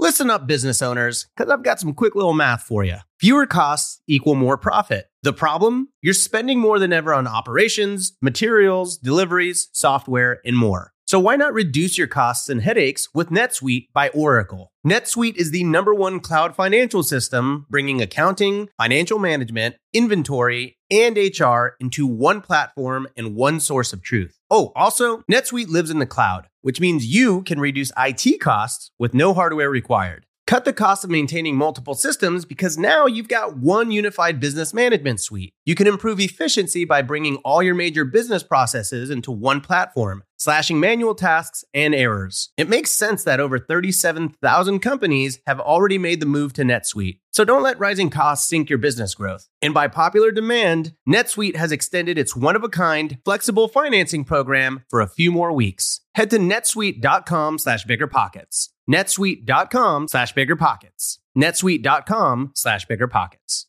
Listen 0.00 0.30
up, 0.30 0.46
business 0.46 0.80
owners, 0.80 1.26
because 1.36 1.50
I've 1.50 1.64
got 1.64 1.80
some 1.80 1.92
quick 1.92 2.14
little 2.14 2.32
math 2.32 2.62
for 2.62 2.84
you. 2.84 2.98
Fewer 3.18 3.46
costs 3.46 4.00
equal 4.06 4.36
more 4.36 4.56
profit. 4.56 5.10
The 5.24 5.32
problem? 5.32 5.88
You're 6.00 6.14
spending 6.14 6.60
more 6.60 6.78
than 6.78 6.92
ever 6.92 7.12
on 7.12 7.26
operations, 7.26 8.16
materials, 8.22 8.96
deliveries, 8.96 9.68
software, 9.72 10.40
and 10.44 10.56
more. 10.56 10.92
So 11.08 11.18
why 11.18 11.36
not 11.36 11.54
reduce 11.54 11.96
your 11.96 12.06
costs 12.06 12.50
and 12.50 12.60
headaches 12.60 13.08
with 13.14 13.30
NetSuite 13.30 13.86
by 13.94 14.10
Oracle? 14.10 14.72
NetSuite 14.86 15.36
is 15.36 15.52
the 15.52 15.64
number 15.64 15.94
one 15.94 16.20
cloud 16.20 16.54
financial 16.54 17.02
system, 17.02 17.64
bringing 17.70 18.02
accounting, 18.02 18.68
financial 18.76 19.18
management, 19.18 19.76
inventory, 19.94 20.76
and 20.90 21.16
HR 21.16 21.76
into 21.80 22.06
one 22.06 22.42
platform 22.42 23.08
and 23.16 23.34
one 23.34 23.58
source 23.58 23.94
of 23.94 24.02
truth. 24.02 24.38
Oh, 24.50 24.70
also, 24.76 25.22
NetSuite 25.32 25.68
lives 25.68 25.88
in 25.88 25.98
the 25.98 26.04
cloud, 26.04 26.46
which 26.60 26.78
means 26.78 27.06
you 27.06 27.40
can 27.40 27.58
reduce 27.58 27.90
IT 27.96 28.38
costs 28.38 28.90
with 28.98 29.14
no 29.14 29.32
hardware 29.32 29.70
required. 29.70 30.26
Cut 30.46 30.64
the 30.64 30.72
cost 30.72 31.04
of 31.04 31.10
maintaining 31.10 31.56
multiple 31.56 31.94
systems 31.94 32.46
because 32.46 32.78
now 32.78 33.04
you've 33.04 33.28
got 33.28 33.58
one 33.58 33.90
unified 33.90 34.40
business 34.40 34.72
management 34.72 35.20
suite. 35.20 35.52
You 35.66 35.74
can 35.74 35.86
improve 35.86 36.20
efficiency 36.20 36.86
by 36.86 37.00
bringing 37.00 37.36
all 37.44 37.62
your 37.62 37.74
major 37.74 38.06
business 38.06 38.42
processes 38.42 39.10
into 39.10 39.30
one 39.30 39.60
platform, 39.60 40.22
slashing 40.38 40.80
manual 40.80 41.14
tasks 41.14 41.64
and 41.74 41.94
errors. 41.94 42.50
It 42.56 42.68
makes 42.68 42.90
sense 42.90 43.24
that 43.24 43.40
over 43.40 43.58
37,000 43.58 44.78
companies 44.78 45.40
have 45.46 45.60
already 45.60 45.98
made 45.98 46.20
the 46.20 46.26
move 46.26 46.54
to 46.54 46.62
NetSuite. 46.62 47.18
So 47.32 47.44
don't 47.44 47.62
let 47.62 47.78
rising 47.78 48.08
costs 48.08 48.48
sink 48.48 48.70
your 48.70 48.78
business 48.78 49.14
growth. 49.14 49.48
And 49.60 49.74
by 49.74 49.88
popular 49.88 50.32
demand, 50.32 50.94
NetSuite 51.06 51.56
has 51.56 51.72
extended 51.72 52.16
its 52.16 52.34
one 52.34 52.56
of 52.56 52.64
a 52.64 52.68
kind, 52.70 53.18
flexible 53.24 53.68
financing 53.68 54.24
program 54.24 54.84
for 54.88 55.00
a 55.00 55.08
few 55.08 55.30
more 55.30 55.52
weeks. 55.52 56.00
Head 56.14 56.30
to 56.30 56.38
netsuite.com 56.38 57.58
slash 57.58 57.84
biggerpockets 57.84 58.70
netsuite.com 58.88 60.08
slash 60.08 60.34
biggerpockets. 60.34 61.18
netsuite.com 61.36 62.52
slash 62.54 62.86
biggerpockets. 62.86 63.66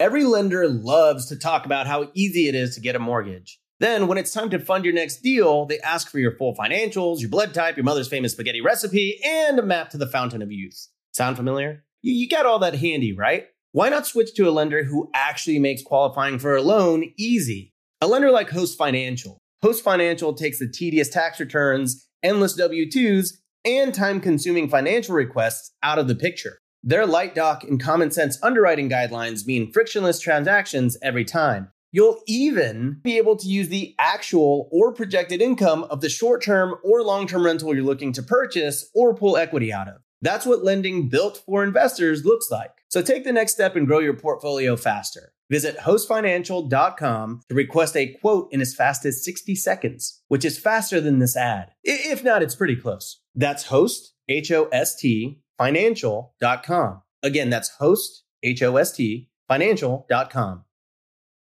Every 0.00 0.24
lender 0.24 0.68
loves 0.68 1.26
to 1.26 1.36
talk 1.36 1.66
about 1.66 1.86
how 1.86 2.10
easy 2.14 2.48
it 2.48 2.54
is 2.54 2.74
to 2.76 2.80
get 2.80 2.96
a 2.96 3.00
mortgage. 3.00 3.57
Then, 3.80 4.08
when 4.08 4.18
it's 4.18 4.32
time 4.32 4.50
to 4.50 4.58
fund 4.58 4.84
your 4.84 4.94
next 4.94 5.18
deal, 5.18 5.64
they 5.66 5.78
ask 5.80 6.10
for 6.10 6.18
your 6.18 6.36
full 6.36 6.54
financials, 6.56 7.20
your 7.20 7.30
blood 7.30 7.54
type, 7.54 7.76
your 7.76 7.84
mother's 7.84 8.08
famous 8.08 8.32
spaghetti 8.32 8.60
recipe, 8.60 9.20
and 9.24 9.58
a 9.58 9.62
map 9.62 9.90
to 9.90 9.98
the 9.98 10.08
fountain 10.08 10.42
of 10.42 10.50
youth. 10.50 10.88
Sound 11.12 11.36
familiar? 11.36 11.84
You, 12.02 12.28
got 12.28 12.46
all 12.46 12.58
that 12.60 12.76
handy, 12.76 13.12
right? 13.12 13.46
Why 13.72 13.88
not 13.88 14.06
switch 14.06 14.34
to 14.34 14.48
a 14.48 14.50
lender 14.50 14.84
who 14.84 15.10
actually 15.14 15.58
makes 15.58 15.82
qualifying 15.82 16.38
for 16.38 16.56
a 16.56 16.62
loan 16.62 17.12
easy? 17.16 17.72
A 18.00 18.06
lender 18.06 18.30
like 18.30 18.50
Host 18.50 18.76
Financial. 18.76 19.38
Host 19.62 19.84
Financial 19.84 20.32
takes 20.34 20.58
the 20.58 20.68
tedious 20.68 21.08
tax 21.08 21.38
returns, 21.38 22.08
endless 22.22 22.54
W 22.54 22.88
2s, 22.88 23.34
and 23.64 23.94
time 23.94 24.20
consuming 24.20 24.68
financial 24.68 25.14
requests 25.14 25.72
out 25.82 25.98
of 25.98 26.08
the 26.08 26.14
picture. 26.14 26.58
Their 26.82 27.06
light 27.06 27.34
doc 27.34 27.64
and 27.64 27.82
common 27.82 28.10
sense 28.10 28.38
underwriting 28.42 28.88
guidelines 28.88 29.46
mean 29.46 29.72
frictionless 29.72 30.20
transactions 30.20 30.96
every 31.02 31.24
time. 31.24 31.70
You'll 31.90 32.20
even 32.26 33.00
be 33.02 33.16
able 33.16 33.36
to 33.36 33.46
use 33.46 33.68
the 33.68 33.94
actual 33.98 34.68
or 34.70 34.92
projected 34.92 35.40
income 35.40 35.84
of 35.84 36.00
the 36.00 36.08
short 36.08 36.42
term 36.42 36.74
or 36.84 37.02
long 37.02 37.26
term 37.26 37.44
rental 37.44 37.74
you're 37.74 37.84
looking 37.84 38.12
to 38.12 38.22
purchase 38.22 38.90
or 38.94 39.14
pull 39.14 39.36
equity 39.36 39.72
out 39.72 39.88
of. 39.88 40.02
That's 40.20 40.46
what 40.46 40.64
lending 40.64 41.08
built 41.08 41.42
for 41.46 41.62
investors 41.62 42.24
looks 42.24 42.50
like. 42.50 42.72
So 42.88 43.02
take 43.02 43.24
the 43.24 43.32
next 43.32 43.52
step 43.52 43.76
and 43.76 43.86
grow 43.86 44.00
your 44.00 44.16
portfolio 44.16 44.76
faster. 44.76 45.32
Visit 45.50 45.78
hostfinancial.com 45.78 47.40
to 47.48 47.54
request 47.54 47.96
a 47.96 48.08
quote 48.20 48.48
in 48.52 48.60
as 48.60 48.74
fast 48.74 49.06
as 49.06 49.24
60 49.24 49.54
seconds, 49.54 50.20
which 50.28 50.44
is 50.44 50.58
faster 50.58 51.00
than 51.00 51.20
this 51.20 51.36
ad. 51.36 51.70
If 51.84 52.22
not, 52.22 52.42
it's 52.42 52.54
pretty 52.54 52.76
close. 52.76 53.20
That's 53.34 53.66
host, 53.66 54.12
H 54.28 54.52
O 54.52 54.66
S 54.66 54.94
T, 54.96 55.40
financial.com. 55.56 57.02
Again, 57.22 57.50
that's 57.50 57.70
host, 57.70 58.24
H 58.42 58.62
O 58.62 58.76
S 58.76 58.92
T, 58.92 59.30
financial.com. 59.48 60.64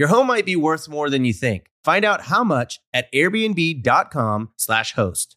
Your 0.00 0.08
home 0.08 0.28
might 0.28 0.46
be 0.46 0.56
worth 0.56 0.88
more 0.88 1.10
than 1.10 1.26
you 1.26 1.34
think. 1.34 1.66
Find 1.84 2.06
out 2.06 2.22
how 2.22 2.42
much 2.42 2.80
at 2.94 3.12
airbnb.com/slash 3.12 4.94
host. 4.94 5.36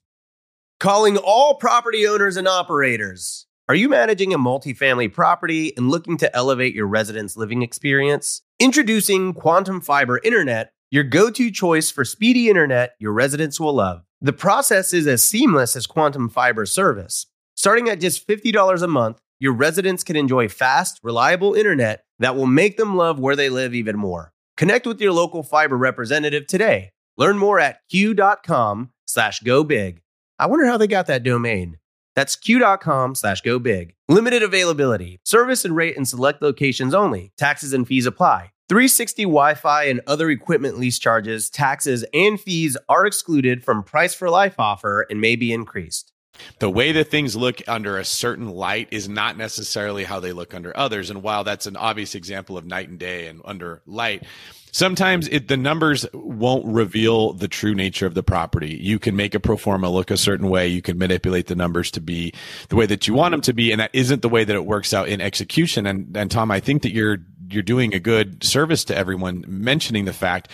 Calling 0.80 1.18
all 1.18 1.56
property 1.56 2.08
owners 2.08 2.38
and 2.38 2.48
operators. 2.48 3.46
Are 3.68 3.76
you 3.76 3.90
managing 3.90 4.34
a 4.34 4.40
multifamily 4.40 5.12
property 5.12 5.76
and 5.76 5.90
looking 5.90 6.16
to 6.16 6.34
elevate 6.34 6.74
your 6.74 6.88
residents' 6.88 7.36
living 7.36 7.62
experience? 7.62 8.42
Introducing 8.58 9.34
Quantum 9.34 9.82
Fiber 9.82 10.22
Internet, 10.24 10.72
your 10.90 11.04
go 11.04 11.30
to 11.30 11.52
choice 11.52 11.92
for 11.92 12.06
speedy 12.06 12.48
internet 12.48 12.92
your 13.00 13.12
residents 13.12 13.60
will 13.60 13.74
love. 13.74 14.04
The 14.22 14.32
process 14.32 14.94
is 14.94 15.08
as 15.08 15.22
seamless 15.22 15.76
as 15.76 15.88
Quantum 15.88 16.30
Fiber 16.30 16.66
service. 16.66 17.26
Starting 17.54 17.90
at 17.90 18.00
just 18.00 18.26
$50 18.26 18.82
a 18.82 18.88
month, 18.88 19.20
your 19.40 19.52
residents 19.52 20.06
can 20.06 20.16
enjoy 20.16 20.48
fast, 20.48 21.02
reliable 21.04 21.54
internet 21.54 22.06
that 22.20 22.38
will 22.38 22.48
make 22.48 22.78
them 22.78 22.96
love 22.96 23.20
where 23.20 23.36
they 23.36 23.50
live 23.50 23.76
even 23.76 23.98
more. 23.98 24.33
Connect 24.56 24.86
with 24.86 25.02
your 25.02 25.12
local 25.12 25.42
fiber 25.44 25.78
representative 25.78 26.46
today. 26.48 26.92
Learn 27.18 27.38
more 27.38 27.60
at 27.60 27.80
q.com 27.90 28.92
slash 29.06 29.40
go 29.42 29.64
big. 29.64 30.02
I 30.38 30.46
wonder 30.46 30.66
how 30.66 30.78
they 30.78 30.88
got 30.88 31.08
that 31.08 31.24
domain. 31.24 31.78
That's 32.16 32.36
q.com 32.36 33.16
slash 33.16 33.42
go 33.42 33.58
big. 33.60 33.96
Limited 34.08 34.44
availability. 34.44 35.20
Service 35.26 35.66
and 35.66 35.76
rate 35.76 35.98
in 35.98 36.06
select 36.06 36.42
locations 36.42 36.94
only. 36.94 37.32
Taxes 37.38 37.74
and 37.74 37.88
fees 37.88 38.06
apply. 38.06 38.52
360 38.70 39.24
Wi 39.24 39.56
Fi 39.56 39.84
and 39.86 40.02
other 40.08 40.30
equipment 40.30 40.80
lease 40.80 40.98
charges, 40.98 41.50
taxes, 41.50 42.06
and 42.14 42.40
fees 42.40 42.78
are 42.88 43.06
excluded 43.06 43.64
from 43.64 43.84
price 43.84 44.14
for 44.14 44.30
life 44.30 44.56
offer 44.58 45.06
and 45.10 45.20
may 45.20 45.36
be 45.36 45.52
increased. 45.52 46.13
The 46.60 46.70
way 46.70 46.92
that 46.94 47.10
things 47.10 47.36
look 47.36 47.62
under 47.68 47.98
a 47.98 48.06
certain 48.06 48.50
light 48.50 48.88
is 48.92 49.08
not 49.08 49.38
necessarily 49.38 50.04
how 50.04 50.20
they 50.20 50.34
look 50.34 50.54
under 50.54 50.76
others. 50.76 51.10
And 51.10 51.22
while 51.22 51.44
that's 51.44 51.66
an 51.66 51.76
obvious 51.76 52.16
example 52.16 52.58
of 52.58 52.66
night 52.66 52.90
and 52.90 53.00
day 53.00 53.28
and 53.28 53.42
under 53.46 53.82
light, 53.86 54.24
sometimes 54.72 55.28
it, 55.28 55.48
the 55.48 55.58
numbers 55.58 56.06
won't 56.14 56.66
reveal 56.66 57.34
the 57.34 57.48
true 57.48 57.76
nature 57.76 58.06
of 58.06 58.14
the 58.14 58.24
property. 58.24 58.76
You 58.82 59.00
can 59.00 59.16
make 59.16 59.36
a 59.36 59.40
pro 59.40 59.58
forma 59.58 59.90
look 59.90 60.12
a 60.12 60.18
certain 60.18 60.50
way. 60.50 60.68
You 60.68 60.82
can 60.82 60.98
manipulate 60.98 61.48
the 61.48 61.56
numbers 61.56 61.92
to 61.92 62.02
be 62.02 62.34
the 62.70 62.76
way 62.76 62.86
that 62.88 63.08
you 63.08 63.14
want 63.14 63.32
them 63.32 63.42
to 63.42 63.54
be. 63.54 63.72
And 63.72 63.80
that 63.80 63.92
isn't 63.94 64.22
the 64.22 64.30
way 64.30 64.44
that 64.44 64.56
it 64.56 64.66
works 64.66 64.94
out 64.94 65.08
in 65.08 65.22
execution. 65.22 65.86
And, 65.86 66.16
and 66.18 66.32
Tom, 66.32 66.52
I 66.52 66.60
think 66.60 66.82
that 66.82 66.94
you're, 66.94 67.18
you're 67.50 67.64
doing 67.64 67.94
a 67.94 68.00
good 68.00 68.44
service 68.44 68.84
to 68.86 68.96
everyone 68.98 69.46
mentioning 69.48 70.06
the 70.06 70.14
fact 70.14 70.50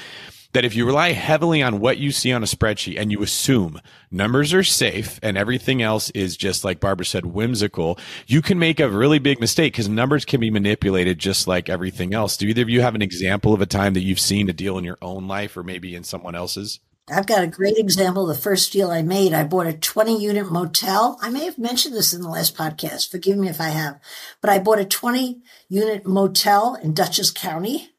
that 0.54 0.66
if 0.66 0.76
you 0.76 0.86
rely 0.86 1.12
heavily 1.12 1.62
on 1.62 1.80
what 1.80 1.98
you 1.98 2.12
see 2.12 2.32
on 2.32 2.44
a 2.44 2.48
spreadsheet 2.48 3.00
and 3.00 3.12
you 3.12 3.22
assume 3.22 3.80
numbers 4.10 4.54
are 4.54 4.64
safe 4.64 5.20
and 5.22 5.38
everything 5.38 5.82
else 5.82 6.10
is 6.12 6.36
just 6.36 6.64
like 6.64 6.80
Barbara 6.80 7.06
said, 7.06 7.26
whimsical, 7.26 8.00
you 8.26 8.42
can 8.42 8.58
make 8.58 8.80
a 8.80 8.90
really 8.90 9.20
big 9.20 9.40
mistake 9.40 9.74
because 9.74 9.88
numbers 9.88 10.26
can 10.26 10.40
be 10.40 10.50
manipulated 10.50 11.20
just 11.20 11.48
like 11.48 11.70
everything 11.70 12.14
else. 12.14 12.38
Do 12.38 12.48
either 12.48 12.64
of 12.64 12.70
you 12.70 12.82
have 12.82 12.96
an 12.96 13.02
example 13.02 13.54
of 13.54 13.62
a 13.62 13.68
time 13.68 13.94
that 13.94 14.02
you've 14.02 14.20
seen 14.20 14.50
a 14.50 14.54
deal 14.54 14.78
in 14.78 14.84
your 14.84 14.98
own 15.02 15.28
life 15.28 15.56
or 15.56 15.64
maybe 15.64 15.96
in 15.96 16.04
someone 16.04 16.36
else's? 16.36 16.80
I've 17.12 17.26
got 17.26 17.44
a 17.44 17.48
great 17.48 17.78
example. 17.78 18.28
The 18.28 18.36
first 18.36 18.72
deal 18.72 18.92
I 18.92 19.02
made, 19.02 19.34
I 19.34 19.44
bought 19.44 19.66
a 19.66 19.74
20 19.74 20.22
unit 20.22 20.52
motel. 20.52 21.18
I 21.22 21.30
may 21.30 21.46
have 21.46 21.58
mentioned 21.58 21.96
this 21.96 22.14
in 22.14 22.22
the 22.22 22.30
last 22.30 22.56
podcast. 22.56 23.10
Forgive 23.10 23.38
me 23.38 23.50
if 23.50 23.60
I 23.60 23.70
have, 23.70 24.00
but 24.42 24.50
I 24.50 24.60
bought 24.60 24.80
a 24.80 24.86
20 24.86 25.42
unit 25.70 26.06
motel 26.06 26.76
in 26.76 26.94
Dutchess 26.94 27.32
County 27.32 27.90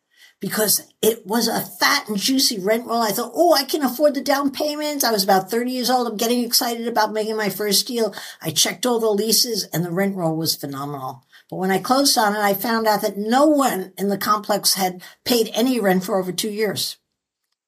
because 0.40 0.90
it 1.02 1.26
was 1.26 1.48
a 1.48 1.60
fat 1.60 2.08
and 2.08 2.16
juicy 2.16 2.58
rent 2.58 2.86
roll. 2.86 3.02
I 3.02 3.10
thought, 3.10 3.32
oh, 3.34 3.52
I 3.52 3.64
can 3.64 3.82
afford 3.82 4.14
the 4.14 4.22
down 4.22 4.50
payments. 4.50 5.04
I 5.04 5.12
was 5.12 5.22
about 5.22 5.50
30 5.50 5.70
years 5.70 5.90
old. 5.90 6.06
I'm 6.08 6.16
getting 6.16 6.42
excited 6.42 6.88
about 6.88 7.12
making 7.12 7.36
my 7.36 7.50
first 7.50 7.86
deal. 7.86 8.14
I 8.40 8.50
checked 8.50 8.86
all 8.86 8.98
the 8.98 9.10
leases 9.10 9.64
and 9.72 9.84
the 9.84 9.90
rent 9.90 10.16
roll 10.16 10.36
was 10.36 10.56
phenomenal. 10.56 11.24
But 11.50 11.56
when 11.56 11.70
I 11.70 11.78
closed 11.78 12.16
on 12.16 12.34
it, 12.34 12.38
I 12.38 12.54
found 12.54 12.86
out 12.86 13.02
that 13.02 13.18
no 13.18 13.46
one 13.46 13.92
in 13.98 14.08
the 14.08 14.16
complex 14.16 14.74
had 14.74 15.02
paid 15.24 15.50
any 15.52 15.78
rent 15.78 16.04
for 16.04 16.18
over 16.18 16.32
two 16.32 16.50
years. 16.50 16.96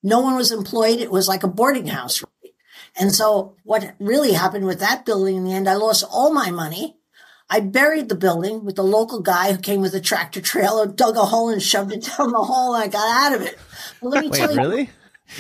No 0.03 0.21
one 0.21 0.35
was 0.35 0.51
employed. 0.51 0.99
It 0.99 1.11
was 1.11 1.29
like 1.29 1.43
a 1.43 1.49
boarding 1.49 1.88
house. 1.88 2.25
And 2.99 3.15
so 3.15 3.57
what 3.65 3.94
really 3.99 4.33
happened 4.33 4.67
with 4.67 4.81
that 4.81 5.05
building 5.05 5.37
in 5.37 5.44
the 5.44 5.53
end, 5.53 5.69
I 5.69 5.75
lost 5.75 6.05
all 6.11 6.33
my 6.33 6.51
money. 6.51 6.96
I 7.53 7.61
buried 7.61 8.09
the 8.09 8.15
building 8.15 8.65
with 8.65 8.77
the 8.77 8.83
local 8.83 9.21
guy 9.21 9.53
who 9.53 9.59
came 9.59 9.83
with 9.83 9.92
a 9.92 10.00
tractor 10.00 10.40
trailer, 10.40 10.87
dug 10.87 11.19
a 11.19 11.27
hole 11.27 11.50
and 11.50 11.63
shoved 11.63 11.92
it 11.92 12.11
down 12.17 12.33
the 12.33 12.38
hole, 12.38 12.75
and 12.75 12.83
I 12.83 12.88
got 12.88 13.07
out 13.07 13.38
of 13.38 13.46
it. 13.46 13.59
Let 14.00 14.23
me 14.23 14.31
Wait, 14.31 14.38
tell 14.38 14.50
you, 14.53 14.57
really? 14.57 14.90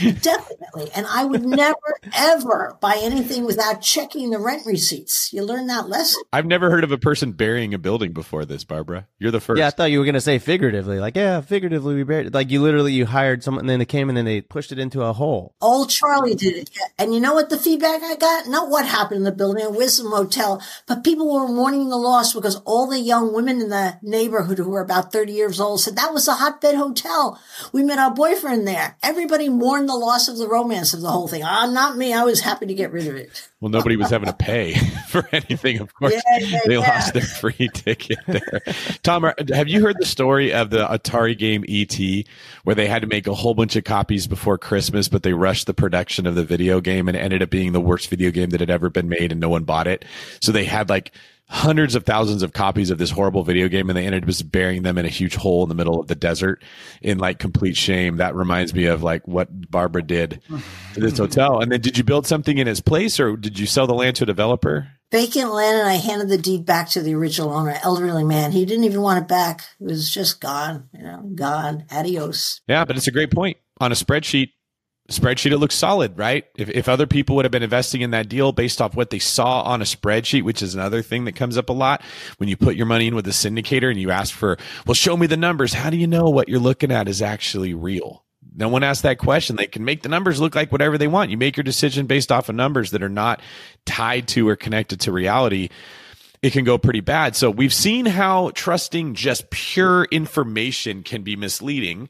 Definitely. 0.00 0.90
And 0.94 1.06
I 1.06 1.24
would 1.24 1.44
never, 1.44 1.98
ever 2.14 2.76
buy 2.80 2.98
anything 3.00 3.44
without 3.44 3.80
checking 3.82 4.30
the 4.30 4.38
rent 4.38 4.66
receipts. 4.66 5.32
You 5.32 5.42
learn 5.42 5.66
that 5.66 5.88
lesson. 5.88 6.22
I've 6.32 6.46
never 6.46 6.70
heard 6.70 6.84
of 6.84 6.92
a 6.92 6.98
person 6.98 7.32
burying 7.32 7.74
a 7.74 7.78
building 7.78 8.12
before 8.12 8.44
this, 8.44 8.64
Barbara. 8.64 9.06
You're 9.18 9.30
the 9.30 9.40
first. 9.40 9.58
Yeah, 9.58 9.68
I 9.68 9.70
thought 9.70 9.90
you 9.90 9.98
were 9.98 10.04
gonna 10.04 10.20
say 10.20 10.38
figuratively. 10.38 10.98
Like, 10.98 11.16
yeah, 11.16 11.40
figuratively 11.40 11.94
we 11.94 12.02
buried. 12.04 12.34
Like, 12.34 12.50
you 12.50 12.62
literally 12.62 12.92
you 12.92 13.06
hired 13.06 13.42
someone, 13.42 13.62
and 13.62 13.70
then 13.70 13.78
they 13.78 13.84
came 13.84 14.08
and 14.08 14.16
then 14.16 14.24
they 14.24 14.40
pushed 14.40 14.72
it 14.72 14.78
into 14.78 15.02
a 15.02 15.12
hole. 15.12 15.54
Old 15.60 15.90
Charlie 15.90 16.34
did 16.34 16.56
it. 16.56 16.70
And 16.98 17.14
you 17.14 17.20
know 17.20 17.34
what 17.34 17.50
the 17.50 17.58
feedback 17.58 18.02
I 18.02 18.16
got? 18.16 18.46
Not 18.46 18.68
what 18.68 18.86
happened 18.86 19.18
in 19.18 19.24
the 19.24 19.32
building, 19.32 19.64
it 19.64 19.72
was 19.72 19.98
a 19.98 20.04
motel, 20.04 20.62
but 20.86 21.04
people 21.04 21.32
were 21.32 21.48
mourning 21.48 21.88
the 21.88 21.96
loss 21.96 22.34
because 22.34 22.56
all 22.64 22.86
the 22.88 23.00
young 23.00 23.32
women 23.32 23.60
in 23.60 23.68
the 23.68 23.98
neighborhood 24.02 24.58
who 24.58 24.70
were 24.70 24.80
about 24.80 25.12
30 25.12 25.32
years 25.32 25.60
old 25.60 25.80
said 25.80 25.96
that 25.96 26.12
was 26.12 26.28
a 26.28 26.34
hotbed 26.34 26.74
hotel. 26.74 27.40
We 27.72 27.82
met 27.82 27.98
our 27.98 28.12
boyfriend 28.12 28.66
there. 28.66 28.96
Everybody 29.02 29.48
mourned 29.48 29.81
the 29.86 29.94
loss 29.94 30.28
of 30.28 30.38
the 30.38 30.48
romance 30.48 30.94
of 30.94 31.00
the 31.00 31.10
whole 31.10 31.28
thing. 31.28 31.42
Ah, 31.44 31.66
not 31.70 31.96
me. 31.96 32.12
I 32.12 32.24
was 32.24 32.40
happy 32.40 32.66
to 32.66 32.74
get 32.74 32.92
rid 32.92 33.06
of 33.06 33.16
it. 33.16 33.48
Well, 33.60 33.70
nobody 33.70 33.96
was 33.96 34.10
having 34.10 34.26
to 34.26 34.32
pay 34.34 34.74
for 35.08 35.28
anything. 35.32 35.80
Of 35.80 35.94
course, 35.94 36.12
Yeah, 36.14 36.38
yeah, 36.38 36.58
they 36.66 36.74
yeah. 36.74 36.80
lost 36.80 37.12
their 37.14 37.22
free 37.22 37.68
ticket 37.72 38.18
there. 38.26 38.62
Tom, 39.02 39.30
have 39.52 39.68
you 39.68 39.80
heard 39.82 39.96
the 39.98 40.06
story 40.06 40.52
of 40.52 40.70
the 40.70 40.86
Atari 40.86 41.36
game 41.38 41.64
ET, 41.68 41.96
where 42.64 42.74
they 42.74 42.86
had 42.86 43.02
to 43.02 43.08
make 43.08 43.26
a 43.26 43.34
whole 43.34 43.54
bunch 43.54 43.76
of 43.76 43.84
copies 43.84 44.26
before 44.26 44.58
Christmas, 44.58 45.08
but 45.08 45.22
they 45.22 45.32
rushed 45.32 45.66
the 45.66 45.74
production 45.74 46.26
of 46.26 46.34
the 46.34 46.44
video 46.44 46.80
game 46.80 47.08
and 47.08 47.16
it 47.16 47.20
ended 47.20 47.42
up 47.42 47.50
being 47.50 47.72
the 47.72 47.80
worst 47.80 48.08
video 48.08 48.30
game 48.30 48.50
that 48.50 48.60
had 48.60 48.70
ever 48.70 48.90
been 48.90 49.08
made, 49.08 49.30
and 49.32 49.40
no 49.40 49.48
one 49.48 49.64
bought 49.64 49.86
it. 49.86 50.04
So 50.40 50.50
they 50.52 50.64
had 50.64 50.88
like 50.88 51.12
hundreds 51.48 51.94
of 51.94 52.04
thousands 52.04 52.42
of 52.42 52.52
copies 52.52 52.90
of 52.90 52.98
this 52.98 53.10
horrible 53.10 53.44
video 53.44 53.68
game 53.68 53.90
and 53.90 53.96
they 53.96 54.06
ended 54.06 54.22
up 54.22 54.28
just 54.28 54.50
burying 54.50 54.82
them 54.82 54.96
in 54.96 55.04
a 55.04 55.10
huge 55.10 55.34
hole 55.34 55.62
in 55.62 55.68
the 55.68 55.74
middle 55.74 56.00
of 56.00 56.06
the 56.06 56.14
desert 56.14 56.62
in 57.02 57.18
like 57.18 57.38
complete 57.38 57.76
shame 57.76 58.16
that 58.16 58.34
reminds 58.34 58.72
me 58.72 58.86
of 58.86 59.02
like 59.02 59.26
what 59.28 59.70
barbara 59.70 60.02
did 60.02 60.40
to 60.94 61.00
this 61.00 61.12
mm-hmm. 61.12 61.22
hotel 61.22 61.60
and 61.60 61.70
then 61.70 61.80
did 61.80 61.98
you 61.98 62.04
build 62.04 62.26
something 62.26 62.56
in 62.56 62.66
its 62.66 62.80
place 62.80 63.20
or 63.20 63.36
did 63.36 63.58
you 63.58 63.66
sell 63.66 63.86
the 63.86 63.94
land 63.94 64.16
to 64.16 64.24
a 64.24 64.26
developer 64.26 64.88
Vacant 65.12 65.52
land, 65.52 65.78
and 65.78 65.88
I 65.88 65.96
handed 65.96 66.30
the 66.30 66.38
deed 66.38 66.64
back 66.64 66.88
to 66.92 67.02
the 67.02 67.14
original 67.14 67.52
owner, 67.52 67.78
elderly 67.82 68.24
man. 68.24 68.50
He 68.50 68.64
didn't 68.64 68.84
even 68.84 69.02
want 69.02 69.22
it 69.22 69.28
back. 69.28 69.60
It 69.78 69.84
was 69.84 70.08
just 70.08 70.40
gone, 70.40 70.88
you 70.94 71.02
know, 71.02 71.20
gone. 71.34 71.84
Adios. 71.92 72.62
yeah 72.66 72.86
but 72.86 72.96
it's 72.96 73.08
a 73.08 73.12
great 73.12 73.30
point 73.30 73.58
on 73.78 73.92
a 73.92 73.94
spreadsheet 73.94 74.52
spreadsheet 75.12 75.52
it 75.52 75.58
looks 75.58 75.74
solid 75.74 76.16
right? 76.18 76.46
If, 76.56 76.68
if 76.70 76.88
other 76.88 77.06
people 77.06 77.36
would 77.36 77.44
have 77.44 77.52
been 77.52 77.62
investing 77.62 78.00
in 78.00 78.10
that 78.10 78.28
deal 78.28 78.52
based 78.52 78.80
off 78.80 78.96
what 78.96 79.10
they 79.10 79.18
saw 79.18 79.62
on 79.62 79.80
a 79.80 79.84
spreadsheet 79.84 80.42
which 80.42 80.62
is 80.62 80.74
another 80.74 81.02
thing 81.02 81.24
that 81.26 81.36
comes 81.36 81.56
up 81.56 81.68
a 81.68 81.72
lot 81.72 82.02
when 82.38 82.48
you 82.48 82.56
put 82.56 82.76
your 82.76 82.86
money 82.86 83.06
in 83.06 83.14
with 83.14 83.26
a 83.26 83.30
syndicator 83.30 83.90
and 83.90 84.00
you 84.00 84.10
ask 84.10 84.34
for 84.34 84.58
well 84.86 84.94
show 84.94 85.16
me 85.16 85.26
the 85.26 85.36
numbers 85.36 85.74
how 85.74 85.90
do 85.90 85.96
you 85.96 86.06
know 86.06 86.30
what 86.30 86.48
you're 86.48 86.58
looking 86.58 86.90
at 86.90 87.08
is 87.08 87.22
actually 87.22 87.74
real? 87.74 88.24
No 88.54 88.68
one 88.68 88.82
asks 88.82 89.02
that 89.02 89.18
question. 89.18 89.56
They 89.56 89.66
can 89.66 89.84
make 89.84 90.02
the 90.02 90.08
numbers 90.08 90.40
look 90.40 90.54
like 90.54 90.70
whatever 90.70 90.98
they 90.98 91.06
want. 91.06 91.30
You 91.30 91.38
make 91.38 91.56
your 91.56 91.64
decision 91.64 92.06
based 92.06 92.30
off 92.30 92.48
of 92.48 92.54
numbers 92.54 92.90
that 92.90 93.02
are 93.02 93.08
not 93.08 93.40
tied 93.86 94.28
to 94.28 94.48
or 94.48 94.56
connected 94.56 95.00
to 95.00 95.12
reality. 95.12 95.70
It 96.42 96.52
can 96.52 96.64
go 96.64 96.76
pretty 96.76 97.00
bad. 97.00 97.36
So 97.36 97.50
we've 97.50 97.72
seen 97.72 98.04
how 98.04 98.50
trusting 98.54 99.14
just 99.14 99.48
pure 99.50 100.04
information 100.10 101.02
can 101.02 101.22
be 101.22 101.36
misleading. 101.36 102.08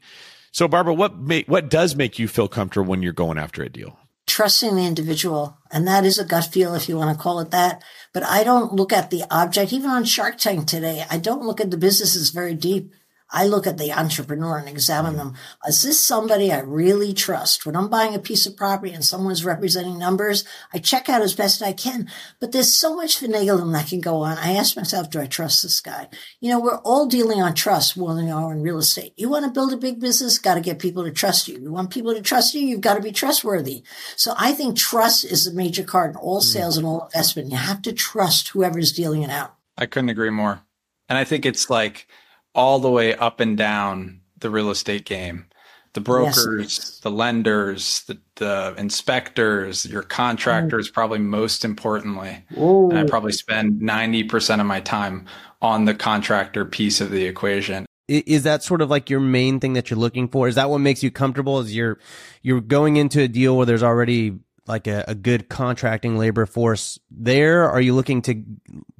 So 0.53 0.69
Barbara, 0.69 0.93
what 0.93 1.17
make, 1.17 1.47
what 1.47 1.69
does 1.69 1.95
make 1.95 2.17
you 2.17 2.29
feel 2.29 2.47
comfortable 2.47 2.89
when 2.89 3.01
you're 3.01 3.11
going 3.11 3.37
after 3.37 3.61
a 3.63 3.69
deal? 3.69 3.97
trusting 4.33 4.75
the 4.75 4.85
individual. 4.85 5.57
And 5.71 5.87
that 5.87 6.05
is 6.05 6.17
a 6.17 6.25
gut 6.25 6.45
feel, 6.45 6.73
if 6.73 6.87
you 6.87 6.97
want 6.97 7.15
to 7.15 7.21
call 7.21 7.39
it 7.39 7.51
that. 7.51 7.83
But 8.13 8.23
I 8.23 8.43
don't 8.43 8.73
look 8.73 8.91
at 8.91 9.09
the 9.09 9.23
object, 9.29 9.73
even 9.73 9.89
on 9.89 10.05
Shark 10.05 10.37
Tank 10.37 10.65
today. 10.65 11.05
I 11.09 11.17
don't 11.17 11.45
look 11.45 11.61
at 11.61 11.71
the 11.71 11.77
businesses 11.77 12.29
very 12.29 12.55
deep. 12.55 12.93
I 13.31 13.45
look 13.45 13.65
at 13.65 13.77
the 13.77 13.91
entrepreneur 13.91 14.57
and 14.57 14.69
examine 14.69 15.13
mm. 15.13 15.17
them. 15.17 15.33
Is 15.67 15.83
this 15.83 15.99
somebody 15.99 16.51
I 16.51 16.59
really 16.59 17.13
trust? 17.13 17.65
When 17.65 17.75
I'm 17.75 17.89
buying 17.89 18.13
a 18.13 18.19
piece 18.19 18.45
of 18.45 18.55
property 18.55 18.93
and 18.93 19.03
someone's 19.03 19.45
representing 19.45 19.97
numbers, 19.97 20.43
I 20.73 20.77
check 20.77 21.09
out 21.09 21.21
as 21.21 21.33
best 21.33 21.61
I 21.61 21.73
can. 21.73 22.09
But 22.39 22.51
there's 22.51 22.73
so 22.73 22.95
much 22.95 23.19
finagling 23.19 23.73
that 23.73 23.87
can 23.87 24.01
go 24.01 24.17
on. 24.17 24.37
I 24.37 24.53
ask 24.53 24.75
myself, 24.75 25.09
do 25.09 25.19
I 25.19 25.25
trust 25.25 25.63
this 25.63 25.81
guy? 25.81 26.09
You 26.39 26.51
know, 26.51 26.59
we're 26.59 26.79
all 26.79 27.07
dealing 27.07 27.41
on 27.41 27.55
trust 27.55 27.97
more 27.97 28.13
than 28.13 28.25
we 28.25 28.31
are 28.31 28.51
in 28.51 28.61
real 28.61 28.77
estate. 28.77 29.13
You 29.17 29.29
want 29.29 29.45
to 29.45 29.51
build 29.51 29.73
a 29.73 29.77
big 29.77 29.99
business, 29.99 30.37
got 30.37 30.55
to 30.55 30.61
get 30.61 30.79
people 30.79 31.03
to 31.03 31.11
trust 31.11 31.47
you. 31.47 31.59
You 31.59 31.71
want 31.71 31.89
people 31.89 32.13
to 32.13 32.21
trust 32.21 32.53
you, 32.53 32.61
you've 32.61 32.81
got 32.81 32.95
to 32.95 33.01
be 33.01 33.11
trustworthy. 33.11 33.83
So 34.15 34.33
I 34.37 34.53
think 34.53 34.77
trust 34.77 35.25
is 35.25 35.47
a 35.47 35.53
major 35.53 35.83
card 35.83 36.11
in 36.11 36.17
all 36.17 36.39
mm. 36.39 36.43
sales 36.43 36.77
and 36.77 36.85
all 36.85 37.05
investment. 37.05 37.51
You 37.51 37.57
have 37.57 37.81
to 37.83 37.93
trust 37.93 38.49
whoever's 38.49 38.91
dealing 38.91 39.23
it 39.23 39.29
out. 39.29 39.55
I 39.77 39.85
couldn't 39.85 40.09
agree 40.09 40.29
more. 40.29 40.61
And 41.09 41.17
I 41.17 41.23
think 41.23 41.45
it's 41.45 41.69
like 41.69 42.07
all 42.55 42.79
the 42.79 42.89
way 42.89 43.15
up 43.15 43.39
and 43.39 43.57
down 43.57 44.21
the 44.39 44.49
real 44.49 44.69
estate 44.69 45.05
game. 45.05 45.45
The 45.93 46.01
brokers, 46.01 46.77
Yes. 46.79 46.99
the 47.03 47.11
lenders, 47.11 48.03
the, 48.07 48.17
the 48.37 48.73
inspectors, 48.79 49.85
your 49.85 50.01
contractors, 50.01 50.89
mm. 50.89 50.93
probably 50.93 51.19
most 51.19 51.63
importantly. 51.63 52.43
And 52.89 52.97
I 52.97 53.03
probably 53.03 53.31
spend 53.31 53.79
90% 53.79 54.59
of 54.59 54.65
my 54.65 54.79
time 54.79 55.27
on 55.61 55.85
the 55.85 55.93
contractor 55.93 56.65
piece 56.65 56.99
of 56.99 57.11
the 57.11 57.25
equation. 57.25 57.85
Is 58.07 58.43
that 58.43 58.63
sort 58.63 58.81
of 58.81 58.89
like 58.89 59.09
your 59.09 59.21
main 59.21 59.59
thing 59.59 59.73
that 59.73 59.89
you're 59.89 59.99
looking 59.99 60.27
for? 60.27 60.47
Is 60.47 60.55
that 60.55 60.69
what 60.69 60.79
makes 60.79 61.03
you 61.03 61.09
comfortable? 61.11 61.59
Is 61.59 61.73
you're 61.73 61.99
you're 62.41 62.59
going 62.59 62.97
into 62.97 63.21
a 63.21 63.29
deal 63.29 63.55
where 63.55 63.65
there's 63.65 63.83
already 63.83 64.39
like 64.67 64.87
a, 64.87 65.03
a 65.07 65.15
good 65.15 65.49
contracting 65.49 66.17
labor 66.17 66.45
force 66.45 66.99
there? 67.11 67.69
Are 67.69 67.81
you 67.81 67.93
looking 67.93 68.21
to 68.23 68.43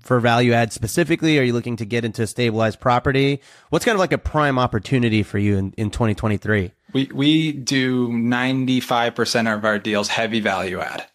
for 0.02 0.20
value 0.20 0.54
add 0.54 0.74
specifically? 0.74 1.40
Are 1.40 1.44
you 1.44 1.54
looking 1.54 1.78
to 1.78 1.86
get 1.86 2.06
into 2.06 2.28
stabilized 2.28 2.80
property? 2.80 3.42
What's 3.70 3.86
kind 3.86 3.96
of 3.96 4.00
like 4.00 4.14
a 4.14 4.18
prime 4.18 4.60
opportunity 4.60 5.24
for 5.24 5.38
you 5.38 5.58
in, 5.58 5.74
in 5.78 5.92
2023? 5.92 6.72
We 6.94 7.10
we 7.14 7.52
do 7.54 8.10
95% 8.10 9.54
of 9.54 9.66
our 9.66 9.80
deals 9.80 10.10
heavy 10.10 10.42
value 10.42 10.80
add. 10.80 11.06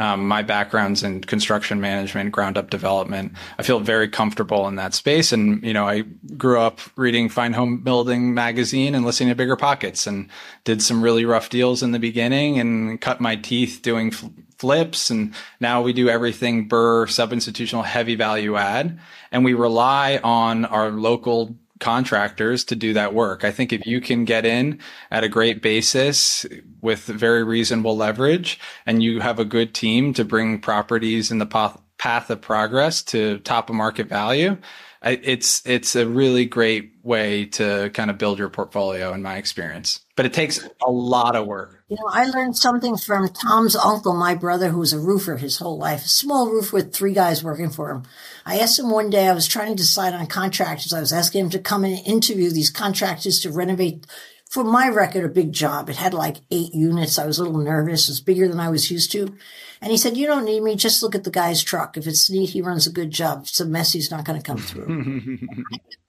Um, 0.00 0.26
my 0.26 0.42
background's 0.42 1.04
in 1.04 1.20
construction 1.20 1.80
management, 1.80 2.32
ground 2.32 2.58
up 2.58 2.68
development. 2.68 3.32
I 3.58 3.62
feel 3.62 3.78
very 3.78 4.08
comfortable 4.08 4.66
in 4.66 4.74
that 4.74 4.92
space. 4.92 5.32
And, 5.32 5.62
you 5.62 5.72
know, 5.72 5.86
I 5.86 6.00
grew 6.36 6.58
up 6.58 6.80
reading 6.96 7.28
Fine 7.28 7.52
Homebuilding 7.52 8.34
magazine 8.34 8.96
and 8.96 9.04
listening 9.04 9.28
to 9.28 9.36
Bigger 9.36 9.54
Pockets 9.54 10.06
and 10.08 10.28
did 10.64 10.82
some 10.82 11.00
really 11.00 11.24
rough 11.24 11.48
deals 11.48 11.82
in 11.82 11.92
the 11.92 12.00
beginning 12.00 12.58
and 12.58 13.00
cut 13.00 13.20
my 13.20 13.36
teeth 13.36 13.80
doing 13.82 14.10
fl- 14.10 14.26
flips. 14.58 15.10
And 15.10 15.32
now 15.60 15.82
we 15.82 15.92
do 15.92 16.08
everything 16.08 16.68
BRRRR 16.68 17.10
sub 17.10 17.32
institutional 17.32 17.84
heavy 17.84 18.16
value 18.16 18.56
add. 18.56 18.98
And 19.30 19.44
we 19.44 19.54
rely 19.54 20.18
on 20.24 20.64
our 20.64 20.90
local 20.90 21.56
contractors 21.80 22.64
to 22.64 22.76
do 22.76 22.92
that 22.92 23.14
work. 23.14 23.44
I 23.44 23.50
think 23.50 23.72
if 23.72 23.86
you 23.86 24.00
can 24.00 24.24
get 24.24 24.46
in 24.46 24.80
at 25.10 25.24
a 25.24 25.28
great 25.28 25.60
basis 25.60 26.46
with 26.80 27.00
very 27.00 27.42
reasonable 27.42 27.96
leverage 27.96 28.60
and 28.86 29.02
you 29.02 29.20
have 29.20 29.38
a 29.38 29.44
good 29.44 29.74
team 29.74 30.14
to 30.14 30.24
bring 30.24 30.60
properties 30.60 31.30
in 31.30 31.38
the 31.38 31.46
path, 31.46 31.80
path 31.98 32.30
of 32.30 32.40
progress 32.40 33.02
to 33.02 33.38
top 33.40 33.70
of 33.70 33.76
market 33.76 34.08
value, 34.08 34.56
It's 35.04 35.62
it's 35.66 35.96
a 35.96 36.06
really 36.08 36.46
great 36.46 36.92
way 37.02 37.44
to 37.46 37.90
kind 37.92 38.10
of 38.10 38.16
build 38.16 38.38
your 38.38 38.48
portfolio 38.48 39.12
in 39.12 39.22
my 39.22 39.36
experience. 39.36 40.00
But 40.16 40.24
it 40.24 40.32
takes 40.32 40.66
a 40.86 40.90
lot 40.90 41.36
of 41.36 41.46
work. 41.46 41.84
You 41.88 41.96
know, 41.96 42.08
I 42.08 42.24
learned 42.24 42.56
something 42.56 42.96
from 42.96 43.28
Tom's 43.28 43.76
uncle, 43.76 44.14
my 44.14 44.34
brother, 44.34 44.70
who 44.70 44.78
was 44.78 44.94
a 44.94 44.98
roofer 44.98 45.36
his 45.36 45.58
whole 45.58 45.76
life, 45.76 46.04
a 46.04 46.08
small 46.08 46.48
roof 46.48 46.72
with 46.72 46.94
three 46.94 47.12
guys 47.12 47.44
working 47.44 47.68
for 47.68 47.90
him. 47.90 48.04
I 48.46 48.58
asked 48.58 48.78
him 48.78 48.90
one 48.90 49.10
day, 49.10 49.28
I 49.28 49.34
was 49.34 49.46
trying 49.46 49.76
to 49.76 49.82
decide 49.82 50.14
on 50.14 50.26
contractors. 50.26 50.94
I 50.94 51.00
was 51.00 51.12
asking 51.12 51.44
him 51.44 51.50
to 51.50 51.58
come 51.58 51.84
and 51.84 51.98
interview 52.06 52.50
these 52.50 52.70
contractors 52.70 53.40
to 53.40 53.50
renovate, 53.50 54.06
for 54.54 54.62
my 54.62 54.88
record, 54.88 55.24
a 55.24 55.28
big 55.28 55.52
job. 55.52 55.90
It 55.90 55.96
had 55.96 56.14
like 56.14 56.36
eight 56.52 56.72
units. 56.72 57.18
I 57.18 57.26
was 57.26 57.40
a 57.40 57.42
little 57.42 57.58
nervous. 57.58 58.08
It 58.08 58.12
was 58.12 58.20
bigger 58.20 58.46
than 58.46 58.60
I 58.60 58.68
was 58.68 58.88
used 58.88 59.10
to. 59.10 59.36
And 59.82 59.90
he 59.90 59.96
said, 59.96 60.16
you 60.16 60.28
don't 60.28 60.44
need 60.44 60.62
me. 60.62 60.76
Just 60.76 61.02
look 61.02 61.16
at 61.16 61.24
the 61.24 61.30
guy's 61.30 61.60
truck. 61.60 61.96
If 61.96 62.06
it's 62.06 62.30
neat, 62.30 62.50
he 62.50 62.62
runs 62.62 62.86
a 62.86 62.92
good 62.92 63.10
job. 63.10 63.40
If 63.42 63.48
it's 63.48 63.58
a 63.58 63.66
mess, 63.66 63.92
he's 63.92 64.12
not 64.12 64.24
going 64.24 64.40
to 64.40 64.46
come 64.46 64.58
through. 64.58 65.38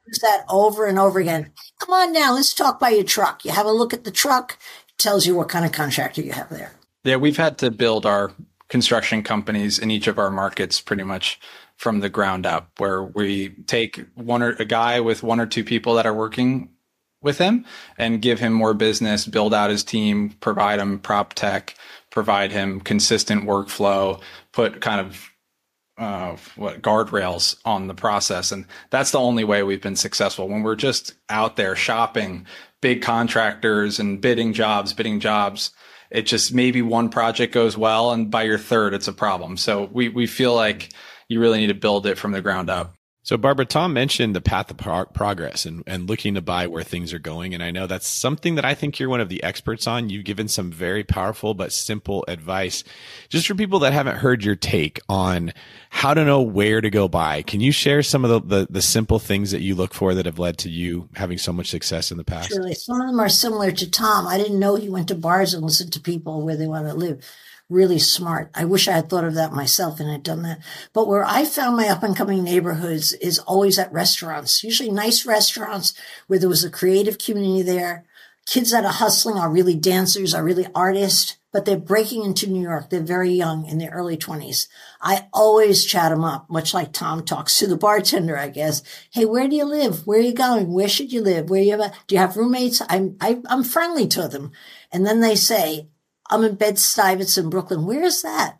use 0.08 0.20
that 0.20 0.46
over 0.48 0.86
and 0.86 1.00
over 1.00 1.20
again. 1.20 1.52
Come 1.80 1.94
on 1.96 2.14
now, 2.14 2.36
let's 2.36 2.54
talk 2.54 2.80
by 2.80 2.90
your 2.90 3.04
truck. 3.04 3.44
You 3.44 3.52
have 3.52 3.66
a 3.66 3.72
look 3.72 3.96
at 3.96 4.04
the 4.04 4.12
truck, 4.12 4.60
it 4.90 4.98
tells 5.00 5.26
you 5.26 5.36
what 5.36 5.50
kind 5.50 5.66
of 5.66 5.72
contractor 5.72 6.22
you 6.22 6.34
have 6.34 6.50
there. 6.50 6.74
Yeah, 7.04 7.16
we've 7.16 7.38
had 7.38 7.58
to 7.60 7.72
build 7.72 8.06
our 8.06 8.32
construction 8.68 9.24
companies 9.24 9.80
in 9.80 9.90
each 9.90 10.06
of 10.06 10.20
our 10.20 10.30
markets 10.30 10.82
pretty 10.82 11.04
much 11.04 11.40
from 11.78 12.00
the 12.00 12.10
ground 12.10 12.46
up, 12.46 12.70
where 12.78 13.04
we 13.04 13.50
take 13.68 14.06
one 14.14 14.42
or 14.42 14.52
a 14.60 14.66
guy 14.66 15.00
with 15.00 15.24
one 15.24 15.40
or 15.40 15.48
two 15.48 15.64
people 15.64 15.96
that 15.96 16.06
are 16.06 16.14
working 16.14 16.70
with 17.26 17.40
him 17.40 17.66
and 17.98 18.22
give 18.22 18.40
him 18.40 18.54
more 18.54 18.74
business, 18.74 19.26
build 19.26 19.54
out 19.54 19.70
his 19.70 19.84
team, 19.84 20.30
provide 20.40 20.80
him 20.80 21.00
prop 21.00 21.34
tech, 21.34 21.76
provide 22.12 22.52
him 22.54 22.80
consistent 22.80 23.44
workflow, 23.44 24.22
put 24.54 24.80
kind 24.80 25.02
of 25.02 25.30
uh, 25.98 26.38
what 26.56 26.82
guardrails 26.82 27.58
on 27.66 27.88
the 27.88 27.94
process. 27.94 28.52
And 28.52 28.66
that's 28.92 29.12
the 29.12 29.20
only 29.20 29.44
way 29.44 29.64
we've 29.64 29.82
been 29.82 29.96
successful. 29.96 30.48
When 30.48 30.64
we're 30.64 30.76
just 30.76 31.16
out 31.30 31.56
there 31.56 31.76
shopping 31.76 32.46
big 32.82 33.02
contractors 33.02 34.00
and 34.00 34.22
bidding 34.22 34.54
jobs, 34.54 34.94
bidding 34.94 35.20
jobs, 35.20 35.72
it 36.12 36.24
just 36.24 36.54
maybe 36.54 36.82
one 36.82 37.10
project 37.10 37.54
goes 37.54 37.78
well 37.78 38.12
and 38.12 38.30
by 38.30 38.44
your 38.44 38.58
third, 38.58 38.94
it's 38.94 39.08
a 39.08 39.14
problem. 39.14 39.58
So 39.58 39.90
we, 39.92 40.10
we 40.10 40.28
feel 40.28 40.54
like 40.54 40.92
you 41.28 41.40
really 41.40 41.60
need 41.60 41.68
to 41.68 41.74
build 41.74 42.06
it 42.06 42.18
from 42.18 42.32
the 42.32 42.42
ground 42.42 42.70
up. 42.70 42.95
So, 43.26 43.38
Barbara, 43.38 43.66
Tom 43.66 43.92
mentioned 43.92 44.36
the 44.36 44.42
path 44.42 44.70
of 44.70 44.78
pro- 44.78 45.06
progress 45.06 45.66
and, 45.66 45.82
and 45.88 46.08
looking 46.08 46.36
to 46.36 46.42
buy 46.42 46.68
where 46.68 46.84
things 46.84 47.12
are 47.12 47.18
going. 47.18 47.56
And 47.56 47.64
I 47.64 47.72
know 47.72 47.88
that's 47.88 48.06
something 48.06 48.54
that 48.54 48.66
I 48.66 48.76
think 48.76 49.00
you're 49.00 49.10
one 49.10 49.20
of 49.20 49.30
the 49.30 49.42
experts 49.42 49.88
on. 49.88 50.12
You've 50.12 50.26
given 50.26 50.48
some 50.48 50.72
very 50.72 51.04
powerful 51.04 51.56
but 51.56 51.72
simple 51.72 52.24
advice 52.28 52.84
just 53.30 53.48
for 53.48 53.56
people 53.56 53.80
that 53.80 53.94
haven't 53.94 54.18
heard 54.18 54.44
your 54.44 54.56
take 54.56 55.00
on 55.10 55.54
how 55.90 56.14
to 56.14 56.24
know 56.24 56.44
where 56.44 56.82
to 56.82 56.92
go 56.92 57.08
buy. 57.08 57.42
Can 57.42 57.62
you 57.62 57.72
share 57.72 58.04
some 58.04 58.24
of 58.24 58.30
the, 58.30 58.58
the, 58.58 58.68
the 58.70 58.82
simple 58.84 59.18
things 59.18 59.50
that 59.50 59.62
you 59.62 59.74
look 59.74 59.96
for 59.96 60.14
that 60.14 60.28
have 60.28 60.38
led 60.38 60.60
to 60.60 60.70
you 60.70 61.10
having 61.16 61.40
so 61.40 61.52
much 61.52 61.72
success 61.72 62.12
in 62.12 62.18
the 62.18 62.24
past? 62.24 62.50
Surely. 62.50 62.76
Some 62.76 63.02
of 63.02 63.08
them 63.08 63.20
are 63.20 63.28
similar 63.28 63.72
to 63.72 63.90
Tom. 63.90 64.28
I 64.28 64.38
didn't 64.38 64.60
know 64.60 64.76
he 64.76 64.88
went 64.88 65.08
to 65.08 65.16
bars 65.16 65.56
and 65.56 65.64
listened 65.64 65.94
to 65.94 66.00
people 66.00 66.46
where 66.46 66.56
they 66.56 66.68
want 66.68 66.86
to 66.86 66.94
live 66.94 67.26
really 67.70 68.00
smart. 68.00 68.52
I 68.54 68.66
wish 68.66 68.88
I 68.88 68.94
had 68.94 69.10
thought 69.10 69.24
of 69.24 69.34
that 69.36 69.52
myself 69.52 70.00
and 70.00 70.10
had 70.10 70.24
done 70.24 70.44
that. 70.44 70.60
But 70.94 71.08
where 71.08 71.26
I 71.26 71.46
found 71.46 71.78
my 71.78 71.88
up 71.88 72.04
and 72.04 72.16
coming 72.16 72.44
neighborhoods 72.44 73.14
is 73.14 73.40
always 73.40 73.80
at 73.80 73.92
restaurants, 73.92 74.64
usually 74.64 74.92
nice 74.92 75.26
restaurants 75.26 75.94
where 76.28 76.40
there 76.40 76.50
was 76.50 76.64
a 76.64 76.70
creative 76.70 77.18
community 77.18 77.64
there. 77.64 78.06
Kids 78.46 78.70
that 78.70 78.86
are 78.86 78.92
hustling 78.92 79.38
are 79.38 79.50
really 79.50 79.74
dancers, 79.74 80.36
are 80.36 80.44
really 80.44 80.68
artists, 80.76 81.38
but 81.52 81.66
they're 81.66 81.78
breaking 81.78 82.24
into 82.24 82.46
New 82.46 82.62
York. 82.62 82.92
They're 82.92 83.00
very 83.00 83.32
young 83.32 83.66
in 83.66 83.80
their 83.80 83.90
early 83.90 84.18
twenties. 84.18 84.68
I 85.02 85.28
always 85.34 85.86
chat 85.86 86.12
them 86.12 86.24
up, 86.24 86.48
much 86.48 86.72
like 86.72 86.92
Tom 86.92 87.26
talks 87.26 87.58
to 87.58 87.66
the 87.66 87.78
bartender, 87.78 88.38
I 88.38 88.50
guess. 88.50 88.84
Hey, 89.10 89.26
where 89.26 89.48
do 89.48 89.56
you 89.56 89.66
live? 89.66 90.06
Where 90.06 90.20
are 90.20 90.22
you 90.22 90.34
going? 90.34 90.72
Where 90.72 90.90
should 90.90 91.12
you 91.12 91.22
live? 91.22 91.50
Where 91.50 91.64
you 91.64 91.80
have, 91.80 91.96
do 92.06 92.14
you 92.14 92.20
have 92.20 92.38
roommates? 92.38 92.84
I'm, 92.88 93.16
I, 93.20 93.30
am 93.30 93.44
i 93.50 93.54
am 93.54 93.64
friendly 93.64 94.06
to 94.10 94.28
them. 94.28 94.52
And 94.92 95.08
then 95.08 95.22
they 95.22 95.36
say, 95.36 95.88
I'm 96.30 96.44
in 96.44 96.56
Bed-Stuy, 96.56 97.38
in 97.38 97.50
Brooklyn. 97.50 97.86
Where 97.86 98.04
is 98.04 98.22
that? 98.22 98.58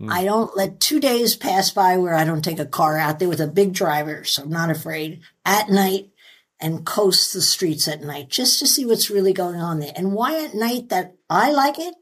Mm. 0.00 0.10
I 0.10 0.24
don't 0.24 0.56
let 0.56 0.80
two 0.80 1.00
days 1.00 1.36
pass 1.36 1.70
by 1.70 1.96
where 1.96 2.14
I 2.14 2.24
don't 2.24 2.42
take 2.42 2.58
a 2.58 2.66
car 2.66 2.98
out 2.98 3.18
there 3.18 3.28
with 3.28 3.40
a 3.40 3.46
big 3.46 3.72
driver. 3.72 4.24
So 4.24 4.42
I'm 4.42 4.50
not 4.50 4.70
afraid 4.70 5.20
at 5.44 5.70
night 5.70 6.10
and 6.60 6.84
coast 6.84 7.32
the 7.32 7.42
streets 7.42 7.86
at 7.88 8.02
night 8.02 8.28
just 8.28 8.58
to 8.58 8.66
see 8.66 8.84
what's 8.84 9.10
really 9.10 9.32
going 9.32 9.60
on 9.60 9.78
there. 9.78 9.92
And 9.94 10.12
why 10.12 10.44
at 10.44 10.54
night 10.54 10.88
that 10.88 11.14
I 11.28 11.50
like 11.50 11.78
it? 11.78 11.94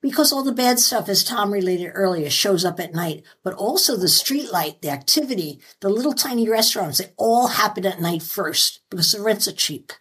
Because 0.00 0.32
all 0.32 0.44
the 0.44 0.52
bad 0.52 0.78
stuff, 0.78 1.08
as 1.08 1.24
Tom 1.24 1.52
related 1.52 1.90
earlier, 1.94 2.30
shows 2.30 2.64
up 2.64 2.78
at 2.78 2.94
night, 2.94 3.24
but 3.42 3.54
also 3.54 3.96
the 3.96 4.08
street 4.08 4.52
light, 4.52 4.80
the 4.80 4.90
activity, 4.90 5.60
the 5.80 5.88
little 5.88 6.12
tiny 6.12 6.48
restaurants, 6.48 6.98
they 6.98 7.12
all 7.16 7.48
happen 7.48 7.84
at 7.84 8.00
night 8.00 8.22
first 8.22 8.80
because 8.90 9.12
the 9.12 9.22
rents 9.22 9.48
are 9.48 9.52
cheap 9.52 9.92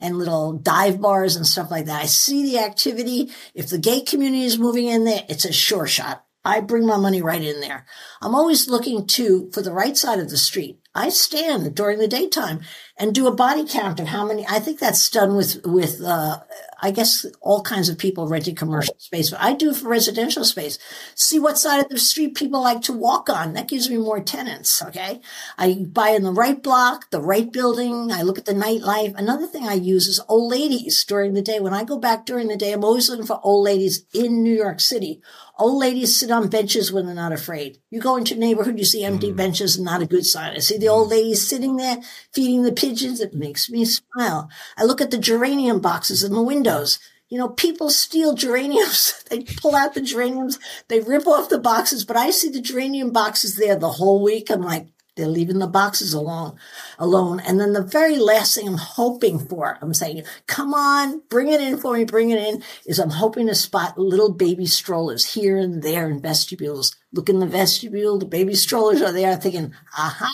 and 0.00 0.18
little 0.18 0.52
dive 0.52 1.00
bars 1.00 1.36
and 1.36 1.46
stuff 1.46 1.70
like 1.70 1.86
that. 1.86 2.02
I 2.02 2.06
see 2.06 2.42
the 2.44 2.58
activity. 2.58 3.30
If 3.54 3.68
the 3.68 3.78
gay 3.78 4.02
community 4.02 4.44
is 4.44 4.58
moving 4.58 4.86
in 4.86 5.04
there, 5.04 5.24
it's 5.28 5.44
a 5.44 5.52
sure 5.52 5.86
shot. 5.86 6.24
I 6.44 6.60
bring 6.60 6.86
my 6.86 6.96
money 6.96 7.22
right 7.22 7.42
in 7.42 7.60
there. 7.60 7.86
I'm 8.22 8.34
always 8.34 8.68
looking 8.68 9.06
to 9.08 9.50
for 9.52 9.62
the 9.62 9.72
right 9.72 9.96
side 9.96 10.20
of 10.20 10.30
the 10.30 10.36
street. 10.36 10.78
I 10.96 11.10
stand 11.10 11.74
during 11.74 11.98
the 11.98 12.08
daytime 12.08 12.60
and 12.98 13.14
do 13.14 13.26
a 13.26 13.34
body 13.34 13.66
count 13.68 14.00
of 14.00 14.08
how 14.08 14.24
many. 14.26 14.46
I 14.48 14.58
think 14.58 14.80
that's 14.80 15.10
done 15.10 15.36
with 15.36 15.60
with 15.66 16.00
uh, 16.02 16.40
I 16.80 16.90
guess 16.90 17.26
all 17.42 17.62
kinds 17.62 17.90
of 17.90 17.98
people 17.98 18.26
renting 18.26 18.54
commercial 18.54 18.96
space, 18.98 19.30
but 19.30 19.40
I 19.42 19.52
do 19.52 19.74
for 19.74 19.88
residential 19.88 20.42
space. 20.42 20.78
See 21.14 21.38
what 21.38 21.58
side 21.58 21.84
of 21.84 21.90
the 21.90 21.98
street 21.98 22.34
people 22.34 22.62
like 22.62 22.80
to 22.82 22.94
walk 22.94 23.28
on. 23.28 23.52
That 23.52 23.68
gives 23.68 23.90
me 23.90 23.98
more 23.98 24.20
tenants. 24.20 24.82
Okay, 24.82 25.20
I 25.58 25.84
buy 25.86 26.10
in 26.10 26.22
the 26.22 26.32
right 26.32 26.62
block, 26.62 27.10
the 27.10 27.20
right 27.20 27.52
building. 27.52 28.10
I 28.10 28.22
look 28.22 28.38
at 28.38 28.46
the 28.46 28.54
nightlife. 28.54 29.14
Another 29.16 29.46
thing 29.46 29.68
I 29.68 29.74
use 29.74 30.06
is 30.08 30.20
old 30.28 30.50
ladies 30.50 31.04
during 31.04 31.34
the 31.34 31.42
day. 31.42 31.60
When 31.60 31.74
I 31.74 31.84
go 31.84 31.98
back 31.98 32.24
during 32.24 32.48
the 32.48 32.56
day, 32.56 32.72
I'm 32.72 32.84
always 32.84 33.10
looking 33.10 33.26
for 33.26 33.38
old 33.42 33.64
ladies 33.66 34.06
in 34.14 34.42
New 34.42 34.54
York 34.54 34.80
City 34.80 35.20
Old 35.58 35.80
ladies 35.80 36.18
sit 36.18 36.30
on 36.30 36.48
benches 36.48 36.92
when 36.92 37.06
they're 37.06 37.14
not 37.14 37.32
afraid. 37.32 37.78
You 37.90 37.98
go 38.00 38.16
into 38.16 38.34
a 38.34 38.38
neighborhood, 38.38 38.78
you 38.78 38.84
see 38.84 39.04
empty 39.04 39.32
mm. 39.32 39.36
benches, 39.36 39.80
not 39.80 40.02
a 40.02 40.06
good 40.06 40.26
sign. 40.26 40.54
I 40.54 40.58
see 40.58 40.76
the 40.76 40.88
old 40.88 41.08
ladies 41.08 41.48
sitting 41.48 41.76
there 41.76 41.98
feeding 42.32 42.62
the 42.62 42.72
pigeons. 42.72 43.20
It 43.20 43.32
makes 43.32 43.70
me 43.70 43.86
smile. 43.86 44.50
I 44.76 44.84
look 44.84 45.00
at 45.00 45.10
the 45.10 45.18
geranium 45.18 45.80
boxes 45.80 46.22
in 46.22 46.32
the 46.32 46.42
windows. 46.42 46.98
You 47.30 47.38
know, 47.38 47.48
people 47.48 47.88
steal 47.88 48.34
geraniums. 48.34 49.24
they 49.30 49.44
pull 49.44 49.74
out 49.74 49.94
the 49.94 50.02
geraniums. 50.02 50.58
They 50.88 51.00
rip 51.00 51.26
off 51.26 51.48
the 51.48 51.58
boxes, 51.58 52.04
but 52.04 52.16
I 52.16 52.30
see 52.30 52.50
the 52.50 52.60
geranium 52.60 53.10
boxes 53.10 53.56
there 53.56 53.76
the 53.76 53.92
whole 53.92 54.22
week. 54.22 54.50
I'm 54.50 54.62
like, 54.62 54.88
they're 55.16 55.26
leaving 55.26 55.58
the 55.58 55.66
boxes 55.66 56.12
alone, 56.12 56.56
alone. 56.98 57.40
And 57.40 57.58
then 57.58 57.72
the 57.72 57.82
very 57.82 58.18
last 58.18 58.54
thing 58.54 58.68
I'm 58.68 58.76
hoping 58.76 59.38
for, 59.38 59.78
I'm 59.80 59.94
saying, 59.94 60.22
come 60.46 60.74
on, 60.74 61.22
bring 61.30 61.48
it 61.48 61.60
in 61.60 61.78
for 61.78 61.94
me, 61.94 62.04
bring 62.04 62.30
it 62.30 62.38
in, 62.38 62.62
is 62.86 62.98
I'm 62.98 63.10
hoping 63.10 63.46
to 63.46 63.54
spot 63.54 63.98
little 63.98 64.32
baby 64.32 64.66
strollers 64.66 65.32
here 65.32 65.56
and 65.56 65.82
there 65.82 66.08
in 66.08 66.20
vestibules. 66.20 66.94
Look 67.12 67.30
in 67.30 67.40
the 67.40 67.46
vestibule, 67.46 68.18
the 68.18 68.26
baby 68.26 68.54
strollers 68.54 69.00
are 69.00 69.12
there 69.12 69.36
thinking, 69.36 69.72
aha, 69.96 70.30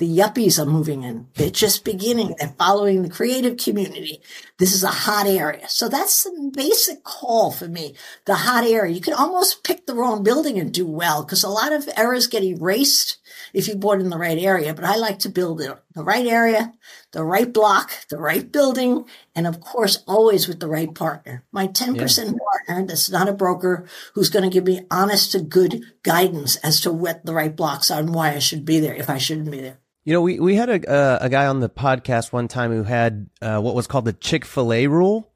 the 0.00 0.08
yuppies 0.08 0.58
are 0.58 0.64
moving 0.64 1.02
in. 1.02 1.28
They're 1.34 1.50
just 1.50 1.84
beginning. 1.84 2.34
They're 2.38 2.54
following 2.58 3.02
the 3.02 3.10
creative 3.10 3.58
community. 3.58 4.22
This 4.58 4.74
is 4.74 4.82
a 4.82 4.88
hot 4.88 5.26
area. 5.26 5.68
So 5.68 5.90
that's 5.90 6.24
the 6.24 6.50
basic 6.54 7.04
call 7.04 7.52
for 7.52 7.68
me. 7.68 7.94
The 8.24 8.34
hot 8.34 8.64
area. 8.64 8.94
You 8.94 9.02
can 9.02 9.12
almost 9.12 9.62
pick 9.62 9.84
the 9.84 9.94
wrong 9.94 10.22
building 10.22 10.58
and 10.58 10.72
do 10.72 10.86
well 10.86 11.22
because 11.22 11.42
a 11.42 11.50
lot 11.50 11.74
of 11.74 11.86
errors 11.98 12.26
get 12.26 12.42
erased 12.42 13.18
if 13.52 13.68
you 13.68 13.76
bought 13.76 14.00
in 14.00 14.10
the 14.10 14.18
right 14.18 14.38
area. 14.38 14.74
But 14.74 14.84
I 14.84 14.96
like 14.96 15.18
to 15.20 15.28
build 15.28 15.60
it 15.60 15.76
the 15.94 16.04
right 16.04 16.26
area, 16.26 16.72
the 17.12 17.24
right 17.24 17.52
block, 17.52 17.90
the 18.08 18.18
right 18.18 18.50
building, 18.50 19.04
and 19.34 19.46
of 19.46 19.60
course, 19.60 20.02
always 20.06 20.46
with 20.46 20.60
the 20.60 20.68
right 20.68 20.94
partner. 20.94 21.44
My 21.52 21.66
10% 21.66 21.96
yeah. 21.96 22.32
partner 22.38 22.86
that's 22.86 23.10
not 23.10 23.28
a 23.28 23.32
broker 23.32 23.86
who's 24.14 24.30
going 24.30 24.44
to 24.44 24.52
give 24.52 24.64
me 24.64 24.86
honest 24.90 25.32
to 25.32 25.40
good 25.40 25.82
guidance 26.02 26.56
as 26.56 26.80
to 26.80 26.92
what 26.92 27.24
the 27.24 27.34
right 27.34 27.54
blocks 27.54 27.90
are 27.90 28.00
and 28.00 28.14
why 28.14 28.32
I 28.34 28.38
should 28.38 28.64
be 28.64 28.80
there 28.80 28.94
if 28.94 29.10
I 29.10 29.18
shouldn't 29.18 29.50
be 29.50 29.60
there. 29.60 29.78
You 30.04 30.14
know, 30.14 30.22
we, 30.22 30.40
we 30.40 30.54
had 30.54 30.70
a, 30.70 30.90
uh, 30.90 31.18
a 31.20 31.28
guy 31.28 31.46
on 31.46 31.60
the 31.60 31.68
podcast 31.68 32.32
one 32.32 32.48
time 32.48 32.72
who 32.72 32.84
had 32.84 33.28
uh, 33.42 33.60
what 33.60 33.74
was 33.74 33.86
called 33.86 34.06
the 34.06 34.12
Chick 34.12 34.44
fil 34.44 34.72
A 34.72 34.86
rule. 34.86 35.29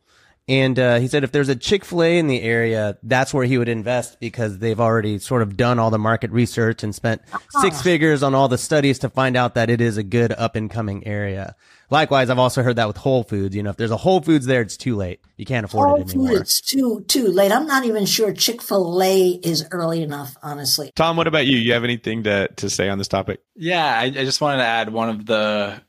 And 0.46 0.78
uh, 0.78 0.98
he 0.98 1.08
said 1.08 1.24
if 1.24 1.32
there's 1.32 1.48
a 1.48 1.56
Chick 1.56 1.86
fil 1.86 2.02
A 2.02 2.18
in 2.18 2.26
the 2.26 2.42
area, 2.42 2.98
that's 3.02 3.32
where 3.32 3.46
he 3.46 3.56
would 3.56 3.68
invest 3.68 4.20
because 4.20 4.58
they've 4.58 4.78
already 4.78 5.18
sort 5.18 5.40
of 5.40 5.56
done 5.56 5.78
all 5.78 5.90
the 5.90 5.98
market 5.98 6.30
research 6.30 6.82
and 6.82 6.94
spent 6.94 7.22
six 7.62 7.80
figures 7.80 8.22
on 8.22 8.34
all 8.34 8.48
the 8.48 8.58
studies 8.58 8.98
to 8.98 9.08
find 9.08 9.36
out 9.36 9.54
that 9.54 9.70
it 9.70 9.80
is 9.80 9.96
a 9.96 10.02
good 10.02 10.32
up 10.32 10.54
and 10.54 10.70
coming 10.70 11.06
area. 11.06 11.56
Likewise, 11.88 12.28
I've 12.28 12.38
also 12.38 12.62
heard 12.62 12.76
that 12.76 12.88
with 12.88 12.98
Whole 12.98 13.22
Foods. 13.22 13.56
You 13.56 13.62
know, 13.62 13.70
if 13.70 13.76
there's 13.76 13.90
a 13.90 13.96
Whole 13.96 14.20
Foods 14.20 14.44
there, 14.44 14.60
it's 14.60 14.76
too 14.76 14.96
late. 14.96 15.20
You 15.36 15.46
can't 15.46 15.64
afford 15.64 15.88
Whole 15.88 16.00
it 16.00 16.10
anymore. 16.10 16.28
Foods, 16.28 16.40
it's 16.40 16.60
too 16.60 17.04
too 17.08 17.28
late. 17.28 17.50
I'm 17.50 17.66
not 17.66 17.84
even 17.86 18.04
sure 18.04 18.32
Chick 18.34 18.60
Fil 18.60 19.02
A 19.02 19.28
is 19.28 19.66
early 19.70 20.02
enough, 20.02 20.36
honestly. 20.42 20.92
Tom, 20.94 21.16
what 21.16 21.26
about 21.26 21.46
you? 21.46 21.56
You 21.56 21.72
have 21.72 21.84
anything 21.84 22.24
to 22.24 22.48
to 22.48 22.68
say 22.68 22.90
on 22.90 22.98
this 22.98 23.08
topic? 23.08 23.40
Yeah, 23.56 23.98
I, 23.98 24.04
I 24.04 24.10
just 24.10 24.42
wanted 24.42 24.58
to 24.58 24.64
add 24.64 24.92
one 24.92 25.08
of 25.08 25.24
the 25.24 25.80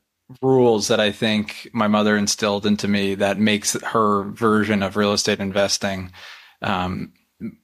rules 0.42 0.88
that 0.88 1.00
I 1.00 1.12
think 1.12 1.68
my 1.72 1.88
mother 1.88 2.16
instilled 2.16 2.66
into 2.66 2.88
me 2.88 3.14
that 3.16 3.38
makes 3.38 3.80
her 3.82 4.24
version 4.24 4.82
of 4.82 4.96
real 4.96 5.12
estate 5.12 5.38
investing 5.38 6.12
um, 6.62 7.12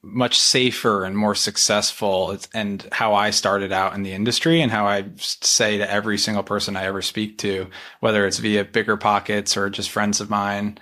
much 0.02 0.38
safer 0.38 1.04
and 1.04 1.16
more 1.16 1.34
successful 1.34 2.36
and 2.52 2.86
how 2.92 3.14
I 3.14 3.30
started 3.30 3.72
out 3.72 3.94
in 3.94 4.02
the 4.02 4.12
industry 4.12 4.60
and 4.60 4.70
how 4.70 4.86
I 4.86 5.06
say 5.16 5.78
to 5.78 5.90
every 5.90 6.18
single 6.18 6.42
person 6.42 6.76
I 6.76 6.84
ever 6.84 7.02
speak 7.02 7.38
to, 7.38 7.68
whether 8.00 8.26
it's 8.26 8.38
via 8.38 8.64
bigger 8.64 8.96
pockets 8.96 9.56
or 9.56 9.70
just 9.70 9.90
friends 9.90 10.20
of 10.20 10.28
mine, 10.30 10.78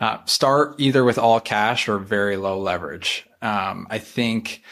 uh, 0.00 0.18
start 0.26 0.74
either 0.78 1.04
with 1.04 1.18
all 1.18 1.40
cash 1.40 1.88
or 1.88 1.98
very 1.98 2.36
low 2.36 2.60
leverage. 2.60 3.26
Um, 3.40 3.86
I 3.90 3.98
think 3.98 4.62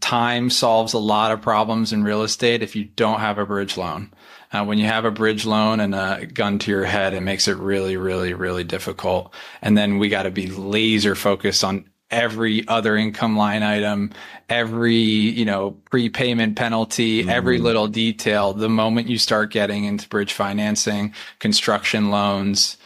time 0.00 0.50
solves 0.50 0.92
a 0.92 0.98
lot 0.98 1.30
of 1.30 1.40
problems 1.40 1.92
in 1.92 2.02
real 2.02 2.22
estate 2.22 2.62
if 2.62 2.74
you 2.74 2.84
don't 2.84 3.20
have 3.20 3.38
a 3.38 3.46
bridge 3.46 3.76
loan. 3.76 4.12
Uh, 4.50 4.64
when 4.64 4.78
you 4.78 4.86
have 4.86 5.04
a 5.04 5.10
bridge 5.10 5.44
loan 5.44 5.80
and 5.80 5.94
a 5.94 6.26
gun 6.26 6.58
to 6.58 6.70
your 6.70 6.84
head, 6.84 7.12
it 7.12 7.20
makes 7.20 7.48
it 7.48 7.56
really, 7.58 7.96
really, 7.96 8.32
really 8.32 8.64
difficult. 8.64 9.34
And 9.60 9.76
then 9.76 9.98
we 9.98 10.08
got 10.08 10.22
to 10.22 10.30
be 10.30 10.46
laser 10.46 11.14
focused 11.14 11.64
on 11.64 11.84
every 12.10 12.66
other 12.68 12.96
income 12.96 13.36
line 13.36 13.62
item, 13.62 14.10
every, 14.48 14.94
you 14.94 15.44
know, 15.44 15.72
prepayment 15.90 16.56
penalty, 16.56 17.20
mm-hmm. 17.20 17.30
every 17.30 17.58
little 17.58 17.86
detail. 17.86 18.54
The 18.54 18.68
moment 18.68 19.08
you 19.08 19.18
start 19.18 19.50
getting 19.50 19.84
into 19.84 20.08
bridge 20.08 20.32
financing, 20.32 21.12
construction 21.38 22.10
loans, 22.10 22.78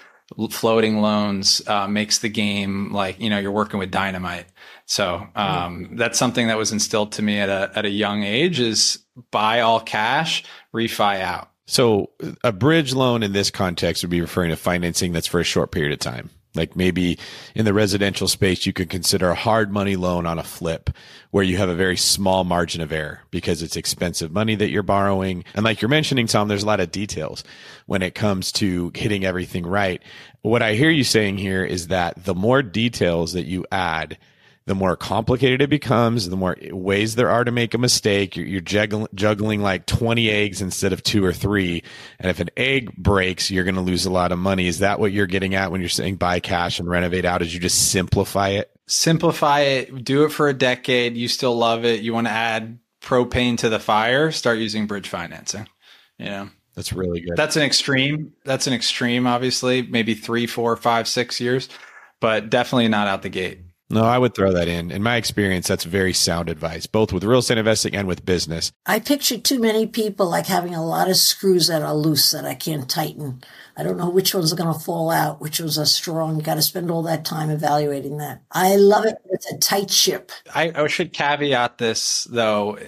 floating 0.50 1.00
loans, 1.00 1.62
uh, 1.68 1.86
makes 1.86 2.18
the 2.18 2.28
game 2.28 2.92
like, 2.92 3.20
you 3.20 3.30
know, 3.30 3.38
you're 3.38 3.52
working 3.52 3.78
with 3.78 3.90
dynamite. 3.90 4.46
So, 4.86 5.28
um, 5.36 5.84
mm-hmm. 5.84 5.96
that's 5.96 6.18
something 6.18 6.48
that 6.48 6.58
was 6.58 6.72
instilled 6.72 7.12
to 7.12 7.22
me 7.22 7.38
at 7.38 7.48
a, 7.48 7.70
at 7.76 7.84
a 7.84 7.90
young 7.90 8.24
age 8.24 8.58
is 8.58 8.98
buy 9.30 9.60
all 9.60 9.78
cash, 9.78 10.44
refi 10.74 11.20
out. 11.20 11.51
So 11.66 12.10
a 12.42 12.52
bridge 12.52 12.92
loan 12.92 13.22
in 13.22 13.32
this 13.32 13.50
context 13.50 14.02
would 14.02 14.10
be 14.10 14.20
referring 14.20 14.50
to 14.50 14.56
financing 14.56 15.12
that's 15.12 15.26
for 15.26 15.40
a 15.40 15.44
short 15.44 15.70
period 15.70 15.92
of 15.92 15.98
time. 16.00 16.30
Like 16.54 16.76
maybe 16.76 17.18
in 17.54 17.64
the 17.64 17.72
residential 17.72 18.28
space, 18.28 18.66
you 18.66 18.74
could 18.74 18.90
consider 18.90 19.30
a 19.30 19.34
hard 19.34 19.72
money 19.72 19.96
loan 19.96 20.26
on 20.26 20.38
a 20.38 20.42
flip 20.42 20.90
where 21.30 21.44
you 21.44 21.56
have 21.56 21.70
a 21.70 21.74
very 21.74 21.96
small 21.96 22.44
margin 22.44 22.82
of 22.82 22.92
error 22.92 23.20
because 23.30 23.62
it's 23.62 23.76
expensive 23.76 24.32
money 24.32 24.54
that 24.56 24.68
you're 24.68 24.82
borrowing. 24.82 25.44
And 25.54 25.64
like 25.64 25.80
you're 25.80 25.88
mentioning, 25.88 26.26
Tom, 26.26 26.48
there's 26.48 26.62
a 26.62 26.66
lot 26.66 26.80
of 26.80 26.90
details 26.90 27.42
when 27.86 28.02
it 28.02 28.14
comes 28.14 28.52
to 28.52 28.92
hitting 28.94 29.24
everything 29.24 29.64
right. 29.64 30.02
What 30.42 30.60
I 30.60 30.74
hear 30.74 30.90
you 30.90 31.04
saying 31.04 31.38
here 31.38 31.64
is 31.64 31.88
that 31.88 32.22
the 32.22 32.34
more 32.34 32.62
details 32.62 33.32
that 33.32 33.46
you 33.46 33.64
add, 33.72 34.18
the 34.72 34.78
more 34.78 34.96
complicated 34.96 35.60
it 35.60 35.68
becomes, 35.68 36.30
the 36.30 36.36
more 36.36 36.56
ways 36.70 37.14
there 37.14 37.28
are 37.28 37.44
to 37.44 37.52
make 37.52 37.74
a 37.74 37.78
mistake. 37.78 38.38
You're, 38.38 38.46
you're 38.46 38.60
juggling, 38.62 39.06
juggling 39.14 39.60
like 39.60 39.84
20 39.84 40.30
eggs 40.30 40.62
instead 40.62 40.94
of 40.94 41.02
two 41.02 41.22
or 41.22 41.34
three. 41.34 41.82
And 42.18 42.30
if 42.30 42.40
an 42.40 42.48
egg 42.56 42.96
breaks, 42.96 43.50
you're 43.50 43.64
going 43.64 43.74
to 43.74 43.82
lose 43.82 44.06
a 44.06 44.10
lot 44.10 44.32
of 44.32 44.38
money. 44.38 44.66
Is 44.68 44.78
that 44.78 44.98
what 44.98 45.12
you're 45.12 45.26
getting 45.26 45.54
at 45.54 45.70
when 45.70 45.82
you're 45.82 45.90
saying 45.90 46.16
buy 46.16 46.40
cash 46.40 46.80
and 46.80 46.88
renovate 46.88 47.26
out? 47.26 47.42
Is 47.42 47.52
you 47.52 47.60
just 47.60 47.90
simplify 47.90 48.48
it? 48.48 48.70
Simplify 48.86 49.60
it, 49.60 50.04
do 50.04 50.24
it 50.24 50.30
for 50.30 50.48
a 50.48 50.54
decade. 50.54 51.18
You 51.18 51.28
still 51.28 51.54
love 51.54 51.84
it. 51.84 52.00
You 52.00 52.14
want 52.14 52.28
to 52.28 52.32
add 52.32 52.78
propane 53.02 53.58
to 53.58 53.68
the 53.68 53.78
fire, 53.78 54.32
start 54.32 54.56
using 54.56 54.86
bridge 54.86 55.10
financing. 55.10 55.68
You 56.16 56.26
know, 56.26 56.50
that's 56.74 56.94
really 56.94 57.20
good. 57.20 57.36
That's 57.36 57.56
an 57.56 57.62
extreme. 57.62 58.32
That's 58.46 58.66
an 58.66 58.72
extreme, 58.72 59.26
obviously, 59.26 59.82
maybe 59.82 60.14
three, 60.14 60.46
four, 60.46 60.74
five, 60.76 61.06
six 61.06 61.42
years, 61.42 61.68
but 62.20 62.48
definitely 62.48 62.88
not 62.88 63.06
out 63.06 63.20
the 63.20 63.28
gate. 63.28 63.60
No, 63.93 64.05
I 64.05 64.16
would 64.16 64.34
throw 64.34 64.53
that 64.53 64.68
in. 64.68 64.90
In 64.90 65.03
my 65.03 65.16
experience, 65.16 65.68
that's 65.68 65.84
very 65.84 66.14
sound 66.14 66.49
advice, 66.49 66.86
both 66.86 67.12
with 67.12 67.24
real 67.24 67.40
estate 67.40 67.59
investing 67.59 67.95
and 67.95 68.09
with 68.09 68.24
business. 68.24 68.72
I 68.86 68.99
picture 69.01 69.36
too 69.36 69.61
many 69.61 69.86
people 69.86 70.30
like 70.30 70.47
having 70.47 70.74
a 70.74 70.84
lot 70.84 71.11
of 71.11 71.16
screws 71.16 71.66
that 71.66 71.82
are 71.82 71.95
loose 71.95 72.30
that 72.30 72.47
I 72.47 72.55
can't 72.55 72.88
tighten. 72.88 73.45
I 73.76 73.82
don't 73.82 73.99
know 73.99 74.09
which 74.09 74.34
ones 74.34 74.51
are 74.51 74.57
going 74.57 74.72
to 74.72 74.80
fall 74.80 75.11
out, 75.11 75.43
which 75.43 75.61
ones 75.61 75.78
are 75.78 75.84
strong. 75.84 76.38
Got 76.38 76.55
to 76.55 76.62
spend 76.62 76.90
all 76.90 77.03
that 77.03 77.26
time 77.26 77.51
evaluating 77.51 78.16
that. 78.16 78.43
I 78.51 78.76
love 78.76 79.05
it. 79.05 79.16
It's 79.30 79.53
a 79.53 79.59
tight 79.59 79.90
ship. 79.90 80.32
I, 80.55 80.72
I 80.74 80.86
should 80.86 81.12
caveat 81.12 81.76
this 81.76 82.24
though. 82.24 82.78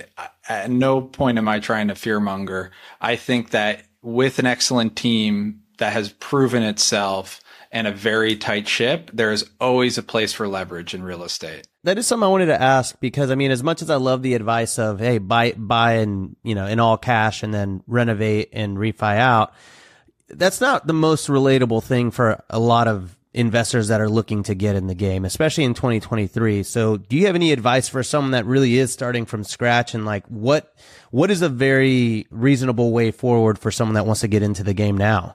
At 0.48 0.70
no 0.70 1.02
point 1.02 1.36
am 1.36 1.48
I 1.48 1.60
trying 1.60 1.88
to 1.88 1.94
fearmonger. 1.94 2.70
I 3.00 3.16
think 3.16 3.50
that 3.50 3.84
with 4.00 4.38
an 4.38 4.46
excellent 4.46 4.96
team 4.96 5.60
that 5.78 5.92
has 5.92 6.12
proven 6.12 6.62
itself 6.62 7.40
and 7.74 7.88
a 7.88 7.92
very 7.92 8.36
tight 8.36 8.68
ship, 8.68 9.10
there 9.12 9.32
is 9.32 9.50
always 9.60 9.98
a 9.98 10.02
place 10.02 10.32
for 10.32 10.46
leverage 10.46 10.94
in 10.94 11.02
real 11.02 11.24
estate. 11.24 11.66
That 11.82 11.98
is 11.98 12.06
something 12.06 12.24
I 12.24 12.30
wanted 12.30 12.46
to 12.46 12.62
ask 12.62 12.98
because 13.00 13.32
I 13.32 13.34
mean, 13.34 13.50
as 13.50 13.64
much 13.64 13.82
as 13.82 13.90
I 13.90 13.96
love 13.96 14.22
the 14.22 14.34
advice 14.34 14.78
of, 14.78 15.00
Hey, 15.00 15.18
buy, 15.18 15.52
buy 15.52 15.94
and, 15.94 16.36
you 16.44 16.54
know, 16.54 16.66
in 16.66 16.78
all 16.78 16.96
cash 16.96 17.42
and 17.42 17.52
then 17.52 17.82
renovate 17.88 18.50
and 18.52 18.78
refi 18.78 19.18
out. 19.18 19.52
That's 20.28 20.60
not 20.60 20.86
the 20.86 20.94
most 20.94 21.26
relatable 21.26 21.82
thing 21.82 22.12
for 22.12 22.42
a 22.48 22.60
lot 22.60 22.86
of 22.86 23.18
investors 23.34 23.88
that 23.88 24.00
are 24.00 24.08
looking 24.08 24.44
to 24.44 24.54
get 24.54 24.76
in 24.76 24.86
the 24.86 24.94
game, 24.94 25.24
especially 25.24 25.64
in 25.64 25.74
2023. 25.74 26.62
So 26.62 26.96
do 26.96 27.16
you 27.16 27.26
have 27.26 27.34
any 27.34 27.50
advice 27.50 27.88
for 27.88 28.04
someone 28.04 28.30
that 28.30 28.46
really 28.46 28.78
is 28.78 28.92
starting 28.92 29.26
from 29.26 29.42
scratch 29.42 29.94
and 29.94 30.06
like 30.06 30.24
what, 30.28 30.76
what 31.10 31.32
is 31.32 31.42
a 31.42 31.48
very 31.48 32.28
reasonable 32.30 32.92
way 32.92 33.10
forward 33.10 33.58
for 33.58 33.72
someone 33.72 33.94
that 33.94 34.06
wants 34.06 34.20
to 34.20 34.28
get 34.28 34.44
into 34.44 34.62
the 34.62 34.74
game 34.74 34.96
now? 34.96 35.34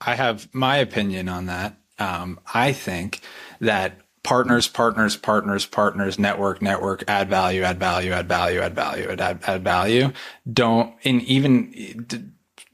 I 0.00 0.14
have 0.14 0.52
my 0.54 0.76
opinion 0.76 1.28
on 1.28 1.46
that. 1.46 1.76
Um, 1.98 2.38
I 2.54 2.72
think 2.72 3.20
that 3.60 4.00
partners, 4.22 4.68
partners, 4.68 5.16
partners, 5.16 5.66
partners, 5.66 6.18
network, 6.18 6.62
network, 6.62 7.02
add 7.08 7.28
value, 7.28 7.62
add 7.62 7.78
value, 7.78 8.12
add 8.12 8.28
value, 8.28 8.60
add 8.60 8.74
value, 8.74 9.08
add, 9.08 9.20
add 9.20 9.64
value. 9.64 10.12
Don't, 10.52 10.94
and 11.04 11.22
even 11.22 12.04
d- 12.06 12.24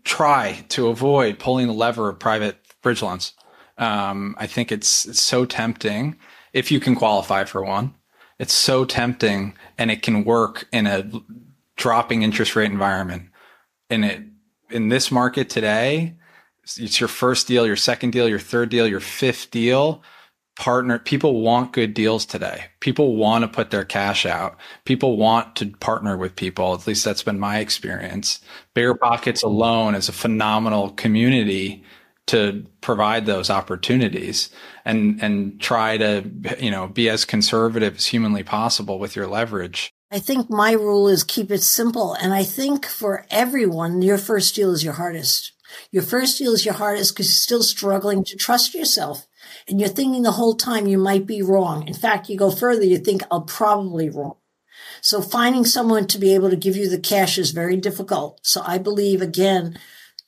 try 0.05 0.65
to 0.71 0.89
avoid 0.89 1.39
pulling 1.39 1.67
the 1.67 1.73
lever 1.73 2.09
of 2.09 2.19
private 2.19 2.59
bridge 2.83 3.03
loans. 3.03 3.33
Um, 3.79 4.35
I 4.39 4.47
think 4.47 4.71
it's, 4.71 5.07
it's 5.07 5.23
so 5.23 5.45
tempting 5.45 6.17
if 6.53 6.71
you 6.71 6.81
can 6.81 6.95
qualify 6.95 7.45
for 7.45 7.65
one. 7.65 7.95
It's 8.39 8.53
so 8.53 8.85
tempting 8.85 9.55
and 9.79 9.91
it 9.91 10.03
can 10.03 10.25
work 10.25 10.67
in 10.73 10.87
a 10.87 11.11
dropping 11.77 12.23
interest 12.23 12.57
rate 12.57 12.71
environment. 12.71 13.31
And 13.89 14.05
it, 14.05 14.23
in 14.71 14.89
this 14.89 15.11
market 15.11 15.49
today, 15.49 16.15
it's 16.65 17.01
your 17.01 17.09
first 17.09 17.47
deal, 17.47 17.67
your 17.67 17.77
second 17.77 18.11
deal, 18.11 18.29
your 18.29 18.39
third 18.39 18.69
deal, 18.69 18.87
your 18.87 19.01
fifth 19.01 19.51
deal. 19.51 20.03
Partner, 20.57 21.01
people 21.01 21.41
want 21.41 21.73
good 21.73 21.95
deals 21.95 22.25
today. 22.25 22.67
People 22.79 23.17
want 23.17 23.43
to 23.43 23.49
put 23.49 23.71
their 23.71 23.85
cash 23.85 24.25
out. 24.25 24.57
People 24.85 25.17
want 25.17 25.57
to 25.57 25.67
partner 25.67 26.17
with 26.17 26.37
people. 26.37 26.75
At 26.75 26.87
least 26.87 27.05
that's 27.05 27.25
been 27.25 27.41
my 27.41 27.59
experience. 27.59 28.41
Bigger 28.73 28.95
Pockets 28.95 29.43
alone 29.43 29.97
is 29.97 30.09
a 30.09 30.13
phenomenal 30.13 30.91
community 30.91 31.85
to 32.27 32.65
provide 32.81 33.27
those 33.27 33.51
opportunities 33.51 34.49
and 34.85 35.23
and 35.23 35.61
try 35.61 35.99
to 35.99 36.25
you 36.59 36.71
know 36.71 36.89
be 36.89 37.09
as 37.09 37.25
conservative 37.25 37.97
as 37.97 38.07
humanly 38.07 38.43
possible 38.43 38.99
with 38.99 39.15
your 39.15 39.27
leverage. 39.27 39.91
I 40.11 40.21
think 40.21 40.49
my 40.49 40.73
rule 40.73 41.09
is 41.09 41.25
keep 41.25 41.51
it 41.51 41.63
simple 41.63 42.15
and 42.15 42.33
I 42.33 42.45
think 42.45 42.87
for 42.87 43.27
everyone 43.31 44.01
your 44.01 44.19
first 44.19 44.55
deal 44.55 44.73
is 44.73 44.85
your 44.85 44.95
hardest. 44.95 45.53
Your 45.91 46.03
first 46.03 46.39
deal 46.39 46.53
is 46.53 46.65
your 46.65 46.75
hardest 46.75 47.15
because 47.15 47.29
you're 47.29 47.35
still 47.35 47.63
struggling 47.63 48.25
to 48.25 48.37
trust 48.37 48.75
yourself. 48.75 49.27
And 49.69 49.81
you're 49.81 49.89
thinking 49.89 50.23
the 50.23 50.33
whole 50.33 50.55
time 50.55 50.87
you 50.87 50.99
might 50.99 51.27
be 51.27 51.43
wrong. 51.43 51.87
In 51.87 51.95
fact, 51.95 52.29
you 52.29 52.37
go 52.37 52.51
further, 52.51 52.85
you 52.85 52.99
think 52.99 53.23
I'll 53.31 53.43
probably 53.43 54.09
wrong. 54.09 54.37
So 55.01 55.21
finding 55.21 55.65
someone 55.65 56.07
to 56.09 56.19
be 56.19 56.35
able 56.35 56.51
to 56.51 56.57
give 56.57 56.77
you 56.77 56.89
the 56.89 56.99
cash 56.99 57.39
is 57.39 57.51
very 57.51 57.77
difficult. 57.77 58.41
So 58.43 58.63
I 58.65 58.79
believe 58.79 59.23
again, 59.23 59.79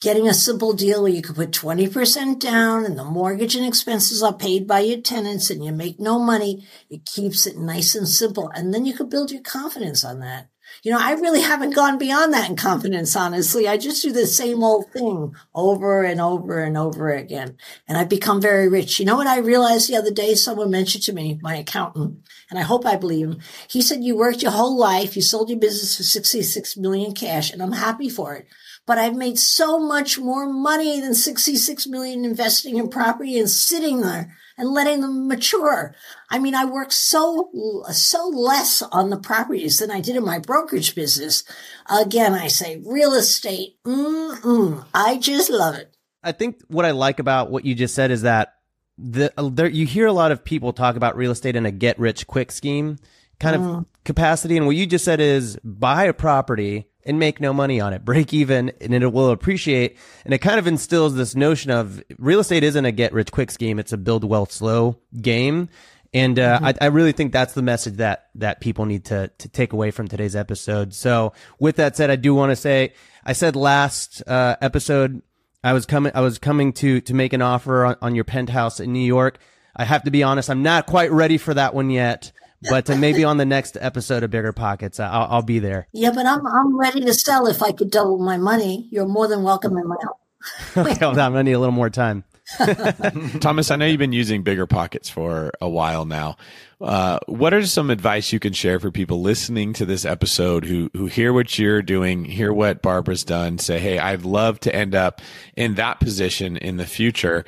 getting 0.01 0.29
a 0.29 0.35
simple 0.35 0.73
deal 0.73 1.03
where 1.03 1.13
you 1.13 1.23
could 1.23 1.37
put 1.37 1.51
20% 1.51 2.39
down 2.39 2.85
and 2.85 2.99
the 2.99 3.05
mortgage 3.05 3.57
and 3.57 3.67
expenses 3.67 4.23
are 4.23 4.37
paid 4.37 4.67
by 4.67 4.81
your 4.81 5.01
tenants 5.01 5.51
and 5.51 5.65
you 5.65 5.73
make 5.73 5.99
no 5.99 6.19
money, 6.19 6.67
it 6.91 7.07
keeps 7.07 7.47
it 7.47 7.57
nice 7.57 7.95
and 7.95 8.09
simple. 8.09 8.51
And 8.55 8.73
then 8.73 8.85
you 8.85 8.95
could 8.95 9.11
build 9.11 9.31
your 9.31 9.43
confidence 9.43 10.05
on 10.05 10.21
that. 10.21 10.49
You 10.87 10.93
know, 10.93 11.01
I 11.01 11.15
really 11.15 11.41
haven't 11.41 11.75
gone 11.75 11.99
beyond 11.99 12.33
that 12.33 12.49
in 12.49 12.55
confidence, 12.55 13.17
honestly. 13.17 13.67
I 13.67 13.77
just 13.77 14.05
do 14.05 14.13
the 14.13 14.25
same 14.25 14.63
old 14.63 14.93
thing 14.93 15.35
over 15.53 16.05
and 16.05 16.21
over 16.21 16.61
and 16.61 16.79
over 16.79 17.11
again. 17.11 17.57
And 17.89 17.99
I've 17.99 18.09
become 18.09 18.41
very 18.41 18.69
rich. 18.69 19.01
You 19.01 19.05
know 19.05 19.17
what 19.17 19.27
I 19.27 19.39
realized 19.39 19.89
the 19.89 19.97
other 19.97 20.13
day? 20.13 20.37
Someone 20.37 20.71
mentioned 20.71 21.03
to 21.03 21.13
me, 21.13 21.41
my 21.43 21.57
accountant, 21.57 22.21
and 22.51 22.57
I 22.61 22.63
hope 22.63 22.87
I 22.87 22.95
believe 22.95 23.27
him. 23.27 23.41
He 23.69 23.83
said, 23.83 24.05
you 24.05 24.17
worked 24.17 24.43
your 24.43 24.53
whole 24.53 24.79
life. 24.79 25.17
You 25.17 25.23
sold 25.23 25.51
your 25.51 25.59
business 25.59 25.97
for 25.97 26.05
66 26.05 26.77
million 26.77 27.15
cash 27.15 27.53
and 27.53 27.61
I'm 27.61 27.73
happy 27.73 28.09
for 28.09 28.37
it 28.37 28.47
but 28.87 28.99
I've 28.99 29.17
made 29.17 29.37
so 29.37 29.81
much 29.81 30.17
more 30.17 30.49
money 30.49 31.01
than 31.01 31.13
66 31.13 31.89
million 31.89 32.25
investing 32.25 32.77
in 32.77 32.89
property 32.89 33.37
and 33.37 33.51
sitting 33.51 34.01
there 34.01 34.37
and 34.57 34.71
letting 34.71 35.01
them 35.01 35.29
mature. 35.29 35.95
I 36.31 36.39
mean, 36.39 36.55
I 36.55 36.65
work 36.65 36.93
so, 36.93 37.51
so 37.93 38.29
less 38.29 38.83
on 38.83 39.11
the 39.11 39.19
properties 39.19 39.79
than 39.79 39.91
I 39.91 40.01
did 40.01 40.17
in 40.17 40.25
my 40.25 40.39
brokerage 40.39 40.95
business. 40.95 41.45
Again, 41.89 42.35
I 42.35 42.49
say 42.49 42.83
real 42.85 43.15
estate. 43.15 43.77
Mm-mm, 43.85 44.85
I 44.95 45.19
just 45.19 45.51
love 45.51 45.75
it. 45.75 45.95
I 46.23 46.33
think 46.33 46.61
what 46.69 46.85
I 46.85 46.91
like 46.91 47.19
about 47.19 47.51
what 47.51 47.65
you 47.65 47.75
just 47.75 47.95
said 47.95 48.11
is 48.11 48.23
that 48.23 48.55
the, 48.99 49.33
there, 49.53 49.69
you 49.69 49.87
hear 49.87 50.07
a 50.07 50.13
lot 50.13 50.33
of 50.33 50.45
people 50.45 50.73
talk 50.73 50.97
about 50.97 51.17
real 51.17 51.31
estate 51.31 51.55
in 51.55 51.67
a 51.67 51.71
get 51.71 51.99
rich 51.99 52.27
quick 52.27 52.51
scheme 52.51 52.99
kind 53.39 53.57
mm. 53.57 53.79
of 53.79 53.87
capacity. 54.05 54.57
And 54.57 54.67
what 54.67 54.77
you 54.77 54.87
just 54.87 55.05
said 55.05 55.21
is 55.21 55.59
buy 55.63 56.05
a 56.05 56.13
property 56.13 56.89
and 57.07 57.19
make 57.19 57.41
no 57.41 57.53
money 57.53 57.81
on 57.81 57.93
it, 57.93 58.05
break 58.05 58.35
even, 58.35 58.73
and 58.81 58.93
it 58.95 59.13
will 59.13 59.31
appreciate. 59.31 59.97
And 60.25 60.35
it 60.35 60.39
kind 60.39 60.59
of 60.59 60.67
instills 60.67 61.15
this 61.15 61.35
notion 61.35 61.71
of 61.71 62.03
real 62.19 62.41
estate 62.41 62.65
isn't 62.65 62.85
a 62.85 62.93
get 62.93 63.13
rich 63.13 63.31
quick 63.31 63.51
scheme; 63.51 63.79
it's 63.79 63.93
a 63.93 63.99
build 63.99 64.25
wealth 64.25 64.53
slow 64.53 64.99
game. 65.21 65.69
And 66.13 66.39
uh, 66.39 66.57
mm-hmm. 66.57 66.65
I, 66.67 66.75
I, 66.81 66.87
really 66.87 67.13
think 67.13 67.33
that's 67.33 67.53
the 67.53 67.63
message 67.63 67.95
that 67.95 68.29
that 68.37 68.61
people 68.61 68.87
need 68.87 69.07
to 69.07 69.31
to 69.39 69.49
take 69.49 69.73
away 69.73 69.91
from 69.91 70.09
today's 70.09 70.37
episode. 70.37 70.95
So, 70.95 71.33
with 71.59 71.77
that 71.77 71.97
said, 71.97 72.11
I 72.11 72.17
do 72.17 72.35
want 72.35 72.51
to 72.51 72.57
say 72.57 72.95
I 73.25 73.33
said 73.33 73.57
last 73.57 74.23
uh, 74.27 74.57
episode 74.61 75.23
I 75.63 75.73
was 75.73 75.85
coming 75.85 76.13
I 76.15 76.21
was 76.21 76.39
coming 76.39 76.73
to 76.75 77.01
to 77.03 77.15
make 77.15 77.33
an 77.33 77.43
offer 77.43 77.85
on, 77.85 77.97
on 78.01 78.15
your 78.15 78.25
penthouse 78.25 78.81
in 78.81 78.93
New 78.93 79.05
York. 79.05 79.39
I 79.75 79.85
have 79.85 80.05
to 80.05 80.11
be 80.11 80.23
honest, 80.23 80.49
I'm 80.49 80.63
not 80.63 80.87
quite 80.87 81.11
ready 81.11 81.39
for 81.39 81.53
that 81.53 81.75
one 81.75 81.91
yet 81.91 82.33
but 82.63 82.89
uh, 82.91 82.97
maybe 82.97 83.25
on 83.25 83.37
the 83.37 83.45
next 83.45 83.77
episode 83.81 84.23
of 84.23 84.31
Bigger 84.31 84.53
Pockets, 84.53 84.99
I'll, 85.01 85.27
I'll, 85.31 85.43
be 85.43 85.59
there. 85.59 85.89
Yeah, 85.93 86.13
but 86.13 86.27
I'm 86.27 86.47
I'm 86.47 86.79
ready 86.79 87.01
to 87.01 87.15
sell 87.15 87.47
if 87.47 87.63
I 87.63 87.73
could 87.73 87.91
double 87.91 88.19
my 88.19 88.37
money. 88.37 88.89
You're 88.91 89.07
more 89.07 89.29
than 89.29 89.43
welcome 89.43 89.77
in 89.77 89.89
my 89.89 89.97
home. 90.01 90.87
okay, 90.87 90.99
well, 91.01 91.11
I'm 91.11 91.33
gonna 91.33 91.43
need 91.43 91.53
a 91.53 91.59
little 91.59 91.73
more 91.73 91.91
time. 91.91 92.25
Thomas, 93.41 93.73
I 93.73 93.77
know 93.77 93.87
you've 93.87 93.99
been 93.99 94.13
using 94.13 94.45
Bigger 94.45 94.69
Pockets 94.69 95.09
for 95.09 95.51
a 95.61 95.69
while 95.69 96.05
now. 96.05 96.37
Uh, 96.81 97.19
what 97.27 97.53
are 97.53 97.67
some 97.67 97.91
advice 97.91 98.33
you 98.33 98.39
can 98.39 98.53
share 98.53 98.79
for 98.79 98.93
people 98.93 99.21
listening 99.21 99.73
to 99.73 99.85
this 99.85 100.05
episode 100.05 100.65
who 100.65 100.91
who 100.93 101.07
hear 101.07 101.33
what 101.33 101.59
you're 101.59 101.83
doing, 101.83 102.25
hear 102.25 102.53
what 102.53 102.83
Barbara's 102.83 103.25
done, 103.25 103.59
say, 103.59 103.81
"Hey, 103.81 103.99
I'd 103.99 104.25
love 104.25 104.61
to 104.61 104.75
end 104.75 104.95
up 104.95 105.21
in 105.57 105.75
that 105.75 105.99
position 105.99 106.57
in 106.57 106.77
the 106.77 106.87
future." 106.87 107.45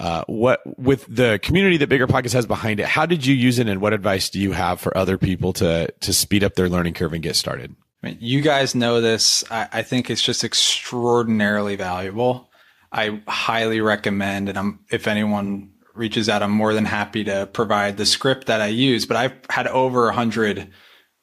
Uh, 0.00 0.24
what 0.28 0.62
with 0.78 1.04
the 1.14 1.38
community 1.42 1.76
that 1.76 1.90
Bigger 1.90 2.06
Pockets 2.06 2.32
has 2.32 2.46
behind 2.46 2.80
it, 2.80 2.86
how 2.86 3.04
did 3.04 3.26
you 3.26 3.34
use 3.34 3.58
it, 3.58 3.68
and 3.68 3.82
what 3.82 3.92
advice 3.92 4.30
do 4.30 4.40
you 4.40 4.52
have 4.52 4.80
for 4.80 4.96
other 4.96 5.18
people 5.18 5.52
to 5.52 5.92
to 6.00 6.12
speed 6.14 6.42
up 6.42 6.54
their 6.54 6.70
learning 6.70 6.94
curve 6.94 7.12
and 7.12 7.22
get 7.22 7.36
started? 7.36 7.76
I 8.02 8.06
mean, 8.06 8.16
you 8.18 8.40
guys 8.40 8.74
know 8.74 9.02
this. 9.02 9.44
I, 9.50 9.68
I 9.70 9.82
think 9.82 10.08
it's 10.08 10.22
just 10.22 10.42
extraordinarily 10.42 11.76
valuable. 11.76 12.50
I 12.90 13.20
highly 13.28 13.82
recommend, 13.82 14.48
and 14.48 14.56
I'm 14.56 14.80
if 14.90 15.06
anyone 15.06 15.72
reaches 15.92 16.30
out, 16.30 16.42
I'm 16.42 16.50
more 16.50 16.72
than 16.72 16.86
happy 16.86 17.24
to 17.24 17.50
provide 17.52 17.98
the 17.98 18.06
script 18.06 18.46
that 18.46 18.62
I 18.62 18.68
use. 18.68 19.04
But 19.04 19.18
I've 19.18 19.34
had 19.50 19.66
over 19.66 20.08
a 20.08 20.14
hundred 20.14 20.70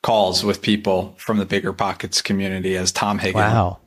calls 0.03 0.43
with 0.43 0.61
people 0.61 1.15
from 1.17 1.37
the 1.37 1.47
Bigger 1.47 1.73
Pockets 1.73 2.21
community 2.21 2.77
as 2.77 2.91
Tom 2.91 3.17
Higgin. 3.17 3.33
Wow. 3.33 3.79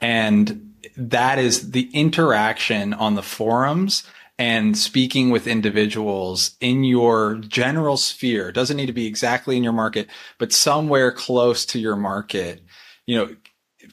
And 0.00 0.74
that 0.96 1.40
is 1.40 1.72
the 1.72 1.90
interaction 1.92 2.94
on 2.94 3.16
the 3.16 3.22
forums 3.22 4.04
and 4.38 4.78
speaking 4.78 5.30
with 5.30 5.48
individuals 5.48 6.56
in 6.60 6.84
your 6.84 7.36
general 7.36 7.96
sphere. 7.96 8.52
Doesn't 8.52 8.76
need 8.76 8.86
to 8.86 8.92
be 8.92 9.06
exactly 9.06 9.56
in 9.56 9.64
your 9.64 9.72
market, 9.72 10.08
but 10.38 10.52
somewhere 10.52 11.10
close 11.10 11.66
to 11.66 11.78
your 11.78 11.96
market, 11.96 12.62
you 13.06 13.16
know, 13.16 13.34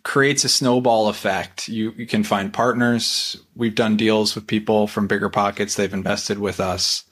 creates 0.04 0.44
a 0.44 0.50
snowball 0.50 1.10
effect. 1.10 1.68
You, 1.68 1.92
you 1.98 2.06
can 2.06 2.24
find 2.24 2.54
partners. 2.54 3.38
We've 3.56 3.76
done 3.76 3.98
deals 3.98 4.36
with 4.36 4.46
people 4.46 4.88
from 4.88 5.08
bigger 5.08 5.30
pockets. 5.30 5.76
They've 5.76 5.94
invested 5.94 6.38
with 6.38 6.60
us. 6.60 7.04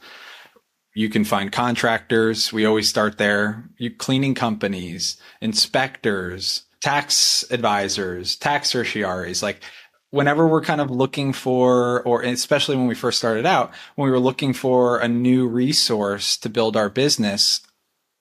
You 0.95 1.09
can 1.09 1.23
find 1.23 1.51
contractors. 1.51 2.53
We 2.53 2.65
always 2.65 2.87
start 2.87 3.17
there. 3.17 3.67
You 3.77 3.89
cleaning 3.89 4.35
companies, 4.35 5.17
inspectors, 5.41 6.63
tax 6.81 7.43
advisors, 7.49 8.35
tax 8.35 8.73
certiaries, 8.73 9.41
like 9.41 9.61
whenever 10.13 10.47
we're 10.47 10.61
kind 10.61 10.79
of 10.79 10.91
looking 10.91 11.33
for, 11.33 12.03
or 12.03 12.21
especially 12.21 12.75
when 12.75 12.85
we 12.85 12.93
first 12.93 13.17
started 13.17 13.47
out, 13.47 13.71
when 13.95 14.05
we 14.05 14.11
were 14.11 14.19
looking 14.19 14.53
for 14.53 14.99
a 14.99 15.07
new 15.07 15.47
resource 15.47 16.37
to 16.37 16.49
build 16.49 16.77
our 16.77 16.87
business, 16.87 17.61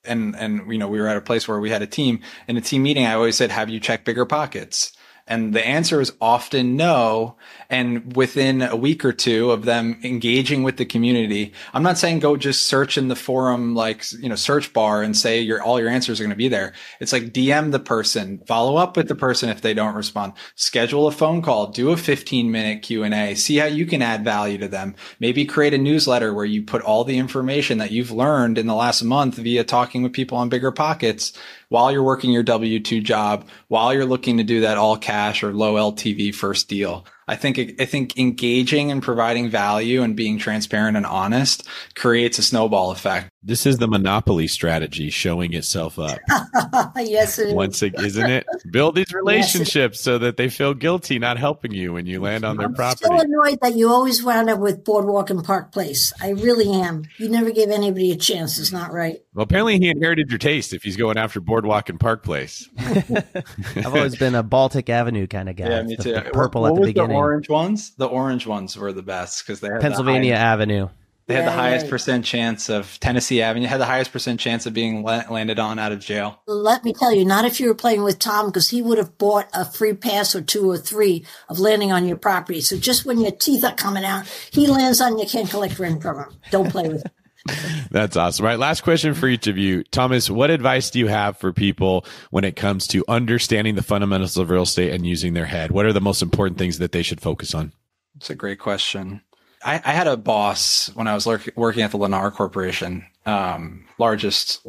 and 0.03 0.35
and 0.35 0.73
you 0.73 0.79
know 0.79 0.89
we 0.89 0.99
were 0.99 1.07
at 1.07 1.19
a 1.19 1.21
place 1.21 1.47
where 1.47 1.61
we 1.61 1.69
had 1.69 1.83
a 1.83 1.87
team. 1.87 2.21
In 2.49 2.57
a 2.57 2.63
team 2.63 2.83
meeting 2.83 3.07
i 3.07 3.13
always 3.13 3.37
said 3.37 3.51
have 3.51 3.69
you 3.69 3.79
checked 3.79 4.07
bigger 4.07 4.25
pockets 4.25 4.93
and 5.27 5.55
the 5.55 5.67
answer 5.67 6.01
is 6.01 6.13
often 6.21 6.77
no. 6.77 7.37
And 7.71 8.15
within 8.17 8.61
a 8.61 8.77
week 8.77 9.05
or 9.05 9.13
two 9.13 9.51
of 9.51 9.65
them 9.65 9.99
engaging 10.03 10.63
with 10.63 10.77
the 10.77 10.85
community, 10.85 11.53
I'm 11.73 11.83
not 11.83 11.99
saying 11.99 12.19
go 12.19 12.37
just 12.37 12.65
search 12.65 12.99
in 12.99 13.09
the 13.09 13.17
forum, 13.17 13.75
like, 13.75 14.05
you 14.13 14.29
know, 14.29 14.35
search 14.35 14.73
bar 14.73 15.03
and 15.03 15.17
say 15.17 15.41
your, 15.41 15.63
all 15.63 15.81
your 15.81 15.89
answers 15.89 16.21
are 16.21 16.25
going 16.25 16.31
to 16.31 16.37
be 16.37 16.49
there. 16.49 16.73
It's 17.01 17.13
like 17.13 17.33
DM 17.33 17.71
the 17.71 17.79
person, 17.79 18.43
follow 18.47 18.77
up 18.77 18.97
with 18.97 19.09
the 19.09 19.15
person 19.15 19.49
if 19.49 19.63
they 19.63 19.75
don't 19.75 19.95
respond, 19.95 20.35
schedule 20.55 21.07
a 21.07 21.13
phone 21.13 21.41
call, 21.41 21.69
do 21.69 21.91
a 21.91 21.97
15 21.97 22.51
minute 22.51 22.83
Q 22.83 23.05
and 23.05 23.15
A, 23.15 23.35
see 23.35 23.57
how 23.57 23.67
you 23.67 23.87
can 23.87 24.03
add 24.03 24.25
value 24.25 24.59
to 24.59 24.69
them. 24.69 24.95
Maybe 25.21 25.45
create 25.45 25.75
a 25.75 25.79
newsletter 25.79 26.35
where 26.35 26.45
you 26.45 26.63
put 26.63 26.83
all 26.83 27.05
the 27.05 27.19
information 27.19 27.79
that 27.79 27.93
you've 27.93 28.11
learned 28.11 28.59
in 28.59 28.67
the 28.67 28.75
last 28.75 29.03
month 29.03 29.37
via 29.37 29.65
talking 29.65 30.03
with 30.03 30.13
people 30.13 30.37
on 30.37 30.49
bigger 30.49 30.73
pockets 30.73 31.33
while 31.73 31.91
you're 31.91 32.03
working 32.03 32.31
your 32.31 32.43
W 32.43 32.79
2 32.81 33.01
job, 33.01 33.49
while 33.69 33.95
you're 33.95 34.05
looking 34.05 34.37
to 34.37 34.45
do 34.45 34.61
that 34.61 34.77
all 34.77 34.99
cash 34.99 35.43
or 35.43 35.55
low 35.55 35.75
LTV 35.93 36.35
first 36.35 36.69
deal. 36.69 37.07
I 37.27 37.35
think 37.35 37.59
I 37.81 37.87
think 37.87 38.19
engaging 38.19 38.91
and 38.91 39.03
providing 39.03 39.49
value 39.49 40.03
and 40.03 40.15
being 40.15 40.39
transparent 40.39 40.99
and 40.99 41.07
honest 41.07 41.67
creates 41.95 42.39
a 42.39 42.43
snowball 42.43 42.91
effect. 42.91 43.32
This 43.45 43.67
is 43.67 43.79
the 43.79 43.89
monopoly 43.89 44.47
strategy 44.47 45.11
showing 45.11 45.53
itself 45.53 45.99
up. 45.99 46.21
yes, 46.97 47.41
it 47.41 47.57
Once 47.57 47.83
it, 47.83 47.99
isn't 47.99 48.31
it? 48.31 48.47
Build 48.71 48.95
these 48.95 49.13
relationships 49.15 49.99
yes, 49.99 50.01
so 50.01 50.19
that 50.19 50.37
they 50.37 50.49
feel 50.49 50.75
guilty 50.75 51.19
not 51.19 51.39
helping 51.39 51.73
you 51.73 51.93
when 51.93 52.07
you 52.07 52.21
land 52.21 52.45
on 52.45 52.57
their 52.57 52.69
I'm 52.69 52.75
property. 52.75 53.07
I'm 53.11 53.19
so 53.19 53.25
annoyed 53.25 53.59
that 53.63 53.75
you 53.75 53.91
always 53.91 54.23
wound 54.23 54.49
up 54.49 54.61
with 54.61 54.85
Boardwalk 54.85 55.31
and 55.31 55.43
Park 55.43 55.73
Place. 55.73 56.13
I 56.23 56.31
really 56.31 56.71
am. 56.71 57.05
You 57.19 57.29
never 57.29 57.51
gave 57.51 57.71
anybody 57.71 58.13
a 58.13 58.17
chance. 58.17 58.61
It's 58.61 58.71
not 58.71 58.93
right. 58.93 59.21
Well, 59.35 59.43
apparently 59.43 59.77
he 59.81 59.89
inherited 59.89 60.31
your 60.31 60.39
taste 60.39 60.73
if 60.73 60.85
he's 60.85 60.97
going 60.97 61.19
after 61.19 61.41
Boardwalk 61.41 61.89
and 61.89 61.99
Park 61.99 62.23
Place. 62.23 62.69
I've 62.79 63.87
always 63.87 64.15
been 64.15 64.37
a 64.37 64.45
Baltic 64.45 64.89
Avenue 64.89 65.27
kind 65.27 65.49
of 65.49 65.57
guy. 65.57 65.69
Yeah, 65.69 65.83
me 65.83 65.97
too. 65.97 66.13
The 66.13 66.31
purple 66.33 66.63
what, 66.63 66.69
at 66.69 66.75
the 66.77 66.81
was 66.83 66.89
beginning. 66.91 67.11
The 67.11 67.17
orange 67.17 67.49
ones, 67.49 67.93
the 67.97 68.07
orange 68.07 68.47
ones 68.47 68.77
were 68.77 68.93
the 68.93 69.03
best 69.03 69.45
because 69.45 69.59
they 69.59 69.69
had 69.69 69.81
Pennsylvania 69.81 70.35
the 70.35 70.39
Avenue. 70.39 70.89
They 71.27 71.35
had 71.35 71.47
the 71.47 71.53
highest 71.53 71.85
right. 71.85 71.91
percent 71.91 72.25
chance 72.25 72.69
of 72.69 72.99
Tennessee 72.99 73.43
Avenue 73.43 73.67
had 73.67 73.81
the 73.81 73.87
highest 73.87 74.13
percent 74.13 74.41
chance 74.41 74.67
of 74.67 74.75
being 74.75 75.03
la- 75.03 75.25
landed 75.31 75.59
on 75.59 75.79
out 75.79 75.93
of 75.93 76.01
jail. 76.01 76.41
Let 76.47 76.85
me 76.85 76.93
tell 76.93 77.13
you, 77.13 77.25
not 77.25 77.45
if 77.45 77.61
you 77.61 77.69
were 77.69 77.75
playing 77.75 78.03
with 78.03 78.19
Tom, 78.19 78.47
because 78.47 78.71
he 78.71 78.83
would 78.83 78.99
have 78.99 79.17
bought 79.19 79.49
a 79.55 79.65
free 79.65 79.95
pass 79.95 80.35
or 80.35 80.43
two 80.43 80.69
or 80.69 80.79
three 80.79 81.25
of 81.49 81.61
landing 81.61 81.93
on 81.93 82.09
your 82.09 82.17
property. 82.17 82.61
So 82.61 82.77
just 82.77 83.07
when 83.07 83.21
your 83.21 83.31
teeth 83.31 83.65
are 83.65 83.75
coming 83.75 84.05
out, 84.05 84.27
he 84.51 84.67
lands 84.67 85.01
on 85.01 85.19
you, 85.19 85.27
can't 85.27 85.49
collect 85.49 85.79
rent 85.79 86.03
from 86.03 86.19
him. 86.19 86.37
Don't 86.51 86.71
play 86.71 86.89
with 86.89 87.05
him. 87.05 87.13
That's 87.91 88.17
awesome. 88.17 88.45
All 88.45 88.51
right. 88.51 88.59
Last 88.59 88.83
question 88.83 89.15
for 89.15 89.27
each 89.29 89.47
of 89.47 89.59
you. 89.59 89.83
Thomas, 89.85 90.31
what 90.31 90.51
advice 90.51 90.91
do 90.91 90.99
you 90.99 91.09
have 91.09 91.37
for 91.39 91.53
people 91.53 92.05
when 92.31 92.45
it 92.45 92.57
comes 92.57 92.87
to 92.89 93.05
understanding 93.09 93.75
the 93.75 93.83
fundamentals 93.83 94.37
of 94.37 94.51
real 94.51 94.63
estate 94.63 94.93
and 94.93 95.07
using 95.07 95.35
their 95.35 95.47
head? 95.47 95.71
What 95.71 95.87
are 95.87 95.93
the 95.93 96.01
most 96.01 96.23
important 96.23 96.59
things 96.59 96.79
that 96.79 96.93
they 96.93 97.03
should 97.03 97.21
focus 97.21 97.55
on? 97.55 97.73
It's 98.17 98.31
a 98.31 98.35
great 98.35 98.59
question. 98.59 99.23
I, 99.65 99.75
I 99.85 99.93
had 99.93 100.07
a 100.07 100.17
boss 100.17 100.91
when 100.95 101.07
I 101.07 101.15
was 101.15 101.27
working 101.27 101.83
at 101.83 101.91
the 101.91 101.99
Lennar 101.99 102.33
Corporation, 102.33 103.07
um, 103.27 103.87
largest 103.99 104.67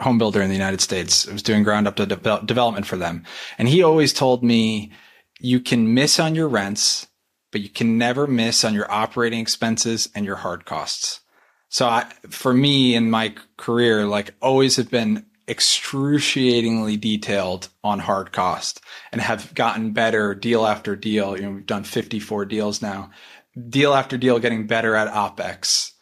home 0.00 0.18
builder 0.18 0.42
in 0.42 0.48
the 0.48 0.56
United 0.56 0.80
States. 0.80 1.28
I 1.28 1.32
was 1.32 1.42
doing 1.42 1.62
ground 1.62 1.88
up 1.88 1.96
to 1.96 2.06
de- 2.06 2.42
development 2.44 2.86
for 2.86 2.96
them. 2.96 3.24
And 3.58 3.68
he 3.68 3.82
always 3.82 4.12
told 4.12 4.42
me, 4.42 4.92
you 5.40 5.60
can 5.60 5.94
miss 5.94 6.18
on 6.18 6.34
your 6.34 6.48
rents, 6.48 7.06
but 7.52 7.60
you 7.60 7.68
can 7.68 7.98
never 7.98 8.26
miss 8.26 8.64
on 8.64 8.74
your 8.74 8.90
operating 8.90 9.40
expenses 9.40 10.08
and 10.14 10.24
your 10.24 10.36
hard 10.36 10.64
costs. 10.64 11.20
So 11.68 11.86
I, 11.86 12.04
for 12.28 12.54
me 12.54 12.94
in 12.94 13.10
my 13.10 13.34
career, 13.56 14.06
like 14.06 14.34
always 14.40 14.76
have 14.76 14.90
been 14.90 15.26
excruciatingly 15.46 16.96
detailed 16.96 17.68
on 17.82 17.98
hard 17.98 18.32
cost 18.32 18.80
and 19.12 19.20
have 19.20 19.54
gotten 19.54 19.92
better 19.92 20.34
deal 20.34 20.66
after 20.66 20.96
deal. 20.96 21.36
You 21.36 21.42
know, 21.42 21.50
we've 21.50 21.66
done 21.66 21.84
54 21.84 22.46
deals 22.46 22.80
now, 22.80 23.10
deal 23.68 23.94
after 23.94 24.16
deal, 24.16 24.38
getting 24.38 24.66
better 24.66 24.94
at 24.94 25.12
OPEX. 25.12 25.92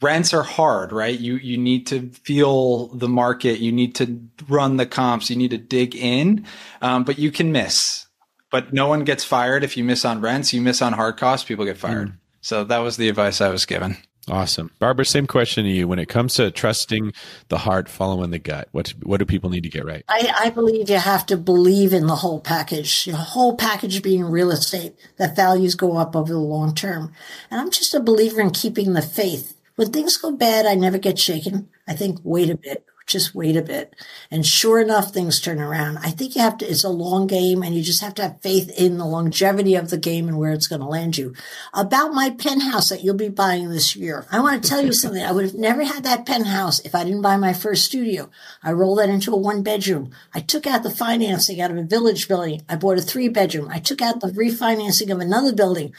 Rents 0.00 0.32
are 0.32 0.42
hard, 0.42 0.92
right? 0.92 1.18
You, 1.18 1.36
you 1.36 1.58
need 1.58 1.86
to 1.88 2.10
feel 2.10 2.88
the 2.88 3.08
market. 3.08 3.60
You 3.60 3.72
need 3.72 3.94
to 3.96 4.22
run 4.48 4.78
the 4.78 4.86
comps. 4.86 5.28
You 5.28 5.36
need 5.36 5.50
to 5.50 5.58
dig 5.58 5.94
in. 5.94 6.46
Um, 6.80 7.04
but 7.04 7.18
you 7.18 7.30
can 7.30 7.52
miss, 7.52 8.06
but 8.50 8.72
no 8.72 8.86
one 8.86 9.04
gets 9.04 9.24
fired. 9.24 9.64
If 9.64 9.76
you 9.76 9.84
miss 9.84 10.04
on 10.04 10.22
rents, 10.22 10.54
you 10.54 10.62
miss 10.62 10.80
on 10.80 10.94
hard 10.94 11.18
costs, 11.18 11.46
people 11.46 11.66
get 11.66 11.76
fired. 11.76 12.14
So 12.40 12.64
that 12.64 12.78
was 12.78 12.96
the 12.96 13.08
advice 13.08 13.40
I 13.40 13.50
was 13.50 13.66
given. 13.66 13.98
Awesome. 14.28 14.70
Barbara, 14.78 15.04
same 15.04 15.26
question 15.26 15.64
to 15.64 15.70
you. 15.70 15.88
When 15.88 15.98
it 15.98 16.08
comes 16.08 16.34
to 16.34 16.52
trusting 16.52 17.12
the 17.48 17.58
heart, 17.58 17.88
following 17.88 18.30
the 18.30 18.38
gut, 18.38 18.68
what, 18.70 18.90
what 19.02 19.18
do 19.18 19.26
people 19.26 19.50
need 19.50 19.64
to 19.64 19.68
get 19.68 19.84
right? 19.84 20.04
I, 20.08 20.32
I 20.44 20.50
believe 20.50 20.88
you 20.88 20.98
have 20.98 21.26
to 21.26 21.36
believe 21.36 21.92
in 21.92 22.06
the 22.06 22.16
whole 22.16 22.40
package, 22.40 23.06
the 23.06 23.16
whole 23.16 23.56
package 23.56 24.00
being 24.00 24.24
real 24.24 24.52
estate, 24.52 24.94
that 25.16 25.34
values 25.34 25.74
go 25.74 25.96
up 25.96 26.14
over 26.14 26.32
the 26.32 26.38
long 26.38 26.72
term. 26.72 27.12
And 27.50 27.60
I'm 27.60 27.70
just 27.70 27.94
a 27.94 28.00
believer 28.00 28.40
in 28.40 28.50
keeping 28.50 28.92
the 28.92 29.02
faith. 29.02 29.58
When 29.74 29.90
things 29.90 30.16
go 30.16 30.30
bad, 30.30 30.66
I 30.66 30.74
never 30.74 30.98
get 30.98 31.18
shaken. 31.18 31.68
I 31.88 31.94
think, 31.94 32.20
wait 32.22 32.50
a 32.50 32.56
bit, 32.56 32.86
just 33.06 33.34
wait 33.34 33.56
a 33.56 33.62
bit. 33.62 33.94
And 34.30 34.46
sure 34.46 34.80
enough, 34.80 35.12
things 35.12 35.40
turn 35.40 35.60
around. 35.60 35.98
I 35.98 36.10
think 36.10 36.34
you 36.34 36.42
have 36.42 36.58
to, 36.58 36.66
it's 36.66 36.84
a 36.84 36.88
long 36.88 37.26
game 37.26 37.62
and 37.62 37.74
you 37.74 37.82
just 37.82 38.00
have 38.00 38.14
to 38.14 38.22
have 38.22 38.40
faith 38.40 38.70
in 38.78 38.98
the 38.98 39.04
longevity 39.04 39.74
of 39.74 39.90
the 39.90 39.98
game 39.98 40.28
and 40.28 40.38
where 40.38 40.52
it's 40.52 40.66
going 40.66 40.80
to 40.80 40.86
land 40.86 41.18
you. 41.18 41.34
About 41.74 42.12
my 42.12 42.30
penthouse 42.30 42.88
that 42.88 43.02
you'll 43.02 43.14
be 43.14 43.28
buying 43.28 43.70
this 43.70 43.96
year. 43.96 44.26
I 44.30 44.40
want 44.40 44.62
to 44.62 44.68
tell 44.68 44.84
you 44.84 44.92
something. 44.92 45.22
I 45.22 45.32
would 45.32 45.44
have 45.44 45.54
never 45.54 45.84
had 45.84 46.04
that 46.04 46.26
penthouse 46.26 46.80
if 46.80 46.94
I 46.94 47.04
didn't 47.04 47.22
buy 47.22 47.36
my 47.36 47.52
first 47.52 47.84
studio. 47.84 48.30
I 48.62 48.72
rolled 48.72 48.98
that 48.98 49.10
into 49.10 49.32
a 49.32 49.36
one 49.36 49.62
bedroom. 49.62 50.12
I 50.32 50.40
took 50.40 50.66
out 50.66 50.82
the 50.82 50.90
financing 50.90 51.60
out 51.60 51.70
of 51.70 51.76
a 51.76 51.82
village 51.82 52.28
building. 52.28 52.62
I 52.68 52.76
bought 52.76 52.98
a 52.98 53.02
three 53.02 53.28
bedroom. 53.28 53.68
I 53.70 53.78
took 53.78 54.00
out 54.00 54.20
the 54.20 54.28
refinancing 54.28 55.12
of 55.12 55.20
another 55.20 55.52
building. 55.52 55.92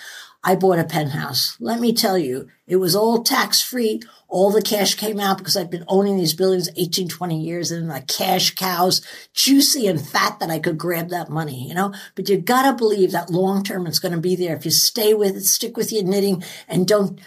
I 0.45 0.55
bought 0.55 0.79
a 0.79 0.83
penthouse. 0.83 1.55
Let 1.61 1.79
me 1.79 1.93
tell 1.93 2.17
you, 2.17 2.49
it 2.67 2.75
was 2.75 2.95
all 2.95 3.23
tax 3.23 3.61
free. 3.61 4.01
All 4.27 4.51
the 4.51 4.61
cash 4.61 4.95
came 4.95 5.19
out 5.19 5.37
because 5.37 5.55
I'd 5.55 5.69
been 5.69 5.85
owning 5.87 6.17
these 6.17 6.33
buildings 6.33 6.69
18, 6.75 7.07
20 7.07 7.39
years 7.39 7.71
and 7.71 7.87
like 7.87 8.07
cash 8.07 8.53
cows, 8.55 9.01
juicy 9.33 9.87
and 9.87 10.05
fat 10.05 10.39
that 10.39 10.49
I 10.49 10.59
could 10.59 10.77
grab 10.77 11.09
that 11.09 11.29
money, 11.29 11.67
you 11.67 11.73
know, 11.73 11.93
but 12.15 12.27
you 12.27 12.37
gotta 12.37 12.73
believe 12.73 13.11
that 13.11 13.29
long 13.29 13.63
term 13.63 13.87
it's 13.87 13.99
to 13.99 14.17
be 14.17 14.35
there. 14.35 14.55
If 14.55 14.65
you 14.65 14.71
stay 14.71 15.13
with 15.13 15.37
it, 15.37 15.45
stick 15.45 15.77
with 15.77 15.93
your 15.93 16.03
knitting 16.03 16.43
and 16.67 16.85
don't 16.85 17.21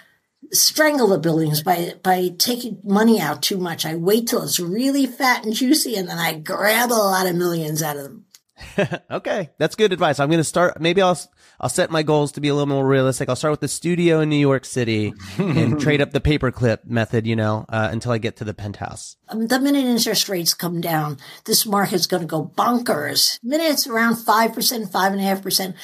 strangle 0.53 1.09
the 1.09 1.19
buildings 1.19 1.63
by, 1.63 1.95
by 2.03 2.29
taking 2.37 2.81
money 2.85 3.19
out 3.19 3.43
too 3.43 3.57
much. 3.57 3.87
I 3.87 3.95
wait 3.95 4.29
till 4.29 4.43
it's 4.43 4.61
really 4.61 5.07
fat 5.07 5.45
and 5.45 5.55
juicy 5.55 5.97
and 5.97 6.09
then 6.09 6.19
I 6.19 6.39
grab 6.39 6.91
a 6.91 6.95
lot 6.95 7.27
of 7.27 7.35
millions 7.35 7.83
out 7.83 7.97
of 7.97 8.03
them. 8.03 8.27
okay, 9.11 9.51
that's 9.59 9.75
good 9.75 9.93
advice. 9.93 10.21
I'm 10.21 10.29
going 10.29 10.39
to 10.39 10.45
start. 10.45 10.81
Maybe 10.81 11.03
I'll 11.03 11.19
I'll 11.61 11.69
set 11.69 11.91
my 11.91 12.03
goals 12.03 12.33
to 12.33 12.41
be 12.41 12.49
a 12.49 12.55
little 12.55 12.67
more 12.67 12.87
realistic. 12.87 13.29
I'll 13.29 13.37
start 13.37 13.53
with 13.53 13.61
the 13.61 13.69
studio 13.69 14.21
in 14.21 14.29
New 14.29 14.37
York 14.37 14.65
City 14.65 15.15
and 15.39 15.81
trade 15.81 16.01
up 16.01 16.11
the 16.11 16.21
paperclip 16.21 16.85
method, 16.85 17.27
you 17.27 17.37
know, 17.37 17.65
uh, 17.69 17.89
until 17.91 18.13
I 18.13 18.19
get 18.19 18.37
to 18.37 18.45
the 18.45 18.55
penthouse. 18.55 19.17
Um, 19.29 19.47
the 19.47 19.61
minute 19.61 19.85
interest 19.85 20.29
rates 20.29 20.55
come 20.55 20.81
down, 20.81 21.19
this 21.45 21.67
market's 21.67 22.07
going 22.07 22.23
to 22.23 22.27
go 22.27 22.53
bonkers. 22.57 23.41
The 23.43 23.49
minute 23.49 23.71
it's 23.71 23.87
around 23.87 24.17
5%, 24.17 24.91
5.5%, 24.91 25.75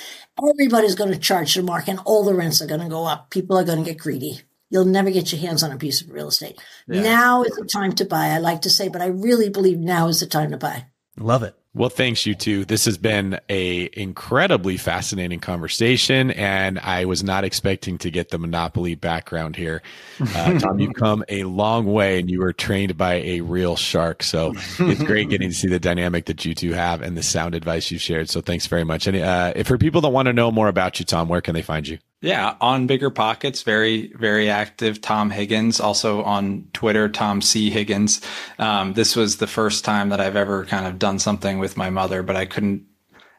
everybody's 0.50 0.94
going 0.94 1.12
to 1.12 1.18
charge 1.18 1.54
the 1.54 1.62
market 1.62 1.92
and 1.92 2.00
all 2.04 2.24
the 2.24 2.34
rents 2.34 2.60
are 2.60 2.66
going 2.66 2.80
to 2.80 2.88
go 2.88 3.06
up. 3.06 3.30
People 3.30 3.58
are 3.58 3.64
going 3.64 3.84
to 3.84 3.90
get 3.90 3.98
greedy. 3.98 4.40
You'll 4.70 4.86
never 4.86 5.10
get 5.10 5.30
your 5.32 5.40
hands 5.40 5.62
on 5.62 5.70
a 5.70 5.76
piece 5.76 6.00
of 6.00 6.10
real 6.10 6.28
estate. 6.28 6.58
Now 6.88 7.42
is 7.42 7.54
the 7.56 7.66
time 7.66 7.92
to 7.96 8.06
buy. 8.06 8.28
I 8.28 8.38
like 8.38 8.62
to 8.62 8.70
say, 8.70 8.88
but 8.88 9.02
I 9.02 9.06
really 9.06 9.50
believe 9.50 9.78
now 9.78 10.08
is 10.08 10.20
the 10.20 10.26
time 10.26 10.50
to 10.52 10.56
buy. 10.56 10.86
Love 11.18 11.42
it. 11.42 11.54
Well, 11.74 11.88
thanks 11.88 12.26
you 12.26 12.34
two. 12.34 12.66
This 12.66 12.84
has 12.84 12.98
been 12.98 13.40
a 13.48 13.88
incredibly 13.94 14.76
fascinating 14.76 15.40
conversation, 15.40 16.30
and 16.32 16.78
I 16.78 17.06
was 17.06 17.24
not 17.24 17.44
expecting 17.44 17.96
to 17.98 18.10
get 18.10 18.28
the 18.28 18.36
monopoly 18.36 18.94
background 18.94 19.56
here. 19.56 19.80
Uh, 20.20 20.58
Tom, 20.58 20.78
you've 20.78 20.92
come 20.92 21.24
a 21.30 21.44
long 21.44 21.86
way, 21.86 22.20
and 22.20 22.30
you 22.30 22.40
were 22.40 22.52
trained 22.52 22.98
by 22.98 23.14
a 23.14 23.40
real 23.40 23.76
shark. 23.76 24.22
So 24.22 24.52
it's 24.80 25.02
great 25.02 25.30
getting 25.30 25.48
to 25.48 25.54
see 25.54 25.68
the 25.68 25.80
dynamic 25.80 26.26
that 26.26 26.44
you 26.44 26.54
two 26.54 26.74
have 26.74 27.00
and 27.00 27.16
the 27.16 27.22
sound 27.22 27.54
advice 27.54 27.90
you've 27.90 28.02
shared. 28.02 28.28
So 28.28 28.42
thanks 28.42 28.66
very 28.66 28.84
much. 28.84 29.06
And 29.06 29.16
uh, 29.16 29.54
if 29.56 29.66
for 29.66 29.78
people 29.78 30.02
that 30.02 30.10
want 30.10 30.26
to 30.26 30.34
know 30.34 30.50
more 30.50 30.68
about 30.68 30.98
you, 30.98 31.06
Tom, 31.06 31.26
where 31.26 31.40
can 31.40 31.54
they 31.54 31.62
find 31.62 31.88
you? 31.88 31.96
Yeah, 32.22 32.54
on 32.60 32.86
Bigger 32.86 33.10
Pockets, 33.10 33.62
very, 33.62 34.12
very 34.14 34.48
active. 34.48 35.00
Tom 35.00 35.28
Higgins, 35.28 35.80
also 35.80 36.22
on 36.22 36.68
Twitter, 36.72 37.08
Tom 37.08 37.42
C. 37.42 37.68
Higgins. 37.68 38.20
Um, 38.60 38.92
this 38.92 39.16
was 39.16 39.38
the 39.38 39.48
first 39.48 39.84
time 39.84 40.10
that 40.10 40.20
I've 40.20 40.36
ever 40.36 40.64
kind 40.64 40.86
of 40.86 41.00
done 41.00 41.18
something 41.18 41.58
with 41.58 41.76
my 41.76 41.90
mother, 41.90 42.22
but 42.22 42.36
I 42.36 42.46
couldn't 42.46 42.86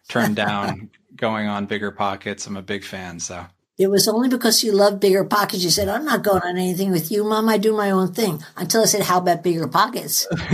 turn 0.09 0.34
down 0.34 0.89
going 1.15 1.47
on 1.47 1.65
Bigger 1.65 1.91
Pockets. 1.91 2.45
I'm 2.45 2.57
a 2.57 2.61
big 2.61 2.84
fan, 2.84 3.21
so. 3.21 3.45
It 3.76 3.88
was 3.88 4.07
only 4.07 4.30
because 4.30 4.63
you 4.63 4.71
love 4.71 4.99
bigger 4.99 5.24
pockets. 5.24 5.63
You 5.63 5.71
said, 5.71 5.89
I'm 5.89 6.05
not 6.05 6.24
going 6.24 6.43
on 6.43 6.57
anything 6.57 6.91
with 6.91 7.11
you, 7.11 7.24
mom. 7.24 7.49
I 7.49 7.57
do 7.57 7.76
my 7.76 7.89
own 7.89 8.13
thing. 8.13 8.43
Until 8.55 8.84
I 8.84 8.86
said, 8.86 9.01
how 9.01 9.17
about 9.17 9.41
bigger 9.41 9.67
pockets? 9.67 10.28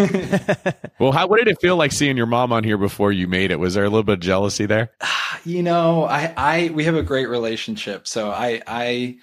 well, 0.99 1.11
how, 1.11 1.27
what 1.27 1.39
did 1.39 1.49
it 1.49 1.59
feel 1.59 1.75
like 1.75 1.91
seeing 1.91 2.15
your 2.15 2.27
mom 2.27 2.53
on 2.53 2.63
here 2.63 2.77
before 2.77 3.11
you 3.11 3.27
made 3.27 3.51
it? 3.51 3.59
Was 3.59 3.73
there 3.73 3.83
a 3.83 3.89
little 3.89 4.03
bit 4.03 4.13
of 4.13 4.19
jealousy 4.21 4.65
there? 4.65 4.91
You 5.45 5.63
know, 5.63 6.03
I, 6.03 6.33
I, 6.35 6.69
we 6.73 6.83
have 6.83 6.95
a 6.95 7.01
great 7.01 7.29
relationship. 7.29 8.07
So 8.07 8.29
I, 8.29 8.61
I, 8.67 9.17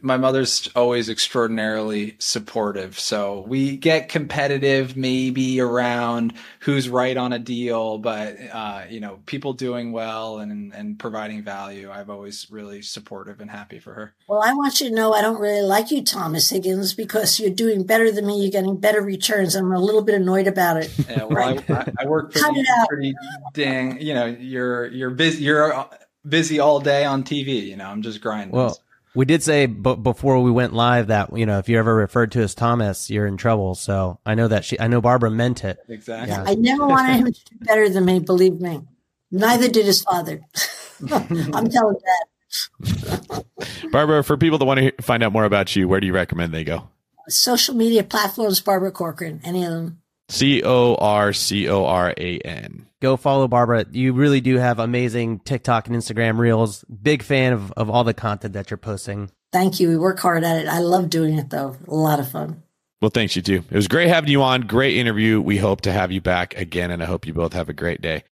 my 0.00 0.16
mother's 0.16 0.68
always 0.74 1.08
extraordinarily 1.08 2.16
supportive. 2.18 2.98
So 2.98 3.44
we 3.46 3.76
get 3.76 4.08
competitive 4.08 4.96
maybe 4.96 5.60
around 5.60 6.32
who's 6.60 6.88
right 6.88 7.16
on 7.16 7.32
a 7.32 7.38
deal, 7.38 7.98
but 7.98 8.36
uh, 8.52 8.82
you 8.90 8.98
know, 8.98 9.20
people 9.26 9.52
doing 9.52 9.92
well 9.92 10.38
and 10.38 10.74
and 10.74 10.98
providing 10.98 11.42
value. 11.42 11.90
I've 11.90 12.10
always 12.10 12.48
really 12.50 12.82
supportive 12.82 13.40
and 13.40 13.48
happy 13.48 13.78
for 13.78 13.94
her. 13.94 14.14
Well, 14.28 14.42
I 14.44 14.54
want 14.54 14.80
you 14.80 14.88
to 14.88 14.94
know 14.94 15.12
I 15.12 15.22
don't 15.22 15.40
really 15.40 15.62
like 15.62 15.92
you, 15.92 16.02
Thomas 16.02 16.50
Higgins, 16.50 16.92
because 16.92 17.38
you're 17.38 17.50
doing 17.50 17.84
better 17.84 18.10
than 18.10 18.26
me. 18.26 18.40
You're 18.40 18.50
getting 18.50 18.78
better 18.78 19.00
returns. 19.00 19.54
I'm 19.54 19.70
a 19.70 19.78
little 19.78 20.02
bit 20.02 20.16
annoyed 20.16 20.48
about 20.48 20.78
it. 20.78 20.92
Yeah, 21.08 21.24
well, 21.24 21.28
right? 21.28 21.70
I, 21.70 21.92
I, 22.00 22.06
work 22.06 22.32
pretty, 22.32 22.64
pretty 22.88 23.14
dang. 23.54 24.00
You 24.00 24.14
know, 24.14 24.26
you're 24.26 24.86
you're 24.88 25.10
busy. 25.10 25.44
You're 25.44 25.88
busy 26.28 26.58
all 26.58 26.80
day 26.80 27.04
on 27.04 27.22
TV. 27.22 27.66
You 27.66 27.76
know, 27.76 27.86
I'm 27.86 28.02
just 28.02 28.20
grinding. 28.20 28.50
Well, 28.50 28.76
we 29.16 29.24
did 29.24 29.42
say 29.42 29.66
b- 29.66 29.96
before 29.96 30.42
we 30.42 30.50
went 30.50 30.74
live 30.74 31.08
that 31.08 31.36
you 31.36 31.46
know 31.46 31.58
if 31.58 31.68
you're 31.68 31.80
ever 31.80 31.94
referred 31.94 32.32
to 32.32 32.40
as 32.42 32.54
Thomas, 32.54 33.10
you're 33.10 33.26
in 33.26 33.36
trouble. 33.36 33.74
So 33.74 34.20
I 34.26 34.34
know 34.34 34.46
that 34.48 34.64
she, 34.64 34.78
I 34.78 34.88
know 34.88 35.00
Barbara 35.00 35.30
meant 35.30 35.64
it. 35.64 35.78
Exactly. 35.88 36.28
Yeah. 36.28 36.44
I 36.46 36.54
never 36.54 36.86
wanted 36.86 37.16
him 37.16 37.32
to 37.32 37.44
do 37.44 37.56
better 37.60 37.88
than 37.88 38.04
me. 38.04 38.20
Believe 38.20 38.60
me. 38.60 38.82
Neither 39.30 39.68
did 39.68 39.86
his 39.86 40.02
father. 40.02 40.40
I'm 41.10 41.68
telling 41.68 41.96
that. 42.04 43.44
Barbara, 43.90 44.22
for 44.22 44.36
people 44.36 44.58
that 44.58 44.64
want 44.64 44.80
to 44.80 44.92
find 45.02 45.22
out 45.22 45.32
more 45.32 45.44
about 45.44 45.74
you, 45.74 45.88
where 45.88 46.00
do 46.00 46.06
you 46.06 46.12
recommend 46.12 46.52
they 46.52 46.64
go? 46.64 46.88
Social 47.28 47.74
media 47.74 48.04
platforms, 48.04 48.60
Barbara 48.60 48.92
Corcoran, 48.92 49.40
any 49.44 49.64
of 49.64 49.72
them. 49.72 50.00
C 50.28 50.62
O 50.64 50.94
R 50.96 51.32
C 51.32 51.68
O 51.68 51.84
R 51.84 52.14
A 52.16 52.38
N. 52.38 52.86
Go 53.00 53.16
follow 53.16 53.46
Barbara. 53.46 53.86
You 53.90 54.12
really 54.12 54.40
do 54.40 54.56
have 54.56 54.78
amazing 54.78 55.40
TikTok 55.40 55.86
and 55.86 55.96
Instagram 55.96 56.38
reels. 56.38 56.84
Big 56.84 57.22
fan 57.22 57.52
of, 57.52 57.72
of 57.72 57.90
all 57.90 58.04
the 58.04 58.14
content 58.14 58.54
that 58.54 58.70
you're 58.70 58.78
posting. 58.78 59.30
Thank 59.52 59.78
you. 59.80 59.88
We 59.88 59.96
work 59.96 60.18
hard 60.18 60.44
at 60.44 60.56
it. 60.56 60.66
I 60.66 60.78
love 60.78 61.10
doing 61.10 61.38
it 61.38 61.50
though. 61.50 61.76
A 61.86 61.94
lot 61.94 62.20
of 62.20 62.28
fun. 62.28 62.62
Well, 63.00 63.10
thanks 63.10 63.36
you 63.36 63.42
too. 63.42 63.62
It 63.70 63.76
was 63.76 63.88
great 63.88 64.08
having 64.08 64.30
you 64.30 64.42
on. 64.42 64.62
Great 64.62 64.96
interview. 64.96 65.40
We 65.40 65.58
hope 65.58 65.82
to 65.82 65.92
have 65.92 66.10
you 66.10 66.20
back 66.22 66.56
again, 66.56 66.90
and 66.90 67.02
I 67.02 67.06
hope 67.06 67.26
you 67.26 67.34
both 67.34 67.52
have 67.52 67.68
a 67.68 67.74
great 67.74 68.00
day. 68.00 68.24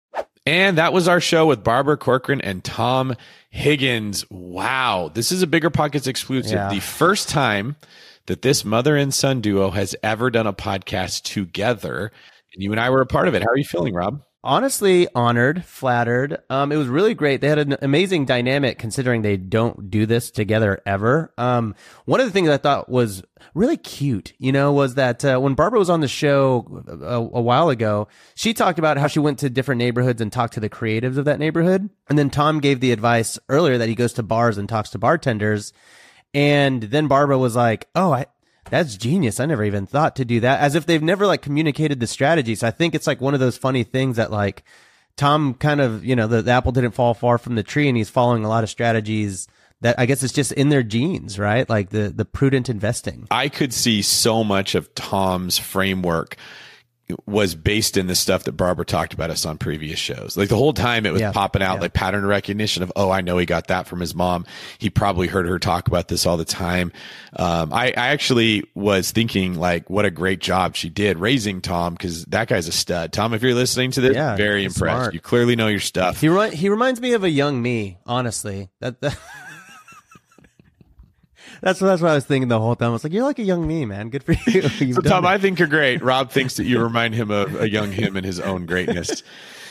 And 0.47 0.79
that 0.79 0.93
was 0.93 1.07
our 1.07 1.21
show 1.21 1.47
with 1.47 1.65
Barbara 1.65 1.97
Corcoran 1.97 2.41
and 2.41 2.63
Tom 2.65 3.15
Higgins. 3.51 4.29
Wow. 4.31 5.11
This 5.13 5.33
is 5.33 5.43
a 5.43 5.47
Bigger 5.47 5.71
Pockets 5.71 6.07
exclusive. 6.07 6.53
Yeah. 6.53 6.69
The 6.69 6.81
first 6.81 7.29
time 7.29 7.77
that 8.27 8.43
this 8.43 8.65
mother 8.65 8.97
and 8.97 9.13
son 9.13 9.41
duo 9.41 9.71
has 9.71 9.95
ever 10.03 10.31
done 10.31 10.47
a 10.47 10.53
podcast 10.53 11.23
together. 11.23 12.13
And 12.53 12.63
you 12.63 12.71
and 12.71 12.81
I 12.81 12.91
were 12.91 13.01
a 13.01 13.07
part 13.07 13.29
of 13.29 13.35
it. 13.35 13.43
How 13.43 13.49
are 13.49 13.59
you 13.59 13.65
feeling, 13.65 13.95
Rob? 13.95 14.23
Honestly, 14.47 15.09
honored, 15.15 15.65
flattered. 15.65 16.37
Um, 16.51 16.71
it 16.71 16.77
was 16.77 16.87
really 16.87 17.15
great. 17.15 17.41
They 17.41 17.49
had 17.49 17.59
an 17.59 17.77
amazing 17.81 18.27
dynamic 18.27 18.79
considering 18.79 19.23
they 19.23 19.39
don't 19.39 19.91
do 19.91 20.05
this 20.05 20.31
together 20.31 20.83
ever. 20.85 21.33
Um, 21.39 21.75
one 22.05 22.21
of 22.21 22.27
the 22.27 22.33
things 22.33 22.51
I 22.51 22.59
thought 22.59 22.91
was 22.91 23.23
really 23.55 23.79
cute, 23.79 24.35
you 24.39 24.53
know, 24.53 24.71
was 24.71 24.97
that 24.97 25.25
uh, 25.25 25.39
when 25.39 25.55
Barbara 25.55 25.79
was 25.79 25.89
on 25.89 26.03
the 26.03 26.09
show 26.09 26.85
a, 26.87 27.17
a, 27.17 27.41
while 27.41 27.71
ago, 27.71 28.07
she 28.35 28.53
talked 28.53 28.79
about 28.79 28.99
how 28.99 29.07
she 29.07 29.19
went 29.19 29.39
to 29.39 29.49
different 29.49 29.79
neighborhoods 29.79 30.21
and 30.21 30.31
talked 30.31 30.53
to 30.55 30.61
the 30.61 30.69
creatives 30.69 31.17
of 31.17 31.25
that 31.25 31.39
neighborhood. 31.39 31.89
And 32.11 32.19
then 32.19 32.29
Tom 32.29 32.61
gave 32.61 32.81
the 32.81 32.93
advice 32.93 33.39
earlier 33.49 33.79
that 33.79 33.89
he 33.89 33.95
goes 33.95 34.13
to 34.13 34.23
bars 34.23 34.59
and 34.59 34.69
talks 34.69 34.91
to 34.91 34.99
bartenders. 34.99 35.73
And 36.35 36.83
then 36.83 37.07
Barbara 37.07 37.39
was 37.39 37.57
like, 37.57 37.89
"Oh, 37.95 38.13
I, 38.13 38.27
that's 38.71 38.97
genius. 38.97 39.41
I 39.41 39.47
never 39.47 39.65
even 39.65 39.87
thought 39.87 40.17
to 40.17 40.25
do 40.25 40.41
that." 40.41 40.61
As 40.61 40.75
if 40.75 40.85
they've 40.85 41.03
never 41.03 41.27
like 41.27 41.43
communicated 41.43 42.01
the 42.01 42.07
strategy. 42.07 42.55
So 42.55 42.67
I 42.67 42.71
think 42.71 42.95
it's 42.95 43.07
like 43.07 43.21
one 43.21 43.35
of 43.35 43.41
those 43.41 43.57
funny 43.57 43.85
things 43.85 44.17
that 44.17 44.33
like 44.33 44.65
Tom 45.17 45.55
kind 45.55 45.81
of, 45.81 46.05
you 46.05 46.17
know, 46.17 46.27
the, 46.27 46.43
the 46.43 46.51
apple 46.51 46.73
didn't 46.73 46.93
fall 46.93 47.15
far 47.15 47.39
from 47.39 47.55
the 47.55 47.63
tree, 47.63 47.89
and 47.89 47.97
he's 47.97 48.11
following 48.11 48.45
a 48.45 48.49
lot 48.49 48.65
of 48.65 48.71
strategies 48.71 49.47
that 49.81 49.99
I 49.99 50.07
guess 50.07 50.23
it's 50.23 50.33
just 50.33 50.53
in 50.53 50.71
their 50.71 50.83
genes, 50.83 51.39
right? 51.39 51.69
Like 51.69 51.91
the 51.91 52.09
the 52.09 52.25
prudent 52.25 52.69
investing. 52.69 53.29
I 53.31 53.49
could 53.49 53.73
see 53.73 54.03
so 54.03 54.43
much 54.43 54.75
of 54.75 54.93
Tom's 54.95 55.59
framework 55.59 56.37
was 57.27 57.55
based 57.55 57.97
in 57.97 58.07
the 58.07 58.15
stuff 58.15 58.45
that 58.45 58.53
Barbara 58.53 58.85
talked 58.85 59.13
about 59.13 59.31
us 59.31 59.45
on 59.45 59.59
previous 59.59 59.99
shows. 59.99 60.37
Like 60.37 60.49
the 60.49 60.57
whole 60.57 60.73
time 60.73 61.05
it 61.05 61.13
was 61.13 61.21
yeah, 61.21 61.33
popping 61.33 61.63
out 61.63 61.75
yeah. 61.75 61.81
like 61.83 61.93
pattern 61.93 62.25
recognition 62.25 62.83
of, 62.83 62.91
oh, 62.97 63.11
I 63.11 63.21
know 63.21 63.37
he 63.37 63.45
got 63.45 63.69
that 63.69 63.87
from 63.87 64.01
his 64.01 64.15
mom. 64.15 64.47
He 64.79 64.89
probably 64.89 65.27
heard 65.27 65.47
her 65.47 65.59
talk 65.59 65.87
about 65.87 66.09
this 66.09 66.25
all 66.25 66.39
the 66.39 66.47
time. 66.47 66.93
Um, 67.37 67.73
I, 67.73 67.89
I 67.89 68.09
actually 68.09 68.65
was 68.75 69.11
thinking 69.11 69.55
like, 69.55 69.91
what 69.91 70.07
a 70.07 70.11
great 70.11 70.41
job 70.41 70.77
she 70.77 70.89
did 70.89 71.19
raising 71.19 71.61
Tom 71.61 71.93
because 71.93 72.25
that 72.27 72.49
guy's 72.49 72.69
a 72.69 72.73
stud. 72.73 73.13
Tom, 73.13 73.35
if 73.35 73.43
you're 73.43 73.55
listening 73.55 73.91
to 73.93 74.01
this, 74.01 74.15
yeah, 74.15 74.37
very 74.37 74.65
impressed. 74.65 74.97
Smart. 74.97 75.15
You 75.15 75.21
clearly 75.21 75.57
know 75.57 75.69
your 75.69 75.81
stuff. 75.81 76.21
He, 76.21 76.29
re- 76.29 76.55
he 76.55 76.71
reminds 76.71 77.01
me 77.01 77.13
of 77.13 77.23
a 77.23 77.31
young 77.31 77.61
me, 77.61 77.99
honestly. 78.07 78.71
That, 78.81 79.01
that 79.03 79.19
That's 81.61 81.81
what, 81.81 81.89
that's 81.89 82.03
what 82.03 82.11
I 82.11 82.15
was 82.15 82.25
thinking 82.25 82.49
the 82.49 82.61
whole 82.61 82.77
time. 82.77 82.91
I 82.91 82.93
was 82.93 83.05
like, 83.05 83.13
"You're 83.13 83.25
like 83.25 83.39
a 83.39 83.45
young 83.45 83.67
me, 83.67 83.85
man. 83.85 84.11
Good 84.11 84.25
for 84.25 84.33
you." 84.47 84.93
so, 84.95 85.01
Tom, 85.01 85.25
it. 85.25 85.29
I 85.29 85.39
think 85.39 85.59
you're 85.59 85.69
great. 85.69 86.03
Rob 86.03 86.31
thinks 86.31 86.57
that 86.57 86.65
you 86.65 86.81
remind 86.81 87.15
him 87.15 87.31
of 87.31 87.61
a 87.61 87.69
young 87.69 87.93
him 87.93 88.17
and 88.17 88.25
his 88.25 88.41
own 88.41 88.67
greatness. 88.67 89.23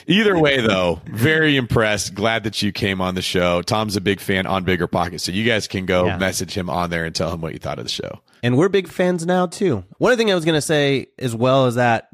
Either 0.07 0.37
way, 0.37 0.59
though, 0.59 1.01
very 1.05 1.55
impressed. 1.55 2.13
Glad 2.13 2.43
that 2.43 2.61
you 2.61 2.71
came 2.71 2.99
on 2.99 3.15
the 3.15 3.21
show. 3.21 3.61
Tom's 3.61 3.95
a 3.95 4.01
big 4.01 4.19
fan 4.19 4.45
on 4.45 4.63
Bigger 4.63 4.87
Pockets, 4.87 5.23
so 5.23 5.31
you 5.31 5.45
guys 5.45 5.67
can 5.67 5.85
go 5.85 6.05
yeah. 6.05 6.17
message 6.17 6.53
him 6.55 6.69
on 6.69 6.89
there 6.89 7.05
and 7.05 7.15
tell 7.15 7.31
him 7.31 7.41
what 7.41 7.53
you 7.53 7.59
thought 7.59 7.79
of 7.79 7.85
the 7.85 7.91
show. 7.91 8.19
And 8.41 8.57
we're 8.57 8.69
big 8.69 8.87
fans 8.87 9.25
now 9.25 9.47
too. 9.47 9.85
One 9.99 10.17
thing 10.17 10.29
I 10.29 10.35
was 10.35 10.45
going 10.45 10.57
to 10.57 10.61
say 10.61 11.07
as 11.17 11.33
well 11.33 11.67
is 11.67 11.75
that 11.75 12.09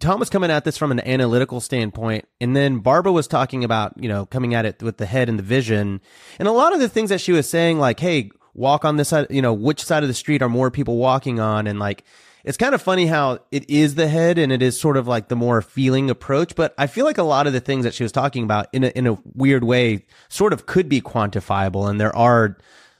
Tom 0.00 0.20
was 0.20 0.30
coming 0.30 0.50
at 0.50 0.64
this 0.64 0.76
from 0.76 0.90
an 0.90 1.00
analytical 1.00 1.60
standpoint, 1.60 2.26
and 2.40 2.54
then 2.56 2.78
Barbara 2.78 3.12
was 3.12 3.26
talking 3.26 3.64
about 3.64 3.92
you 4.02 4.08
know 4.08 4.26
coming 4.26 4.54
at 4.54 4.64
it 4.64 4.82
with 4.82 4.96
the 4.96 5.06
head 5.06 5.28
and 5.28 5.38
the 5.38 5.42
vision, 5.42 6.00
and 6.38 6.48
a 6.48 6.52
lot 6.52 6.72
of 6.72 6.80
the 6.80 6.88
things 6.88 7.10
that 7.10 7.20
she 7.20 7.32
was 7.32 7.48
saying, 7.48 7.78
like, 7.78 8.00
"Hey, 8.00 8.30
walk 8.54 8.84
on 8.84 8.96
this 8.96 9.08
side, 9.08 9.26
you 9.30 9.42
know, 9.42 9.52
which 9.52 9.82
side 9.82 10.02
of 10.02 10.08
the 10.08 10.14
street 10.14 10.42
are 10.42 10.48
more 10.48 10.70
people 10.70 10.96
walking 10.96 11.40
on? 11.40 11.66
And 11.66 11.78
like, 11.78 12.04
it's 12.44 12.58
kind 12.58 12.74
of 12.74 12.82
funny 12.82 13.06
how 13.06 13.38
it 13.50 13.68
is 13.70 13.94
the 13.94 14.08
head 14.08 14.38
and 14.38 14.50
it 14.50 14.62
is 14.62 14.80
sort 14.80 14.96
of 14.96 15.06
like 15.06 15.28
the 15.28 15.36
more 15.36 15.62
feeling 15.62 16.10
approach. 16.10 16.56
But 16.56 16.74
I 16.76 16.86
feel 16.86 17.04
like 17.04 17.18
a 17.18 17.22
lot 17.22 17.46
of 17.46 17.52
the 17.52 17.60
things 17.60 17.84
that 17.84 17.94
she 17.94 18.02
was 18.02 18.12
talking 18.12 18.44
about 18.44 18.66
in 18.72 18.84
a, 18.84 18.88
in 18.88 19.06
a 19.06 19.18
weird 19.34 19.64
way 19.64 20.06
sort 20.28 20.52
of 20.52 20.66
could 20.66 20.88
be 20.88 21.00
quantifiable. 21.00 21.88
And 21.88 22.00
there 22.00 22.14
are 22.16 22.58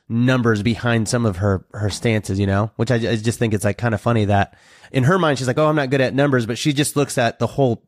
numbers 0.08 0.62
behind 0.62 1.08
some 1.08 1.26
of 1.26 1.36
her, 1.38 1.64
her 1.72 1.90
stances, 1.90 2.38
you 2.38 2.46
know, 2.46 2.70
which 2.76 2.90
I, 2.90 2.96
I 2.96 3.16
just 3.16 3.38
think 3.38 3.54
it's 3.54 3.64
like 3.64 3.78
kind 3.78 3.94
of 3.94 4.00
funny 4.00 4.26
that 4.26 4.56
in 4.92 5.04
her 5.04 5.18
mind, 5.18 5.38
she's 5.38 5.48
like, 5.48 5.58
Oh, 5.58 5.68
I'm 5.68 5.76
not 5.76 5.90
good 5.90 6.00
at 6.00 6.14
numbers, 6.14 6.46
but 6.46 6.58
she 6.58 6.72
just 6.72 6.96
looks 6.96 7.18
at 7.18 7.38
the 7.38 7.46
whole, 7.46 7.82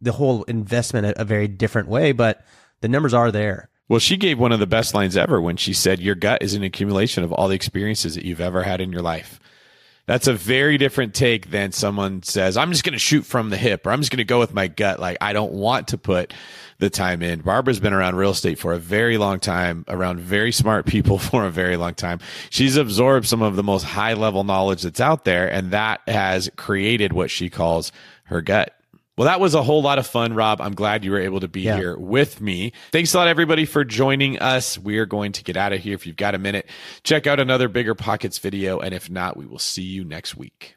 the 0.00 0.12
whole 0.12 0.42
investment 0.44 1.06
a, 1.06 1.22
a 1.22 1.24
very 1.24 1.48
different 1.48 1.88
way. 1.88 2.12
But 2.12 2.44
the 2.80 2.88
numbers 2.88 3.14
are 3.14 3.32
there. 3.32 3.70
Well, 3.88 4.00
she 4.00 4.16
gave 4.18 4.38
one 4.38 4.52
of 4.52 4.60
the 4.60 4.66
best 4.66 4.94
lines 4.94 5.16
ever 5.16 5.40
when 5.40 5.56
she 5.56 5.72
said, 5.72 5.98
Your 5.98 6.14
gut 6.14 6.42
is 6.42 6.54
an 6.54 6.62
accumulation 6.62 7.24
of 7.24 7.32
all 7.32 7.48
the 7.48 7.54
experiences 7.54 8.14
that 8.14 8.24
you've 8.24 8.40
ever 8.40 8.62
had 8.62 8.80
in 8.80 8.92
your 8.92 9.02
life. 9.02 9.40
That's 10.08 10.26
a 10.26 10.32
very 10.32 10.78
different 10.78 11.14
take 11.14 11.50
than 11.50 11.72
someone 11.72 12.22
says, 12.22 12.56
I'm 12.56 12.72
just 12.72 12.82
going 12.82 12.94
to 12.94 12.98
shoot 12.98 13.26
from 13.26 13.50
the 13.50 13.58
hip 13.58 13.86
or 13.86 13.90
I'm 13.90 14.00
just 14.00 14.10
going 14.10 14.18
to 14.18 14.24
go 14.24 14.38
with 14.38 14.54
my 14.54 14.66
gut. 14.66 14.98
Like, 14.98 15.18
I 15.20 15.34
don't 15.34 15.52
want 15.52 15.88
to 15.88 15.98
put 15.98 16.32
the 16.78 16.88
time 16.88 17.22
in. 17.22 17.40
Barbara's 17.40 17.78
been 17.78 17.92
around 17.92 18.16
real 18.16 18.30
estate 18.30 18.58
for 18.58 18.72
a 18.72 18.78
very 18.78 19.18
long 19.18 19.38
time, 19.38 19.84
around 19.86 20.20
very 20.20 20.50
smart 20.50 20.86
people 20.86 21.18
for 21.18 21.44
a 21.44 21.50
very 21.50 21.76
long 21.76 21.94
time. 21.94 22.20
She's 22.48 22.76
absorbed 22.76 23.26
some 23.26 23.42
of 23.42 23.56
the 23.56 23.62
most 23.62 23.82
high 23.82 24.14
level 24.14 24.44
knowledge 24.44 24.82
that's 24.82 25.00
out 25.00 25.24
there, 25.26 25.46
and 25.46 25.72
that 25.72 26.00
has 26.06 26.48
created 26.56 27.12
what 27.12 27.30
she 27.30 27.50
calls 27.50 27.92
her 28.24 28.40
gut. 28.40 28.77
Well, 29.18 29.26
that 29.26 29.40
was 29.40 29.56
a 29.56 29.64
whole 29.64 29.82
lot 29.82 29.98
of 29.98 30.06
fun, 30.06 30.32
Rob. 30.32 30.60
I'm 30.60 30.76
glad 30.76 31.04
you 31.04 31.10
were 31.10 31.18
able 31.18 31.40
to 31.40 31.48
be 31.48 31.62
yeah. 31.62 31.76
here 31.76 31.98
with 31.98 32.40
me. 32.40 32.72
Thanks 32.92 33.12
a 33.14 33.18
lot, 33.18 33.26
everybody, 33.26 33.64
for 33.64 33.82
joining 33.84 34.38
us. 34.38 34.78
We 34.78 34.98
are 34.98 35.06
going 35.06 35.32
to 35.32 35.42
get 35.42 35.56
out 35.56 35.72
of 35.72 35.80
here. 35.80 35.96
If 35.96 36.06
you've 36.06 36.14
got 36.14 36.36
a 36.36 36.38
minute, 36.38 36.70
check 37.02 37.26
out 37.26 37.40
another 37.40 37.66
Bigger 37.66 37.96
Pockets 37.96 38.38
video. 38.38 38.78
And 38.78 38.94
if 38.94 39.10
not, 39.10 39.36
we 39.36 39.44
will 39.44 39.58
see 39.58 39.82
you 39.82 40.04
next 40.04 40.36
week. 40.36 40.76